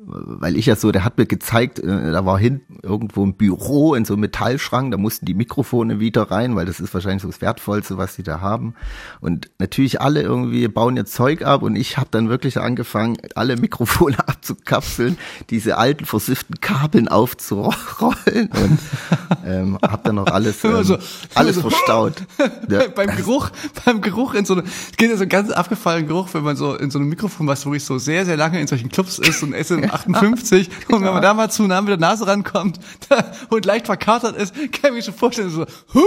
weil 0.05 0.57
ich 0.57 0.67
ja 0.67 0.77
so, 0.77 0.91
der 0.93 1.05
hat 1.05 1.17
mir 1.19 1.27
gezeigt, 1.27 1.79
äh, 1.79 2.13
da 2.13 2.25
war 2.27 2.39
hinten 2.39 2.79
irgendwo 2.83 3.25
ein 3.25 3.35
Büro 3.35 3.95
in 3.95 4.05
so 4.05 4.15
einem 4.15 4.23
Metallschrank, 4.23 4.91
da 4.91 4.97
mussten 4.99 5.27
die 5.27 5.35
Mikrofone 5.35 6.01
wieder 6.01 6.31
rein, 6.31 6.57
weil 6.57 6.67
das 6.67 6.81
ist 6.81 6.93
wahrscheinlich 6.93 7.23
so 7.23 7.29
das 7.29 7.41
Wertvollste, 7.41 7.97
was 7.99 8.17
die 8.17 8.23
da 8.23 8.41
haben. 8.41 8.75
Und 9.21 9.51
natürlich 9.59 10.01
alle 10.01 10.23
irgendwie 10.23 10.67
bauen 10.69 10.97
ihr 10.97 11.05
Zeug 11.07 11.43
ab 11.45 11.63
und 11.63 11.77
ich 11.77 11.99
habe 11.99 12.09
dann 12.11 12.29
wirklich 12.29 12.59
angefangen, 12.59 13.17
alle 13.37 13.57
Mikrofone 13.57 14.19
abzukapseln, 14.29 15.19
diese 15.51 15.79
alten 15.79 16.05
versifften 16.05 16.61
Kabeln 16.61 17.09
aufzurollen 17.09 18.49
und 18.53 18.79
ähm, 19.47 19.79
habe 19.83 20.01
dann 20.05 20.17
noch 20.17 20.27
alles, 20.27 20.65
ähm, 20.65 20.83
so- 20.85 20.99
alles 21.35 21.57
so- 21.57 21.63
verstaut. 21.63 22.15
Ja. 22.69 22.83
beim 22.95 23.15
Geruch, 23.17 23.51
beim 23.85 24.01
Geruch 24.01 24.35
in 24.35 24.45
so 24.45 24.55
eine, 24.55 24.63
es 24.63 24.97
geht 24.97 25.11
ja 25.11 25.17
so 25.17 25.23
ein 25.25 25.29
ganz 25.29 25.51
abgefallenen 25.51 26.09
Geruch, 26.09 26.29
wenn 26.33 26.43
man 26.45 26.57
so 26.57 26.75
in 26.75 26.91
so 26.91 26.99
einem 26.99 27.09
Mikrofon, 27.09 27.47
was 27.47 27.65
wirklich 27.67 27.85
so 27.85 27.99
sehr, 27.99 28.25
sehr 28.25 28.37
lange 28.37 28.61
in 28.61 28.67
solchen 28.67 28.89
Clubs 28.89 29.19
ist 29.19 29.43
und 29.43 29.53
SM58 29.93 30.69
und 30.89 31.03
wenn 31.03 31.13
man 31.13 31.23
da 31.23 31.35
mal 31.35 31.51
zu 31.51 31.65
nah 31.65 31.81
mit 31.81 31.91
der 31.91 31.99
Nase 31.99 32.27
rankommt 32.27 32.79
da, 33.09 33.33
und 33.51 33.65
leicht 33.65 33.87
verkatert 33.87 34.37
ist, 34.37 34.55
kann 34.55 34.91
ich 34.91 34.93
mir 34.93 35.03
schon 35.03 35.15
vorstellen, 35.15 35.51
so, 35.51 35.67
hu, 35.95 36.05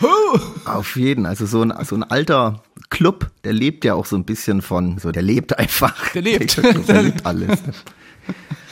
hu. 0.00 0.38
Auf 0.64 0.96
jeden, 0.96 1.26
also 1.26 1.46
so 1.46 1.62
ein, 1.62 1.72
so 1.84 1.96
ein 1.96 2.02
alter 2.02 2.62
Club, 2.90 3.30
der 3.44 3.52
lebt 3.52 3.84
ja 3.84 3.94
auch 3.94 4.06
so 4.06 4.16
ein 4.16 4.24
bisschen 4.24 4.62
von, 4.62 4.98
so 4.98 5.10
der 5.12 5.22
lebt 5.22 5.58
einfach. 5.58 6.10
Der 6.12 6.22
lebt. 6.22 6.56
der 6.88 7.02
lebt 7.02 7.26
alles. 7.26 7.60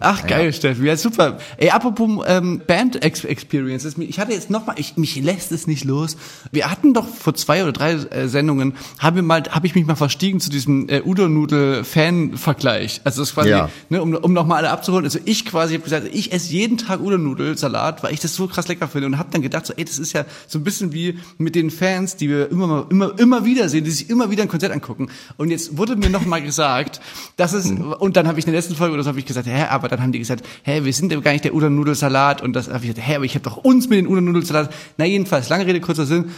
Ach 0.00 0.26
geil, 0.26 0.52
Steffi, 0.52 0.84
ja 0.84 0.96
super. 0.96 1.38
Ey, 1.56 1.70
apropos 1.70 2.24
ähm, 2.26 2.60
Band 2.66 3.02
Ex 3.02 3.24
Experiences, 3.24 3.96
ich 3.98 4.18
hatte 4.18 4.32
jetzt 4.32 4.50
noch 4.50 4.66
mal, 4.66 4.74
ich, 4.78 4.96
mich 4.96 5.16
lässt 5.22 5.52
es 5.52 5.66
nicht 5.66 5.84
los. 5.84 6.16
Wir 6.52 6.70
hatten 6.70 6.92
doch 6.92 7.08
vor 7.08 7.34
zwei 7.34 7.62
oder 7.62 7.72
drei 7.72 7.92
äh, 7.92 8.28
Sendungen, 8.28 8.74
habe 8.98 9.22
mal, 9.22 9.42
habe 9.50 9.66
ich 9.66 9.74
mich 9.74 9.86
mal 9.86 9.94
verstiegen 9.96 10.38
zu 10.40 10.50
diesem 10.50 10.88
äh, 10.88 11.00
Udon-Nudel-Fan-Vergleich. 11.02 13.00
Also 13.04 13.22
das 13.22 13.30
ist 13.30 13.34
quasi, 13.34 13.50
Ja. 13.50 13.68
ne, 13.88 14.02
um, 14.02 14.14
um 14.14 14.32
noch 14.32 14.46
mal 14.46 14.56
alle 14.56 14.70
abzuholen. 14.70 15.04
Also 15.04 15.18
ich 15.24 15.46
quasi 15.46 15.74
habe 15.74 15.84
gesagt, 15.84 16.08
ich 16.12 16.32
esse 16.32 16.52
jeden 16.52 16.76
Tag 16.78 17.00
Udon-Nudelsalat, 17.00 18.02
weil 18.02 18.12
ich 18.12 18.20
das 18.20 18.34
so 18.34 18.46
krass 18.46 18.68
lecker 18.68 18.88
finde 18.88 19.06
und 19.06 19.18
habe 19.18 19.30
dann 19.32 19.42
gedacht, 19.42 19.66
so, 19.66 19.74
ey, 19.76 19.84
das 19.84 19.98
ist 19.98 20.12
ja 20.12 20.24
so 20.46 20.58
ein 20.58 20.64
bisschen 20.64 20.92
wie 20.92 21.18
mit 21.38 21.54
den 21.54 21.70
Fans, 21.70 22.16
die 22.16 22.28
wir 22.28 22.50
immer 22.50 22.66
mal, 22.66 22.86
immer, 22.90 23.18
immer 23.18 23.44
wieder 23.44 23.68
sehen, 23.68 23.84
die 23.84 23.90
sich 23.90 24.10
immer 24.10 24.30
wieder 24.30 24.42
ein 24.42 24.48
Konzert 24.48 24.72
angucken. 24.72 25.08
Und 25.36 25.50
jetzt 25.50 25.76
wurde 25.76 25.96
mir 25.96 26.10
noch 26.10 26.26
mal 26.26 26.42
gesagt, 26.50 27.00
dass 27.36 27.52
es 27.52 27.70
und 27.70 28.16
dann 28.16 28.26
habe 28.28 28.38
ich 28.38 28.46
in 28.46 28.52
der 28.52 28.60
letzten 28.60 28.74
Folge 28.76 28.94
oder 28.94 29.02
so 29.02 29.08
habe 29.08 29.18
ich 29.18 29.26
gesagt, 29.26 29.46
hä, 29.46 29.66
aber 29.70 29.88
dann 29.88 30.02
haben 30.02 30.12
die 30.12 30.18
gesagt, 30.18 30.44
hä, 30.62 30.84
wir 30.84 30.92
sind 30.92 31.12
ja 31.12 31.20
gar 31.20 31.32
nicht 31.32 31.44
der 31.44 31.54
Udon-Nudelsalat 31.54 32.42
und 32.42 32.54
das 32.54 32.68
habe 32.68 32.84
ich 32.84 32.90
gesagt, 32.90 33.06
hä, 33.06 33.16
aber 33.16 33.24
ich 33.24 33.34
habe 33.34 33.44
doch 33.44 33.56
uns 33.56 33.88
mit 33.88 33.98
den 33.98 34.06
Udon-Nudelsalat. 34.06 34.72
Na 34.98 35.04
jedenfalls, 35.04 35.48
lange 35.48 35.66
Rede 35.66 35.80
kurzer 35.80 36.06
Sinn. 36.06 36.30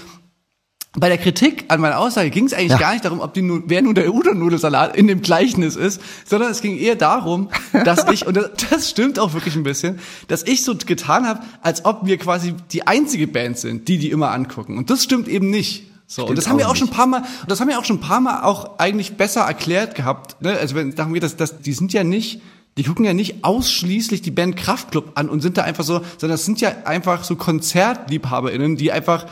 Bei 0.95 1.09
der 1.09 1.17
Kritik 1.17 1.65
an 1.69 1.81
meiner 1.81 1.99
Aussage 1.99 2.29
ging 2.29 2.45
es 2.45 2.53
eigentlich 2.53 2.73
Ja. 2.73 2.79
gar 2.79 2.93
nicht 2.93 3.05
darum, 3.07 3.21
ob 3.21 3.33
die 3.33 3.43
wer 3.67 3.81
nun 3.81 3.95
der 3.95 4.13
Udon-Nudelsalat 4.13 4.95
in 4.95 5.07
dem 5.07 5.23
Gleichnis 5.23 5.75
ist, 5.75 6.03
sondern 6.27 6.51
es 6.51 6.61
ging 6.61 6.77
eher 6.77 6.97
darum, 6.97 7.49
dass 7.85 8.07
ich, 8.13 8.27
und 8.27 8.37
das, 8.37 8.51
das 8.69 8.91
stimmt 8.91 9.19
auch 9.19 9.33
wirklich 9.33 9.57
ein 9.57 9.63
bisschen, 9.63 10.01
dass 10.29 10.43
ich 10.43 10.65
so 10.65 10.75
getan 10.75 11.27
habe, 11.27 11.41
als 11.63 11.87
ob 11.87 12.05
wir 12.05 12.19
quasi 12.19 12.53
die 12.73 12.87
einzige 12.87 13.27
Band 13.27 13.57
sind, 13.57 13.89
die 13.89 13.97
die 13.97 14.11
immer 14.11 14.33
angucken. 14.33 14.77
Und 14.77 14.91
das 14.91 15.03
stimmt 15.03 15.29
eben 15.29 15.49
nicht. 15.49 15.87
So, 16.07 16.23
und 16.23 16.27
Stimmt 16.27 16.39
das 16.39 16.49
haben 16.49 16.59
wir 16.59 16.67
auch 16.67 16.73
auch 16.73 16.77
schon 16.77 16.89
ein 16.89 16.95
paar 16.95 17.07
Mal, 17.07 17.23
und 17.23 17.51
das 17.51 17.59
haben 17.59 17.69
wir 17.69 17.79
auch 17.79 17.87
schon 17.87 17.97
ein 17.97 18.01
paar 18.01 18.21
Mal 18.21 18.43
auch 18.43 18.79
eigentlich 18.79 19.15
besser 19.15 19.41
erklärt 19.43 19.95
gehabt. 19.95 20.43
Ne? 20.43 20.59
Also 20.59 20.75
wenn 20.75 20.95
darum 20.95 21.15
geht, 21.15 21.23
dass, 21.23 21.37
dass 21.37 21.63
die 21.63 21.73
sind 21.73 21.95
ja 21.95 22.05
nicht, 22.05 22.43
die 22.79 22.85
gucken 22.85 23.05
ja 23.05 23.13
nicht 23.13 23.45
ausschließlich 23.45 24.23
die 24.23 24.31
Band 24.31 24.57
Kraftklub 24.57 25.13
an 25.15 25.29
und 25.29 25.41
sind 25.41 25.59
da 25.59 25.63
einfach 25.63 25.85
so, 25.85 26.01
sondern 26.19 26.31
das 26.37 26.45
sind 26.45 26.61
ja 26.61 26.73
einfach 26.85 27.25
so 27.25 27.37
KonzertliebhaberInnen, 27.37 28.77
die 28.77 28.93
einfach 28.93 29.27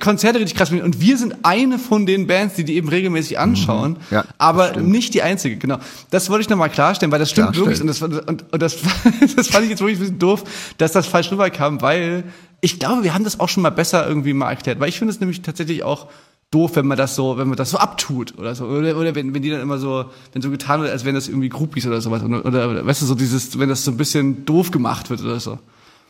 Konzerte 0.00 0.38
richtig 0.38 0.56
krass 0.56 0.68
finden. 0.68 0.84
Und 0.84 1.00
wir 1.00 1.18
sind 1.18 1.36
eine 1.42 1.78
von 1.78 2.06
den 2.06 2.26
Bands, 2.26 2.54
die 2.54 2.64
die 2.64 2.76
eben 2.76 2.88
regelmäßig 2.88 3.38
anschauen, 3.38 3.92
Mhm. 3.92 3.96
Ja, 4.10 4.24
aber 4.38 4.76
nicht 4.76 5.14
die 5.14 5.22
einzige, 5.22 5.56
genau. 5.56 5.78
Das 6.10 6.30
wollte 6.30 6.42
ich 6.42 6.48
nochmal 6.48 6.70
klarstellen, 6.70 7.10
weil 7.10 7.18
das 7.18 7.30
stimmt 7.30 7.54
Klarstellen. 7.54 7.88
wirklich 7.88 8.02
und 8.02 8.12
das, 8.12 8.28
und, 8.28 8.52
und 8.52 8.62
das, 8.62 8.76
das 9.36 9.48
fand 9.48 9.64
ich 9.64 9.70
jetzt 9.70 9.80
wirklich 9.80 9.98
ein 9.98 10.00
bisschen 10.00 10.18
doof, 10.18 10.44
dass 10.78 10.92
das 10.92 11.06
falsch 11.06 11.30
rüberkam, 11.32 11.82
weil 11.82 12.24
ich 12.60 12.78
glaube, 12.78 13.02
wir 13.02 13.14
haben 13.14 13.24
das 13.24 13.40
auch 13.40 13.48
schon 13.48 13.62
mal 13.62 13.70
besser 13.70 14.06
irgendwie 14.06 14.32
mal 14.32 14.50
erklärt, 14.50 14.80
weil 14.80 14.88
ich 14.88 14.98
finde 14.98 15.12
es 15.12 15.20
nämlich 15.20 15.42
tatsächlich 15.42 15.82
auch 15.82 16.08
doof, 16.54 16.76
wenn 16.76 16.86
man 16.86 16.96
das 16.96 17.16
so, 17.16 17.36
wenn 17.36 17.48
man 17.48 17.56
das 17.56 17.70
so 17.70 17.78
abtut 17.78 18.38
oder 18.38 18.54
so. 18.54 18.66
Oder, 18.66 18.96
oder 18.96 19.14
wenn, 19.14 19.34
wenn 19.34 19.42
die 19.42 19.50
dann 19.50 19.60
immer 19.60 19.78
so, 19.78 20.06
wenn 20.32 20.40
so 20.40 20.50
getan 20.50 20.80
wird, 20.80 20.92
als 20.92 21.04
wären 21.04 21.14
das 21.14 21.28
irgendwie 21.28 21.48
Groupies 21.48 21.86
oder 21.86 22.00
sowas. 22.00 22.22
Oder, 22.22 22.44
oder, 22.44 22.70
oder 22.70 22.86
weißt 22.86 23.02
du, 23.02 23.06
so 23.06 23.14
dieses, 23.14 23.58
wenn 23.58 23.68
das 23.68 23.84
so 23.84 23.90
ein 23.90 23.96
bisschen 23.96 24.44
doof 24.44 24.70
gemacht 24.70 25.10
wird 25.10 25.22
oder 25.22 25.40
so. 25.40 25.58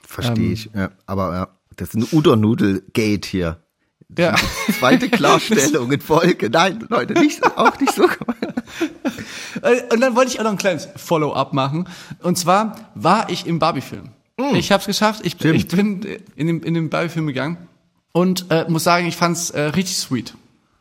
Verstehe 0.07 0.53
ich. 0.53 0.71
Ja, 0.75 0.91
aber 1.07 1.35
ja, 1.35 1.49
das 1.77 1.89
ist 1.89 1.95
ein 1.95 2.07
Udernudel-Gate 2.13 3.25
hier. 3.25 3.59
Ja. 4.17 4.37
Zweite 4.79 5.09
Klarstellung 5.11 5.91
in 5.91 6.01
Folge. 6.01 6.51
Nein, 6.51 6.87
Leute, 6.89 7.15
nicht, 7.15 7.43
auch 7.57 7.81
nicht 7.81 7.95
so. 7.95 8.05
Und 9.93 10.01
dann 10.01 10.15
wollte 10.15 10.31
ich 10.31 10.41
auch 10.41 10.45
noch 10.45 10.53
ein 10.53 10.59
kleines 10.59 10.89
Follow-up 10.97 11.55
machen. 11.55 11.89
Und 12.21 12.37
zwar 12.37 12.91
war 12.95 13.31
ich 13.31 13.47
im 13.47 13.59
Barbie-Film. 13.59 14.11
Ich 14.55 14.73
habe 14.73 14.81
es 14.81 14.87
geschafft. 14.87 15.25
Ich, 15.25 15.33
Stimmt. 15.33 15.57
ich 15.57 15.69
bin 15.69 16.07
in 16.37 16.47
den, 16.49 16.63
in 16.63 16.75
den 16.75 16.91
Barbie-Film 16.91 17.27
gegangen 17.27 17.57
und 18.14 18.46
äh, 18.50 18.64
muss 18.68 18.85
sagen, 18.85 19.07
ich 19.07 19.16
fand's 19.16 19.50
äh, 19.50 19.61
richtig 19.61 19.96
sweet. 19.96 20.35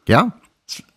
Ja? 0.08 0.34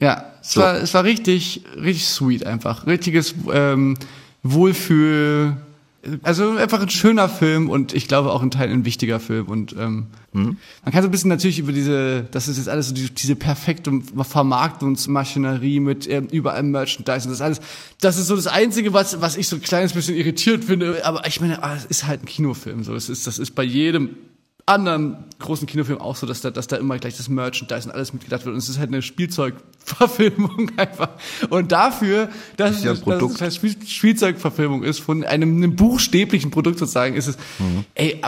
Ja, 0.01 0.33
es 0.41 0.57
war 0.57 0.75
es 0.75 0.95
war 0.95 1.03
richtig 1.03 1.65
richtig 1.75 2.07
sweet 2.07 2.47
einfach, 2.47 2.87
richtiges 2.87 3.35
ähm, 3.53 3.97
Wohlfühl. 4.43 5.57
Also 6.23 6.53
einfach 6.53 6.81
ein 6.81 6.89
schöner 6.89 7.29
Film 7.29 7.69
und 7.69 7.93
ich 7.93 8.07
glaube 8.07 8.31
auch 8.31 8.43
in 8.43 8.53
Teilen 8.53 8.73
ein 8.73 8.85
wichtiger 8.85 9.19
Film 9.19 9.47
und 9.47 9.75
ähm, 9.77 10.07
man 10.37 10.57
kann 10.93 11.03
so 11.03 11.09
ein 11.09 11.11
bisschen 11.11 11.31
natürlich 11.31 11.59
über 11.59 11.73
diese, 11.73 12.29
das 12.31 12.47
ist 12.47 12.59
jetzt 12.59 12.69
alles 12.69 12.89
so 12.89 12.95
die, 12.95 13.09
diese 13.11 13.35
perfekte 13.35 13.91
Vermarktungsmaschinerie 14.23 15.81
mit 15.81 16.09
ähm, 16.09 16.29
überall 16.31 16.63
Merchandise 16.63 17.27
und 17.27 17.33
das 17.33 17.41
alles. 17.41 17.61
Das 18.01 18.19
ist 18.19 18.27
so 18.27 18.37
das 18.37 18.47
Einzige, 18.47 18.93
was 18.93 19.21
was 19.21 19.37
ich 19.37 19.49
so 19.49 19.57
ein 19.57 19.63
kleines 19.63 19.95
bisschen 19.95 20.15
irritiert 20.15 20.65
finde. 20.65 21.05
Aber 21.05 21.27
ich 21.27 21.41
meine, 21.41 21.63
ah, 21.63 21.75
es 21.75 21.87
ist 21.87 22.07
halt 22.07 22.23
ein 22.23 22.27
Kinofilm, 22.27 22.85
so 22.85 22.95
es 22.95 23.09
ist 23.09 23.27
das 23.27 23.39
ist 23.39 23.55
bei 23.55 23.65
jedem 23.65 24.11
anderen 24.67 25.25
großen 25.39 25.67
Kinofilm 25.69 26.01
auch 26.01 26.17
so, 26.17 26.27
dass 26.27 26.41
da, 26.41 26.51
dass 26.51 26.67
da 26.67 26.77
immer 26.77 26.99
gleich 26.99 27.17
das 27.17 27.29
Merchandise 27.29 27.89
und 27.89 27.95
alles 27.95 28.13
mitgedacht 28.13 28.45
wird. 28.45 28.53
Und 28.53 28.59
es 28.59 28.69
ist 28.69 28.79
halt 28.79 28.89
eine 28.89 29.01
Spielzeugverfilmung 29.01 30.73
einfach. 30.77 31.11
Und 31.51 31.73
dafür, 31.73 32.29
dass, 32.57 32.79
Ist 32.79 32.85
ja 32.85 32.91
ein 32.91 32.97
es, 32.97 33.35
dass 33.39 33.41
es 33.49 33.57
Spiel 33.57 33.77
Spielzeugverfilmung 33.87 34.83
ist, 34.83 34.99
von 34.99 35.25
einem, 35.25 35.57
einem 35.57 35.77
buchstäblichen 35.77 36.51
Produkt 36.51 36.79
sozusagen, 36.79 37.15
ist 37.15 37.29
es, 37.29 37.37
Mhm. 37.59 37.85
ey, 37.95 38.21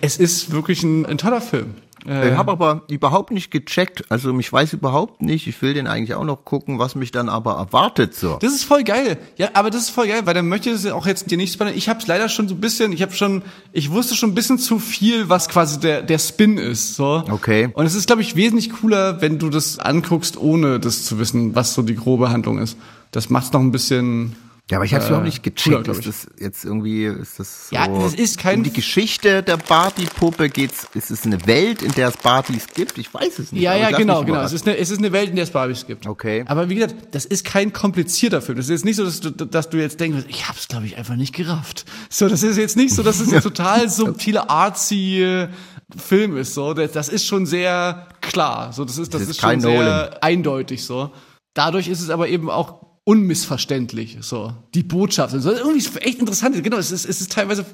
es 0.00 0.16
ist 0.16 0.50
wirklich 0.50 0.82
ein, 0.82 1.04
ein 1.06 1.18
toller 1.18 1.40
Film. 1.40 1.74
Äh, 2.06 2.30
Ich 2.30 2.36
habe 2.36 2.52
aber 2.52 2.82
überhaupt 2.88 3.30
nicht 3.30 3.50
gecheckt. 3.50 4.04
Also 4.08 4.36
ich 4.38 4.52
weiß 4.52 4.72
überhaupt 4.72 5.22
nicht, 5.22 5.46
ich 5.46 5.60
will 5.62 5.74
den 5.74 5.86
eigentlich 5.86 6.14
auch 6.14 6.24
noch 6.24 6.44
gucken, 6.44 6.78
was 6.78 6.94
mich 6.94 7.10
dann 7.10 7.28
aber 7.28 7.52
erwartet 7.54 8.14
so. 8.14 8.38
Das 8.40 8.52
ist 8.52 8.64
voll 8.64 8.82
geil. 8.84 9.18
Ja, 9.36 9.50
aber 9.54 9.70
das 9.70 9.82
ist 9.82 9.90
voll 9.90 10.08
geil, 10.08 10.22
weil 10.24 10.34
dann 10.34 10.48
möchte 10.48 10.70
ich 10.70 10.82
das 10.82 10.92
auch 10.92 11.06
jetzt 11.06 11.30
dir 11.30 11.36
nicht 11.36 11.52
spoilern. 11.54 11.76
Ich 11.76 11.88
habe 11.88 12.00
es 12.00 12.06
leider 12.06 12.28
schon 12.28 12.48
so 12.48 12.54
ein 12.54 12.60
bisschen, 12.60 12.92
ich 12.92 13.02
habe 13.02 13.12
schon, 13.12 13.42
ich 13.72 13.90
wusste 13.90 14.14
schon 14.14 14.30
ein 14.30 14.34
bisschen 14.34 14.58
zu 14.58 14.78
viel, 14.78 15.28
was 15.28 15.48
quasi 15.48 15.78
der 15.80 16.02
der 16.02 16.18
Spin 16.18 16.58
ist, 16.58 16.94
so. 16.96 17.22
Okay. 17.30 17.70
Und 17.74 17.86
es 17.86 17.94
ist 17.94 18.06
glaube 18.06 18.22
ich 18.22 18.36
wesentlich 18.36 18.70
cooler, 18.70 19.20
wenn 19.20 19.38
du 19.38 19.48
das 19.48 19.78
anguckst, 19.78 20.36
ohne 20.36 20.80
das 20.80 21.04
zu 21.04 21.18
wissen, 21.18 21.54
was 21.54 21.74
so 21.74 21.82
die 21.82 21.96
grobe 21.96 22.30
Handlung 22.30 22.58
ist. 22.58 22.76
Das 23.10 23.30
macht's 23.30 23.52
noch 23.52 23.60
ein 23.60 23.72
bisschen 23.72 24.36
Ja, 24.72 24.78
aber 24.78 24.86
ich 24.86 24.94
habe 24.94 25.02
es 25.02 25.06
Äh, 25.06 25.08
überhaupt 25.10 25.26
nicht 25.26 25.42
cooler, 25.42 25.82
gecheckt. 25.82 25.84
glaub 25.84 25.96
Ist 25.98 26.06
das 26.06 26.26
jetzt 26.40 26.64
irgendwie, 26.64 27.04
ist 27.04 27.38
das 27.38 27.68
so 27.68 27.76
Ja, 27.76 27.86
das 27.88 28.14
ist 28.14 28.38
kein- 28.38 28.56
um 28.58 28.62
die 28.64 28.72
Geschichte 28.72 29.42
der 29.42 29.58
Barbie-Puppe 29.58 30.48
geht's, 30.48 30.86
ist 30.94 31.10
es 31.10 31.26
eine 31.26 31.46
Welt, 31.46 31.82
in 31.82 31.92
der 31.92 32.08
es 32.08 32.16
Barbies 32.16 32.66
gibt? 32.74 32.96
Ich 32.96 33.12
weiß 33.12 33.38
es 33.38 33.52
nicht. 33.52 33.62
Ja, 33.62 33.74
ja, 33.76 33.90
genau, 33.90 34.24
genau. 34.24 34.40
Es 34.40 34.54
ist, 34.54 34.66
eine, 34.66 34.78
es 34.78 34.88
ist 34.90 34.96
eine 34.98 35.12
Welt, 35.12 35.28
in 35.28 35.36
der 35.36 35.42
es 35.44 35.50
Barbies 35.50 35.86
gibt. 35.86 36.06
Okay. 36.06 36.44
Aber 36.46 36.70
wie 36.70 36.76
gesagt, 36.76 36.94
das 37.10 37.26
ist 37.26 37.44
kein 37.44 37.74
komplizierter 37.74 38.40
Film. 38.40 38.56
Das 38.56 38.66
ist 38.66 38.70
jetzt 38.70 38.84
nicht 38.86 38.96
so, 38.96 39.04
dass 39.04 39.20
du, 39.20 39.30
dass 39.30 39.68
du 39.68 39.76
jetzt 39.76 40.00
denkst, 40.00 40.24
ich 40.28 40.48
hab's, 40.48 40.68
glaube 40.68 40.86
ich, 40.86 40.96
einfach 40.96 41.16
nicht 41.16 41.34
gerafft. 41.34 41.84
So, 42.08 42.26
das 42.28 42.42
ist 42.42 42.56
jetzt 42.56 42.78
nicht 42.78 42.94
so, 42.94 43.02
dass 43.02 43.20
es 43.20 43.30
ein 43.30 43.42
total 43.42 43.90
subtile, 43.90 44.48
artsy 44.48 45.22
äh, 45.22 45.48
Film 45.94 46.38
ist. 46.38 46.54
So, 46.54 46.72
das, 46.72 46.92
das 46.92 47.08
ist 47.10 47.26
schon 47.26 47.44
sehr 47.44 48.08
klar. 48.22 48.72
So, 48.72 48.86
das 48.86 48.96
ist, 48.96 49.12
das 49.12 49.20
ist 49.20 49.28
ist, 49.32 49.40
schon 49.42 49.60
sehr 49.60 49.74
Nolan. 49.82 50.10
eindeutig. 50.22 50.82
So, 50.82 51.12
dadurch 51.52 51.88
ist 51.88 52.00
es 52.00 52.08
aber 52.08 52.28
eben 52.28 52.48
auch 52.48 52.91
unmissverständlich. 53.04 54.18
So, 54.20 54.54
die 54.74 54.82
Botschaft. 54.82 55.34
Also, 55.34 55.52
irgendwie 55.52 55.78
ist 55.78 56.00
echt 56.02 56.18
interessant. 56.18 56.62
Genau, 56.62 56.76
es 56.76 56.90
ist, 56.90 57.04
es 57.04 57.20
ist 57.20 57.32
teilweise 57.32 57.64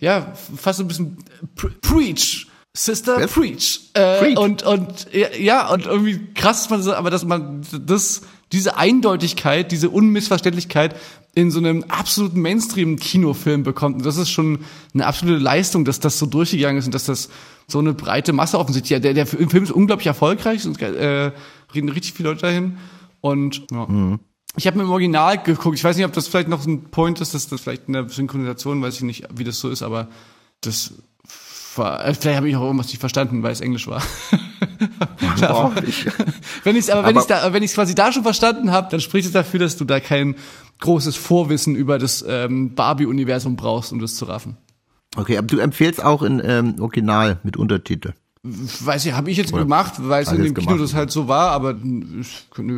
ja 0.00 0.32
fast 0.56 0.78
so 0.78 0.84
ein 0.84 0.88
bisschen 0.88 1.16
pre 1.54 1.70
Preach. 1.80 2.46
Sister 2.76 3.18
Was? 3.20 3.30
Preach. 3.32 3.90
Äh, 3.94 4.18
Preach. 4.18 4.36
Und, 4.36 4.64
und 4.64 5.06
ja, 5.38 5.72
und 5.72 5.86
irgendwie 5.86 6.26
krass, 6.34 6.62
dass 6.62 6.70
man 6.70 6.82
so, 6.82 6.92
aber 6.92 7.10
dass 7.10 7.24
man 7.24 7.62
das, 7.86 8.22
diese 8.50 8.76
Eindeutigkeit, 8.76 9.70
diese 9.70 9.90
Unmissverständlichkeit 9.90 10.96
in 11.36 11.52
so 11.52 11.58
einem 11.58 11.84
absoluten 11.84 12.40
Mainstream-Kinofilm 12.40 13.62
bekommt. 13.62 13.96
Und 13.96 14.06
das 14.06 14.16
ist 14.16 14.30
schon 14.30 14.64
eine 14.92 15.06
absolute 15.06 15.38
Leistung, 15.38 15.84
dass 15.84 16.00
das 16.00 16.18
so 16.18 16.26
durchgegangen 16.26 16.78
ist 16.78 16.86
und 16.86 16.94
dass 16.94 17.04
das 17.04 17.28
so 17.68 17.78
eine 17.78 17.94
breite 17.94 18.32
Masse 18.32 18.58
offensichtlich. 18.58 18.90
Ja, 18.90 18.98
der, 18.98 19.14
der 19.14 19.26
Film 19.26 19.62
ist 19.62 19.72
unglaublich 19.72 20.08
erfolgreich, 20.08 20.66
und 20.66 20.80
äh, 20.82 21.32
reden 21.74 21.88
richtig 21.88 22.14
viele 22.14 22.30
Leute 22.30 22.42
dahin. 22.42 22.78
Und 23.20 23.62
ja. 23.70 24.18
Ich 24.56 24.66
habe 24.66 24.76
mir 24.78 24.84
im 24.84 24.90
Original 24.90 25.42
geguckt. 25.42 25.76
Ich 25.76 25.84
weiß 25.84 25.96
nicht, 25.96 26.06
ob 26.06 26.12
das 26.12 26.28
vielleicht 26.28 26.48
noch 26.48 26.64
ein 26.64 26.84
Point 26.84 27.20
ist, 27.20 27.34
dass 27.34 27.48
das 27.48 27.60
vielleicht 27.60 27.88
in 27.88 27.94
der 27.94 28.08
Synchronisation, 28.08 28.80
weiß 28.80 28.96
ich 28.96 29.02
nicht, 29.02 29.26
wie 29.34 29.44
das 29.44 29.58
so 29.58 29.68
ist, 29.68 29.82
aber 29.82 30.08
das 30.60 30.94
war, 31.76 32.00
vielleicht 32.14 32.36
habe 32.36 32.48
ich 32.48 32.56
auch 32.56 32.62
irgendwas 32.62 32.88
nicht 32.88 33.00
verstanden, 33.00 33.42
weil 33.42 33.52
es 33.52 33.60
Englisch 33.60 33.88
war. 33.88 34.02
Boah, 35.40 35.72
ich, 35.86 36.06
wenn 36.64 36.76
ich 36.76 36.92
aber 36.92 37.06
wenn 37.08 37.16
ich 37.16 37.24
da 37.24 37.52
wenn 37.52 37.62
ich 37.62 37.72
quasi 37.72 37.94
da 37.94 38.12
schon 38.12 38.22
verstanden 38.22 38.70
habe, 38.70 38.88
dann 38.90 39.00
spricht 39.00 39.26
es 39.26 39.32
dafür, 39.32 39.60
dass 39.60 39.76
du 39.76 39.84
da 39.84 40.00
kein 40.00 40.36
großes 40.80 41.16
Vorwissen 41.16 41.74
über 41.74 41.98
das 41.98 42.24
ähm, 42.26 42.74
Barbie 42.74 43.06
Universum 43.06 43.56
brauchst, 43.56 43.92
um 43.92 43.98
das 43.98 44.14
zu 44.14 44.24
raffen. 44.24 44.56
okay, 45.16 45.36
aber 45.36 45.46
du 45.46 45.58
empfehlst 45.58 46.02
auch 46.02 46.22
in 46.22 46.40
ähm, 46.44 46.76
Original 46.80 47.40
mit 47.42 47.56
Untertitel. 47.56 48.12
Weiß 48.46 49.06
ich, 49.06 49.14
habe 49.14 49.30
ich 49.30 49.38
jetzt 49.38 49.54
gemacht, 49.54 49.94
weil 49.96 50.22
es 50.22 50.30
in 50.30 50.42
dem 50.42 50.52
Kino 50.52 50.66
gemacht, 50.66 50.82
das 50.82 50.92
halt 50.92 51.10
so 51.10 51.28
war, 51.28 51.52
aber 51.52 51.74
nö, 51.82 52.20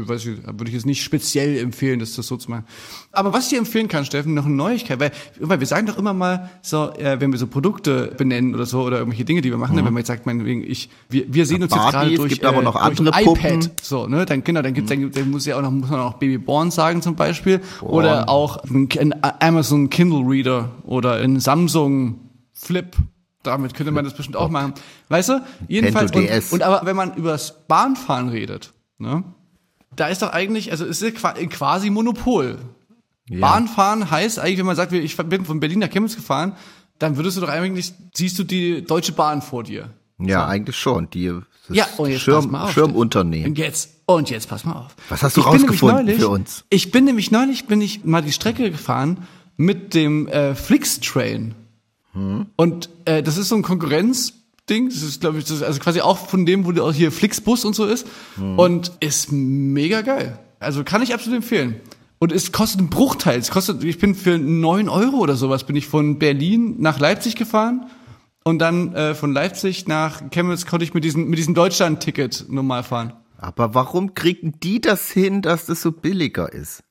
weiß 0.06 0.26
ich, 0.26 0.46
würde 0.46 0.68
ich 0.68 0.74
jetzt 0.74 0.86
nicht 0.86 1.02
speziell 1.02 1.58
empfehlen, 1.58 1.98
das, 1.98 2.14
das 2.14 2.28
so 2.28 2.36
zu 2.36 2.48
machen. 2.52 2.64
Aber 3.10 3.32
was 3.32 3.46
ich 3.46 3.50
dir 3.50 3.58
empfehlen 3.58 3.88
kann, 3.88 4.04
Steffen, 4.04 4.32
noch 4.34 4.46
eine 4.46 4.54
Neuigkeit, 4.54 5.00
weil, 5.00 5.10
weil 5.40 5.58
wir 5.58 5.66
sagen 5.66 5.88
doch 5.88 5.98
immer 5.98 6.14
mal 6.14 6.50
so, 6.62 6.92
äh, 6.92 7.20
wenn 7.20 7.32
wir 7.32 7.38
so 7.40 7.48
Produkte 7.48 8.14
benennen 8.16 8.54
oder 8.54 8.64
so 8.64 8.82
oder 8.82 8.98
irgendwelche 8.98 9.24
Dinge, 9.24 9.40
die 9.40 9.50
wir 9.50 9.58
machen, 9.58 9.74
ne, 9.74 9.84
wenn 9.84 9.92
man 9.92 10.02
jetzt 10.02 10.06
sagt, 10.06 10.24
meinetwegen, 10.24 10.62
ich, 10.62 10.88
wir, 11.08 11.24
wir 11.34 11.44
sehen 11.46 11.64
uns 11.64 11.72
Barbie, 11.72 11.84
jetzt 11.84 11.92
gerade 11.92 12.10
es 12.10 12.16
durch, 12.20 12.32
gibt 12.34 12.44
aber 12.44 12.62
noch 12.62 12.74
durch 12.74 12.84
andere 13.00 13.10
Puppen. 13.24 13.60
iPad, 13.60 13.72
so, 13.82 14.06
ne, 14.06 14.24
dann 14.24 14.44
genau, 14.44 14.62
dann 14.62 14.72
gibt, 14.72 14.88
dann, 14.88 15.10
dann 15.10 15.30
muss 15.32 15.46
ja 15.46 15.56
auch 15.56 15.62
noch, 15.62 15.72
muss 15.72 15.90
man 15.90 15.98
auch 15.98 16.14
Babyborn 16.14 16.70
sagen 16.70 17.02
zum 17.02 17.16
Beispiel 17.16 17.60
oder 17.80 18.28
auch 18.28 18.62
ein, 18.70 18.88
ein 19.00 19.14
Amazon 19.40 19.90
Kindle 19.90 20.20
Reader 20.20 20.70
oder 20.84 21.14
ein 21.14 21.40
Samsung 21.40 22.20
Flip. 22.52 22.96
Damit 23.46 23.74
könnte 23.74 23.92
man 23.92 24.04
das 24.04 24.14
bestimmt 24.14 24.36
auch 24.36 24.50
machen. 24.50 24.74
Weißt 25.08 25.28
du? 25.30 25.42
Jedenfalls. 25.68 26.12
Und, 26.12 26.52
und 26.52 26.62
aber 26.62 26.84
wenn 26.86 26.96
man 26.96 27.14
über 27.14 27.30
das 27.30 27.66
Bahnfahren 27.66 28.28
redet, 28.28 28.72
ne? 28.98 29.24
Da 29.94 30.08
ist 30.08 30.20
doch 30.20 30.30
eigentlich, 30.30 30.70
also 30.72 30.84
es 30.84 31.00
ist 31.00 31.16
qua- 31.16 31.32
quasi 31.48 31.88
Monopol. 31.90 32.58
Bahnfahren 33.30 34.10
heißt 34.10 34.38
eigentlich, 34.38 34.58
wenn 34.58 34.66
man 34.66 34.76
sagt, 34.76 34.92
ich 34.92 35.16
bin 35.16 35.44
von 35.44 35.58
Berlin 35.58 35.78
nach 35.80 35.90
Chemnitz 35.90 36.14
gefahren, 36.16 36.52
dann 36.98 37.16
würdest 37.16 37.36
du 37.36 37.40
doch 37.40 37.48
eigentlich, 37.48 37.92
siehst 38.14 38.38
du 38.38 38.44
die 38.44 38.84
Deutsche 38.84 39.12
Bahn 39.12 39.42
vor 39.42 39.64
dir. 39.64 39.90
Ja, 40.18 40.46
eigentlich 40.46 40.76
schon. 40.76 41.10
Die 41.10 41.32
Ja, 41.68 41.86
und 41.96 42.08
jetzt 42.10 42.18
pass 42.18 42.22
Schirm, 42.22 42.50
mal 42.50 42.64
auf. 42.64 42.72
Schirmunternehmen. 42.72 43.48
Und 43.48 43.58
jetzt, 43.58 43.90
und 44.06 44.30
jetzt 44.30 44.48
pass 44.48 44.64
mal 44.64 44.74
auf. 44.74 44.94
Was 45.08 45.22
hast 45.22 45.36
du 45.36 45.40
Ich 45.40 45.46
rausgefunden 45.46 46.06
neulich, 46.06 46.20
für 46.20 46.28
uns? 46.28 46.64
Ich 46.70 46.90
bin 46.90 47.04
nämlich 47.04 47.30
neulich, 47.30 47.66
bin 47.66 47.80
ich 47.80 48.04
mal 48.04 48.22
die 48.22 48.32
Strecke 48.32 48.70
gefahren 48.70 49.26
mit 49.56 49.92
dem 49.94 50.28
äh, 50.28 50.54
Flix-Train. 50.54 51.54
Und 52.56 52.90
äh, 53.04 53.22
das 53.22 53.36
ist 53.36 53.48
so 53.48 53.56
ein 53.56 53.62
Konkurrenzding. 53.62 54.88
Das 54.88 55.02
ist, 55.02 55.20
glaube 55.20 55.38
ich, 55.38 55.44
das 55.44 55.58
ist 55.58 55.62
also 55.62 55.80
quasi 55.80 56.00
auch 56.00 56.18
von 56.18 56.46
dem, 56.46 56.64
wo 56.64 56.82
auch 56.82 56.92
hier 56.92 57.12
Flixbus 57.12 57.64
und 57.64 57.74
so 57.74 57.84
ist. 57.84 58.06
Hm. 58.36 58.58
Und 58.58 58.92
ist 59.00 59.32
mega 59.32 60.02
geil. 60.02 60.38
Also 60.58 60.84
kann 60.84 61.02
ich 61.02 61.14
absolut 61.14 61.36
empfehlen. 61.36 61.80
Und 62.18 62.32
es 62.32 62.52
kostet 62.52 62.80
einen 62.80 62.90
Bruchteil. 62.90 63.38
Es 63.38 63.50
kostet, 63.50 63.84
ich 63.84 63.98
bin 63.98 64.14
für 64.14 64.38
neun 64.38 64.88
Euro 64.88 65.18
oder 65.18 65.36
sowas, 65.36 65.64
bin 65.64 65.76
ich 65.76 65.86
von 65.86 66.18
Berlin 66.18 66.76
nach 66.78 66.98
Leipzig 66.98 67.36
gefahren. 67.36 67.86
Und 68.42 68.60
dann 68.60 68.94
äh, 68.94 69.14
von 69.14 69.32
Leipzig 69.32 69.88
nach 69.88 70.30
Chemnitz 70.30 70.66
konnte 70.66 70.84
ich 70.84 70.94
mit 70.94 71.04
diesem, 71.04 71.28
mit 71.28 71.38
diesem 71.38 71.54
Deutschland-Ticket 71.54 72.46
normal 72.48 72.84
fahren. 72.84 73.12
Aber 73.38 73.74
warum 73.74 74.14
kriegen 74.14 74.54
die 74.62 74.80
das 74.80 75.10
hin, 75.10 75.42
dass 75.42 75.66
das 75.66 75.82
so 75.82 75.92
billiger 75.92 76.52
ist? 76.52 76.82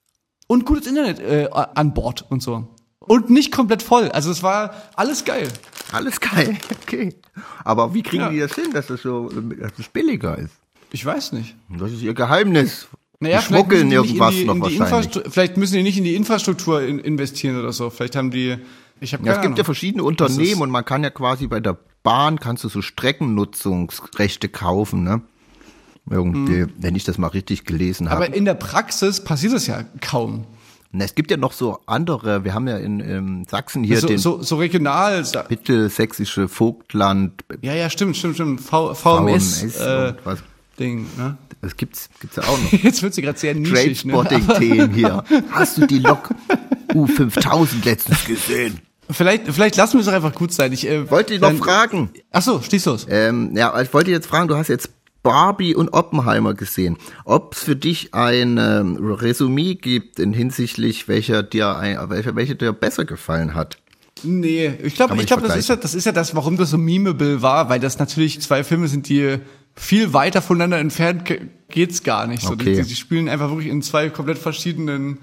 Und 0.48 0.66
gutes 0.66 0.86
Internet 0.86 1.20
äh, 1.20 1.50
an 1.52 1.94
Bord 1.94 2.30
und 2.30 2.44
so. 2.44 2.75
Und 3.08 3.30
nicht 3.30 3.52
komplett 3.52 3.84
voll. 3.84 4.10
Also 4.10 4.32
es 4.32 4.42
war 4.44 4.74
alles 4.96 5.26
geil. 5.26 5.48
Alles 5.92 6.20
geil, 6.20 6.58
okay. 6.84 7.16
Aber 7.64 7.94
wie 7.94 8.02
kriegen 8.02 8.24
Ja. 8.24 8.30
die 8.30 8.40
das 8.40 8.56
hin, 8.56 8.72
dass 8.74 8.90
es 8.90 9.02
so, 9.04 9.30
dass 9.30 9.72
es 9.78 9.88
billiger 9.90 10.38
ist? 10.38 10.54
Ich 10.92 11.06
weiß 11.06 11.34
nicht. 11.34 11.56
Das 11.70 11.92
ist 11.92 12.02
ihr 12.02 12.14
Geheimnis. 12.14 12.88
Naja, 13.20 13.40
die 13.40 13.46
vielleicht 13.46 13.70
müssen 13.70 13.90
schmuggeln 13.90 13.92
irgendwas 13.92 14.34
in 14.34 14.40
die, 14.40 14.46
noch 14.46 14.80
wahrscheinlich. 14.80 15.24
Vielleicht 15.30 15.58
müssen 15.58 15.74
die 15.76 15.84
nicht 15.84 15.98
in 15.98 16.04
die 16.04 16.16
Infrastruktur 16.16 16.82
in, 16.82 17.00
investieren 17.00 17.60
oder 17.60 17.72
so. 17.74 17.90
Vielleicht 17.90 18.16
haben 18.16 18.32
die. 18.32 18.58
Ich 19.00 19.14
habe 19.14 19.26
Ja, 19.26 19.34
es 19.36 19.42
gibt 19.42 19.58
ja 19.58 19.64
verschiedene 19.64 20.04
Unternehmen 20.04 20.62
und 20.62 20.70
man 20.70 20.86
kann 20.86 21.04
ja 21.04 21.10
quasi 21.10 21.48
bei 21.48 21.60
der 21.60 21.78
Bahn 22.04 22.40
kannst 22.40 22.64
du 22.64 22.70
so 22.70 22.82
Streckennutzungsrechte 22.82 24.50
kaufen, 24.50 25.04
ne? 25.04 25.22
Irgendwie, 26.10 26.68
wenn 26.78 26.94
ich 26.94 27.04
das 27.04 27.18
mal 27.18 27.28
richtig 27.30 27.66
gelesen 27.66 28.10
habe. 28.10 28.22
Hm. 28.22 28.28
Aber 28.28 28.38
in 28.38 28.46
der 28.46 28.54
Praxis 28.54 29.24
passiert 29.24 29.54
das 29.54 29.66
ja 29.66 29.84
kaum. 30.02 30.46
Na, 30.98 31.06
es 31.06 31.16
gibt 31.16 31.30
ja 31.32 31.38
noch 31.38 31.52
so 31.52 31.80
andere, 31.86 32.44
wir 32.44 32.54
haben 32.54 32.68
ja 32.68 32.78
in 32.78 33.00
ähm, 33.00 33.46
Sachsen 33.50 33.84
hier 33.84 34.00
So, 34.00 34.08
den 34.08 34.18
so, 34.18 34.42
so 34.42 34.56
regional. 34.58 35.24
mittelsächsische 35.50 36.48
Vogtland, 36.48 37.44
Ja, 37.62 37.74
ja, 37.74 37.90
stimmt, 37.90 38.16
stimmt, 38.18 38.36
stimmt. 38.36 38.62
V, 38.62 38.94
VMS, 38.94 39.62
VMS 39.62 39.80
äh, 39.80 40.08
und 40.10 40.16
was. 40.26 40.40
Ding, 40.80 41.08
ne? 41.18 41.38
Das 41.62 41.78
gibt's, 41.78 42.10
gibt's 42.20 42.36
ja 42.36 42.44
auch 42.44 42.58
noch. 42.62 42.72
Jetzt 42.84 43.02
wird 43.02 43.14
sie 43.14 43.22
gerade 43.22 43.40
sehr 43.40 43.56
nischig. 43.56 44.06
Ne? 44.06 44.14
Trainspotting-Themen 44.14 44.94
hier. 44.94 45.24
Hast 45.52 45.78
du 45.78 45.88
die 45.88 46.00
Lok 46.00 46.30
U5000 46.94 47.86
letztens 47.86 48.26
gesehen? 48.26 48.80
Vielleicht, 49.10 49.48
vielleicht 49.48 49.76
lassen 49.78 49.94
wir 49.94 50.00
es 50.02 50.06
doch 50.08 50.14
einfach 50.14 50.34
gut 50.34 50.52
sein. 50.52 50.74
Ich 50.74 50.88
äh, 50.88 51.10
Wollte 51.10 51.34
ich 51.34 51.42
noch 51.42 51.54
fragen. 51.54 52.10
Ach 52.32 52.42
so, 52.42 52.62
stehst 52.62 52.86
los. 52.88 53.06
Ähm, 53.10 53.56
ja, 53.56 53.80
ich 53.82 53.94
wollte 53.94 54.12
jetzt 54.12 54.28
fragen, 54.28 54.48
du 54.48 54.56
hast 54.58 54.68
jetzt 54.68 54.90
Barbie 55.26 55.76
und 55.76 55.90
Oppenheimer 55.90 56.54
gesehen. 56.54 56.98
Ob 57.26 57.54
es 57.56 57.64
für 57.64 57.76
dich 57.76 58.14
ein 58.14 58.58
ähm, 58.58 58.96
Resümee 58.98 59.76
gibt 59.76 60.20
in 60.20 60.32
hinsichtlich 60.34 61.08
welcher 61.10 61.44
dir 61.44 61.76
ein, 61.76 61.98
welcher, 62.10 62.36
welcher 62.36 62.56
dir 62.56 62.72
besser 62.72 63.04
gefallen 63.04 63.54
hat? 63.56 63.78
Nee, 64.24 64.74
ich 64.82 64.96
glaube, 64.96 65.18
ich 65.18 65.26
glaube, 65.28 65.46
das 65.46 65.58
ist 65.58 65.68
ja, 65.68 65.76
das 65.76 65.94
ist 65.94 66.06
ja 66.06 66.12
das, 66.14 66.34
warum 66.36 66.56
das 66.56 66.70
so 66.70 66.78
memeable 66.78 67.42
war, 67.42 67.70
weil 67.70 67.80
das 67.82 68.00
natürlich 68.00 68.40
zwei 68.42 68.64
Filme 68.64 68.88
sind, 68.88 69.10
die 69.10 69.40
viel 69.76 70.14
weiter 70.14 70.42
voneinander 70.42 70.78
entfernt 70.80 71.26
ge- 71.26 71.42
geht's 71.70 72.02
gar 72.04 72.26
nicht. 72.28 72.44
So, 72.44 72.54
Okay. 72.54 72.76
die, 72.76 72.84
die 72.84 72.96
spielen 72.96 73.28
einfach 73.28 73.50
wirklich 73.50 73.68
in 73.68 73.82
zwei 73.82 74.10
komplett 74.10 74.38
verschiedenen 74.38 75.18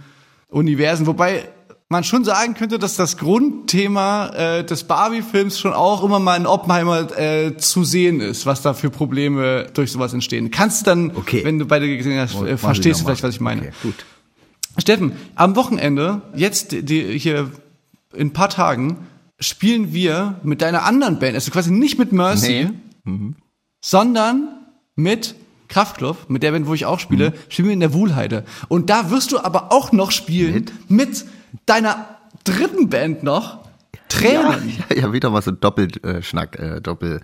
Universen, 0.49 1.07
wobei 1.07 1.49
man 1.93 2.03
schon 2.03 2.25
sagen 2.25 2.55
könnte, 2.55 2.81
dass 2.81 2.97
das 2.97 3.17
Grundthema 3.17 4.29
äh, 4.31 4.65
des 4.65 4.83
Barbie-Films 4.85 5.61
schon 5.61 5.73
auch 5.73 6.03
immer 6.03 6.19
mal 6.19 6.37
in 6.37 6.47
Oppenheimer 6.47 7.17
äh, 7.17 7.57
zu 7.57 7.85
sehen 7.85 8.21
ist, 8.21 8.45
was 8.47 8.63
da 8.63 8.75
für 8.75 8.91
Probleme 8.91 9.69
durch 9.75 9.93
sowas 9.93 10.13
entstehen. 10.13 10.51
Kannst 10.51 10.81
du 10.83 10.91
dann, 10.91 11.13
Okay. 11.15 11.45
wenn 11.45 11.59
du 11.61 11.67
beide 11.67 11.97
gesehen 11.97 12.19
hast, 12.19 12.35
äh, 12.43 12.57
verstehst 12.57 13.01
du 13.01 13.05
vielleicht, 13.05 13.23
was 13.23 13.35
ich 13.35 13.41
meine. 13.41 13.61
Okay, 13.63 13.73
gut. 13.83 14.05
Steffen, 14.79 15.13
am 15.37 15.55
Wochenende, 15.55 16.23
jetzt 16.35 16.73
die, 16.73 17.19
hier 17.19 17.51
in 18.15 18.29
ein 18.29 18.33
paar 18.33 18.49
Tagen, 18.51 18.97
spielen 19.39 19.93
wir 19.93 20.41
mit 20.43 20.63
deiner 20.63 20.85
anderen 20.85 21.19
Band, 21.19 21.35
also 21.35 21.51
quasi 21.51 21.71
nicht 21.71 21.99
mit 21.99 22.13
Mercy, 22.13 22.69
sondern 23.81 24.49
mit 24.95 25.35
Kraftklub, 25.69 26.29
mit 26.29 26.43
der 26.43 26.53
Band, 26.53 26.67
wo 26.67 26.75
ich 26.75 26.85
auch 26.87 27.01
spiele, 27.01 27.31
Mhm. 27.31 27.35
spielen 27.49 27.69
wir 27.69 27.73
in 27.75 27.81
der 27.81 27.93
Wuhlheide. 27.95 28.45
Und 28.69 28.91
da 28.91 29.11
wirst 29.11 29.33
du 29.33 29.39
aber 29.41 29.73
auch 29.73 29.91
noch 29.93 30.11
spielen 30.11 30.67
mit, 30.89 31.25
deiner 31.67 32.19
dritten 32.45 32.89
Band 32.89 33.23
noch, 33.23 33.63
Tränen. 34.09 34.73
Ja, 34.91 34.97
ja, 34.97 35.13
wieder 35.13 35.31
mal 35.31 35.43
so 35.43 35.51
doppelt 35.51 36.05
äh, 36.05 36.21
äh, 36.21 36.81
doppel, 36.81 37.21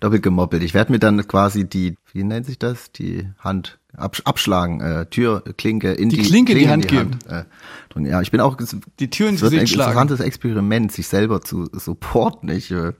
doppelt 0.00 0.22
gemoppelt. 0.22 0.62
Ich 0.62 0.74
werde 0.74 0.92
mir 0.92 0.98
dann 0.98 1.26
quasi 1.28 1.68
die, 1.68 1.96
wie 2.12 2.24
nennt 2.24 2.46
sich 2.46 2.58
das, 2.58 2.92
die 2.92 3.28
Hand 3.38 3.78
absch 3.96 4.22
abschlagen, 4.24 4.80
äh, 4.80 5.06
Türklinke 5.06 5.92
in 5.92 6.08
Die 6.08 6.16
die, 6.16 6.22
Klinke 6.22 6.52
in 6.52 6.58
die 6.58 6.86
Klinge 6.86 7.02
Hand 7.02 7.26
Äh, 7.28 7.44
und 7.94 8.06
ja, 8.06 8.20
ich 8.22 8.30
bin 8.30 8.40
auch 8.40 8.56
Die 8.98 9.10
Tür 9.10 9.28
ins 9.28 9.42
ein 9.42 9.50
Gesicht 9.50 9.74
schlagen. 9.74 9.90
interessantes 9.90 10.20
Experiment, 10.20 10.92
sich 10.92 11.06
selber 11.08 11.42
zu 11.42 11.68
supporten. 11.72 12.48
Ich, 12.48 12.70
äh, 12.70 12.92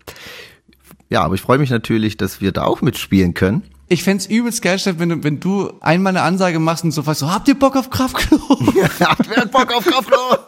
ja, 1.08 1.22
aber 1.22 1.34
ich 1.34 1.40
freue 1.40 1.58
mich 1.58 1.70
natürlich, 1.70 2.16
dass 2.16 2.40
wir 2.40 2.52
da 2.52 2.64
auch 2.64 2.82
mitspielen 2.82 3.34
können. 3.34 3.62
Ich 3.88 4.02
fänd's 4.02 4.26
übelst 4.26 4.62
geil, 4.62 4.78
Steffen, 4.78 5.00
wenn 5.00 5.08
du, 5.10 5.24
wenn 5.24 5.40
du 5.40 5.72
einmal 5.80 6.16
eine 6.16 6.22
Ansage 6.22 6.58
machst 6.58 6.84
und 6.84 6.92
so 6.92 7.02
fragst, 7.02 7.20
so, 7.20 7.30
habt 7.30 7.48
ihr 7.48 7.58
Bock 7.58 7.76
auf 7.76 7.90
Kraftklub? 7.90 8.74
Ja, 8.74 8.88
wer 9.28 9.36
hat 9.36 9.50
Bock 9.50 9.72
auf 9.74 9.84
Kraftlo? 9.84 10.16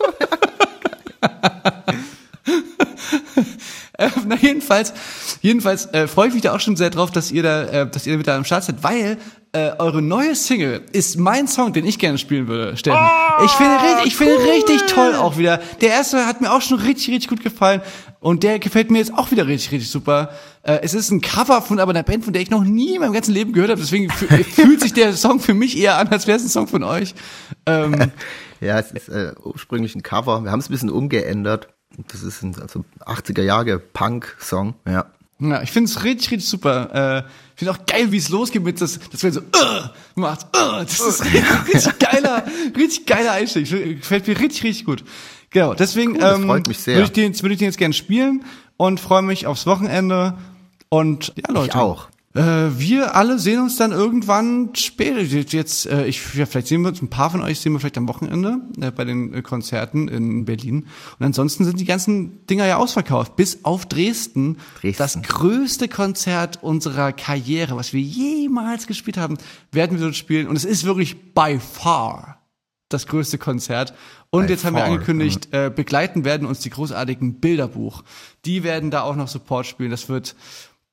Äh, 3.98 4.10
na 4.26 4.36
jedenfalls, 4.36 4.92
jedenfalls 5.40 5.86
äh, 5.94 6.06
freue 6.06 6.28
ich 6.28 6.34
mich 6.34 6.42
da 6.42 6.54
auch 6.54 6.60
schon 6.60 6.76
sehr 6.76 6.90
drauf, 6.90 7.10
dass 7.10 7.32
ihr 7.32 7.42
da, 7.42 7.62
äh, 7.62 7.90
dass 7.90 8.06
ihr 8.06 8.18
wieder 8.18 8.34
am 8.34 8.44
Start 8.44 8.64
seid, 8.64 8.82
weil 8.82 9.16
äh, 9.52 9.70
eure 9.78 10.02
neue 10.02 10.34
Single 10.34 10.82
ist 10.92 11.18
mein 11.18 11.48
Song, 11.48 11.72
den 11.72 11.86
ich 11.86 11.98
gerne 11.98 12.18
spielen 12.18 12.46
würde, 12.46 12.76
Steffen. 12.76 13.00
ich 13.42 13.50
finde, 13.52 13.76
richtig, 13.76 14.06
ich 14.06 14.16
finde 14.16 14.38
richtig 14.38 14.82
toll 14.92 15.14
auch 15.14 15.38
wieder. 15.38 15.60
Der 15.80 15.90
erste 15.90 16.26
hat 16.26 16.42
mir 16.42 16.52
auch 16.52 16.60
schon 16.60 16.78
richtig, 16.78 17.08
richtig 17.08 17.28
gut 17.28 17.42
gefallen 17.42 17.80
und 18.20 18.42
der 18.42 18.58
gefällt 18.58 18.90
mir 18.90 18.98
jetzt 18.98 19.12
auch 19.14 19.30
wieder 19.30 19.46
richtig, 19.46 19.72
richtig 19.72 19.90
super. 19.90 20.30
Äh, 20.62 20.80
es 20.82 20.94
ist 20.94 21.10
ein 21.10 21.20
Cover 21.20 21.62
von 21.62 21.78
aber 21.78 21.90
einer 21.90 22.02
Band, 22.02 22.24
von 22.24 22.32
der 22.32 22.42
ich 22.42 22.50
noch 22.50 22.64
nie 22.64 22.94
in 22.94 23.00
meinem 23.00 23.12
ganzen 23.12 23.32
Leben 23.34 23.52
gehört 23.52 23.70
habe, 23.70 23.80
deswegen 23.80 24.10
fü- 24.10 24.44
fühlt 24.44 24.80
sich 24.80 24.92
der 24.92 25.12
Song 25.14 25.40
für 25.40 25.54
mich 25.54 25.76
eher 25.78 25.96
an, 25.98 26.08
als 26.08 26.26
wäre 26.26 26.36
es 26.38 26.44
ein 26.44 26.48
Song 26.48 26.66
von 26.66 26.82
euch. 26.82 27.14
Ähm, 27.66 28.12
Ja, 28.60 28.78
es 28.78 28.90
ist 28.90 29.10
äh, 29.10 29.32
ursprünglich 29.44 29.94
ein 29.94 30.02
Cover. 30.02 30.40
Wir 30.42 30.50
haben 30.50 30.60
es 30.60 30.70
ein 30.70 30.72
bisschen 30.72 30.88
umgeändert. 30.90 31.68
Das 32.10 32.22
ist 32.22 32.42
ein 32.42 32.56
also 32.58 32.86
80er 33.04 33.42
Jahre 33.42 33.78
Punk-Song. 33.78 34.74
Ja. 34.88 35.06
Ja, 35.38 35.60
ich 35.60 35.70
finde 35.70 35.90
es 35.90 36.02
richtig, 36.04 36.30
richtig 36.30 36.48
super. 36.48 37.24
Äh, 37.26 37.28
ich 37.54 37.58
finde 37.58 37.72
auch 37.72 37.84
geil, 37.86 38.10
wie 38.12 38.16
es 38.16 38.30
losgeht 38.30 38.64
mit 38.64 38.80
das, 38.80 38.98
das 39.12 39.22
wenn 39.22 39.32
so 39.32 39.40
uh, 39.40 39.88
macht. 40.14 40.46
Uh, 40.56 40.82
das 40.82 40.98
ist 41.00 41.22
richtig, 41.26 41.44
richtig 41.74 41.98
geiler, 41.98 42.46
richtig 42.74 43.04
geiler 43.04 43.32
Einstieg. 43.32 43.68
Gefällt 44.00 44.26
mir 44.26 44.38
richtig, 44.40 44.64
richtig 44.64 44.84
gut. 44.86 45.04
Genau, 45.56 45.72
deswegen 45.72 46.16
Cool, 46.16 46.22
ähm, 46.22 46.42
freut 46.42 46.68
mich 46.68 46.80
sehr. 46.80 46.96
würde 46.96 47.06
ich 47.06 47.12
den, 47.12 47.40
würde 47.40 47.54
ich 47.54 47.58
den 47.58 47.64
jetzt 47.64 47.78
gerne 47.78 47.94
spielen 47.94 48.44
und 48.76 49.00
freue 49.00 49.22
mich 49.22 49.46
aufs 49.46 49.64
Wochenende. 49.64 50.34
Und 50.90 51.32
ja, 51.34 51.50
Leute. 51.50 51.68
Ich 51.68 51.74
auch. 51.74 52.08
Äh, 52.34 52.78
wir 52.78 53.16
alle 53.16 53.38
sehen 53.38 53.62
uns 53.62 53.76
dann 53.76 53.90
irgendwann 53.90 54.74
später. 54.74 55.22
Jetzt, 55.22 55.86
äh, 55.86 56.04
ich, 56.04 56.34
ja, 56.34 56.44
vielleicht 56.44 56.66
sehen 56.66 56.82
wir 56.82 56.90
uns, 56.90 57.00
ein 57.00 57.08
paar 57.08 57.30
von 57.30 57.40
euch 57.40 57.58
sehen 57.58 57.72
wir 57.72 57.80
vielleicht 57.80 57.96
am 57.96 58.06
Wochenende 58.06 58.58
äh, 58.78 58.90
bei 58.90 59.06
den 59.06 59.32
äh, 59.32 59.40
Konzerten 59.40 60.08
in 60.08 60.44
Berlin. 60.44 60.88
Und 61.18 61.24
ansonsten 61.24 61.64
sind 61.64 61.80
die 61.80 61.86
ganzen 61.86 62.46
Dinger 62.48 62.66
ja 62.66 62.76
ausverkauft. 62.76 63.36
Bis 63.36 63.64
auf 63.64 63.86
Dresden. 63.86 64.58
Dresden. 64.82 64.98
Das 64.98 65.22
größte 65.22 65.88
Konzert 65.88 66.62
unserer 66.62 67.12
Karriere, 67.12 67.76
was 67.76 67.94
wir 67.94 68.02
jemals 68.02 68.86
gespielt 68.86 69.16
haben, 69.16 69.38
werden 69.72 69.96
wir 69.96 70.04
dort 70.04 70.16
spielen. 70.16 70.48
Und 70.48 70.56
es 70.56 70.66
ist 70.66 70.84
wirklich 70.84 71.32
by 71.32 71.58
far 71.58 72.35
das 72.88 73.06
größte 73.06 73.38
Konzert. 73.38 73.94
Und 74.30 74.46
By 74.46 74.52
jetzt 74.52 74.64
haben 74.64 74.76
wir 74.76 74.84
angekündigt, 74.84 75.48
äh, 75.52 75.70
begleiten 75.74 76.24
werden 76.24 76.46
uns 76.46 76.60
die 76.60 76.70
großartigen 76.70 77.40
Bilderbuch. 77.40 78.02
Die 78.44 78.62
werden 78.62 78.90
da 78.90 79.02
auch 79.02 79.16
noch 79.16 79.28
Support 79.28 79.66
spielen. 79.66 79.90
Das 79.90 80.08
wird, 80.08 80.36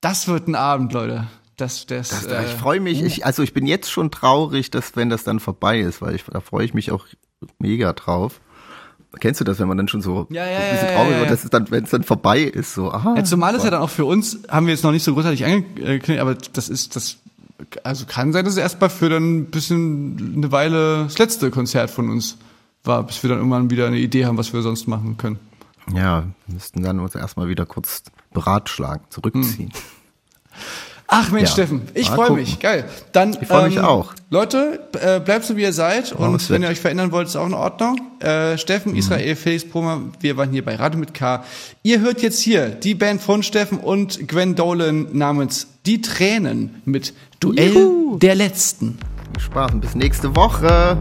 das 0.01 0.27
wird 0.27 0.47
ein 0.47 0.55
Abend, 0.55 0.93
Leute. 0.93 1.27
Das, 1.57 1.85
das, 1.85 2.09
Das, 2.09 2.25
äh, 2.25 2.45
ich 2.45 2.51
freue 2.51 2.79
mich, 2.79 3.01
ich, 3.03 3.25
also 3.25 3.43
ich 3.43 3.53
bin 3.53 3.67
jetzt 3.67 3.91
schon 3.91 4.09
traurig, 4.09 4.71
dass 4.71 4.95
wenn 4.95 5.09
das 5.09 5.23
dann 5.23 5.39
vorbei 5.39 5.79
ist, 5.79 6.01
weil 6.01 6.15
ich, 6.15 6.23
da 6.23 6.41
freue 6.41 6.65
ich 6.65 6.73
mich 6.73 6.91
auch 6.91 7.05
mega 7.59 7.93
drauf. 7.93 8.41
Kennst 9.19 9.39
du 9.39 9.45
das, 9.45 9.59
wenn 9.59 9.67
man 9.67 9.77
dann 9.77 9.87
schon 9.87 10.01
so 10.01 10.25
Ja, 10.31 10.47
ja, 10.47 10.57
ein 10.57 10.71
bisschen 10.71 10.95
traurig 10.95 11.11
ja, 11.11 11.15
ja. 11.15 11.19
wird, 11.19 11.31
dass 11.31 11.43
es 11.43 11.49
dann, 11.51 11.69
wenn 11.69 11.83
es 11.83 11.91
dann 11.91 12.03
vorbei 12.03 12.41
ist, 12.41 12.73
so, 12.73 12.91
aha. 12.91 13.13
Ja, 13.15 13.23
zumal 13.23 13.53
es 13.53 13.63
ja 13.63 13.69
dann 13.69 13.81
auch 13.81 13.89
für 13.91 14.05
uns, 14.05 14.39
haben 14.49 14.65
wir 14.65 14.73
jetzt 14.73 14.83
noch 14.83 14.91
nicht 14.91 15.03
so 15.03 15.13
großartig 15.13 15.45
angekündigt, 15.45 16.19
aber 16.19 16.33
das 16.33 16.69
ist, 16.69 16.95
das, 16.95 17.17
also 17.83 18.05
kann 18.05 18.33
sein, 18.33 18.45
dass 18.45 18.53
es 18.53 18.59
erstmal 18.59 18.89
für 18.89 19.09
dann 19.09 19.37
ein 19.37 19.45
bisschen 19.45 20.35
eine 20.37 20.51
Weile 20.51 21.03
das 21.03 21.17
letzte 21.17 21.51
Konzert 21.51 21.89
von 21.89 22.09
uns 22.09 22.37
war, 22.83 23.03
bis 23.03 23.23
wir 23.23 23.29
dann 23.29 23.39
irgendwann 23.39 23.69
wieder 23.69 23.87
eine 23.87 23.97
Idee 23.97 24.25
haben, 24.25 24.37
was 24.37 24.53
wir 24.53 24.61
sonst 24.61 24.87
machen 24.87 25.17
können. 25.17 25.39
Ja, 25.93 26.23
wir 26.45 26.53
müssten 26.53 26.83
dann 26.83 26.99
uns 26.99 27.15
erstmal 27.15 27.47
wieder 27.49 27.65
kurz 27.65 28.03
beratschlagen, 28.33 29.05
zurückziehen. 29.09 29.71
Ach 31.15 31.29
Mensch, 31.31 31.49
Ja. 31.49 31.53
Steffen, 31.53 31.81
ich 31.93 32.09
freue 32.09 32.31
mich, 32.31 32.59
geil. 32.59 32.85
Dann, 33.11 33.37
Ich 33.39 33.47
freu 33.47 33.67
mich 33.67 33.79
auch. 33.79 34.13
Leute, 34.31 34.79
äh, 34.99 35.19
bleibt 35.19 35.45
so 35.45 35.55
wie 35.55 35.61
ihr 35.61 35.73
seid 35.73 36.11
und 36.11 36.33
was 36.33 36.49
wenn 36.49 36.61
wird. 36.61 36.69
ihr 36.69 36.71
euch 36.73 36.79
verändern 36.79 37.11
wollt, 37.11 37.27
ist 37.27 37.35
auch 37.35 37.45
in 37.45 37.53
Ordnung. 37.53 37.99
Äh, 38.19 38.57
Steffen, 38.57 38.95
Israel, 38.95 39.35
Felix 39.35 39.63
Promer, 39.67 40.01
wir 40.21 40.37
waren 40.37 40.49
hier 40.49 40.65
bei 40.65 40.75
Radio 40.75 40.99
mit 40.99 41.13
K. 41.13 41.43
Ihr 41.83 41.99
hört 41.99 42.21
jetzt 42.23 42.39
hier 42.39 42.69
die 42.69 42.95
Band 42.95 43.21
von 43.21 43.43
Steffen 43.43 43.77
und 43.77 44.27
Gwen 44.27 44.55
Dolan 44.55 45.07
namens 45.11 45.67
Die 45.85 46.01
Tränen 46.01 46.81
mit 46.85 47.13
Duell 47.39 47.73
Juhu. 47.73 48.17
der 48.17 48.33
Letzten. 48.35 48.97
Viel 49.33 49.41
Spaß 49.43 49.71
und 49.73 49.81
bis 49.81 49.93
nächste 49.95 50.35
Woche. 50.35 50.97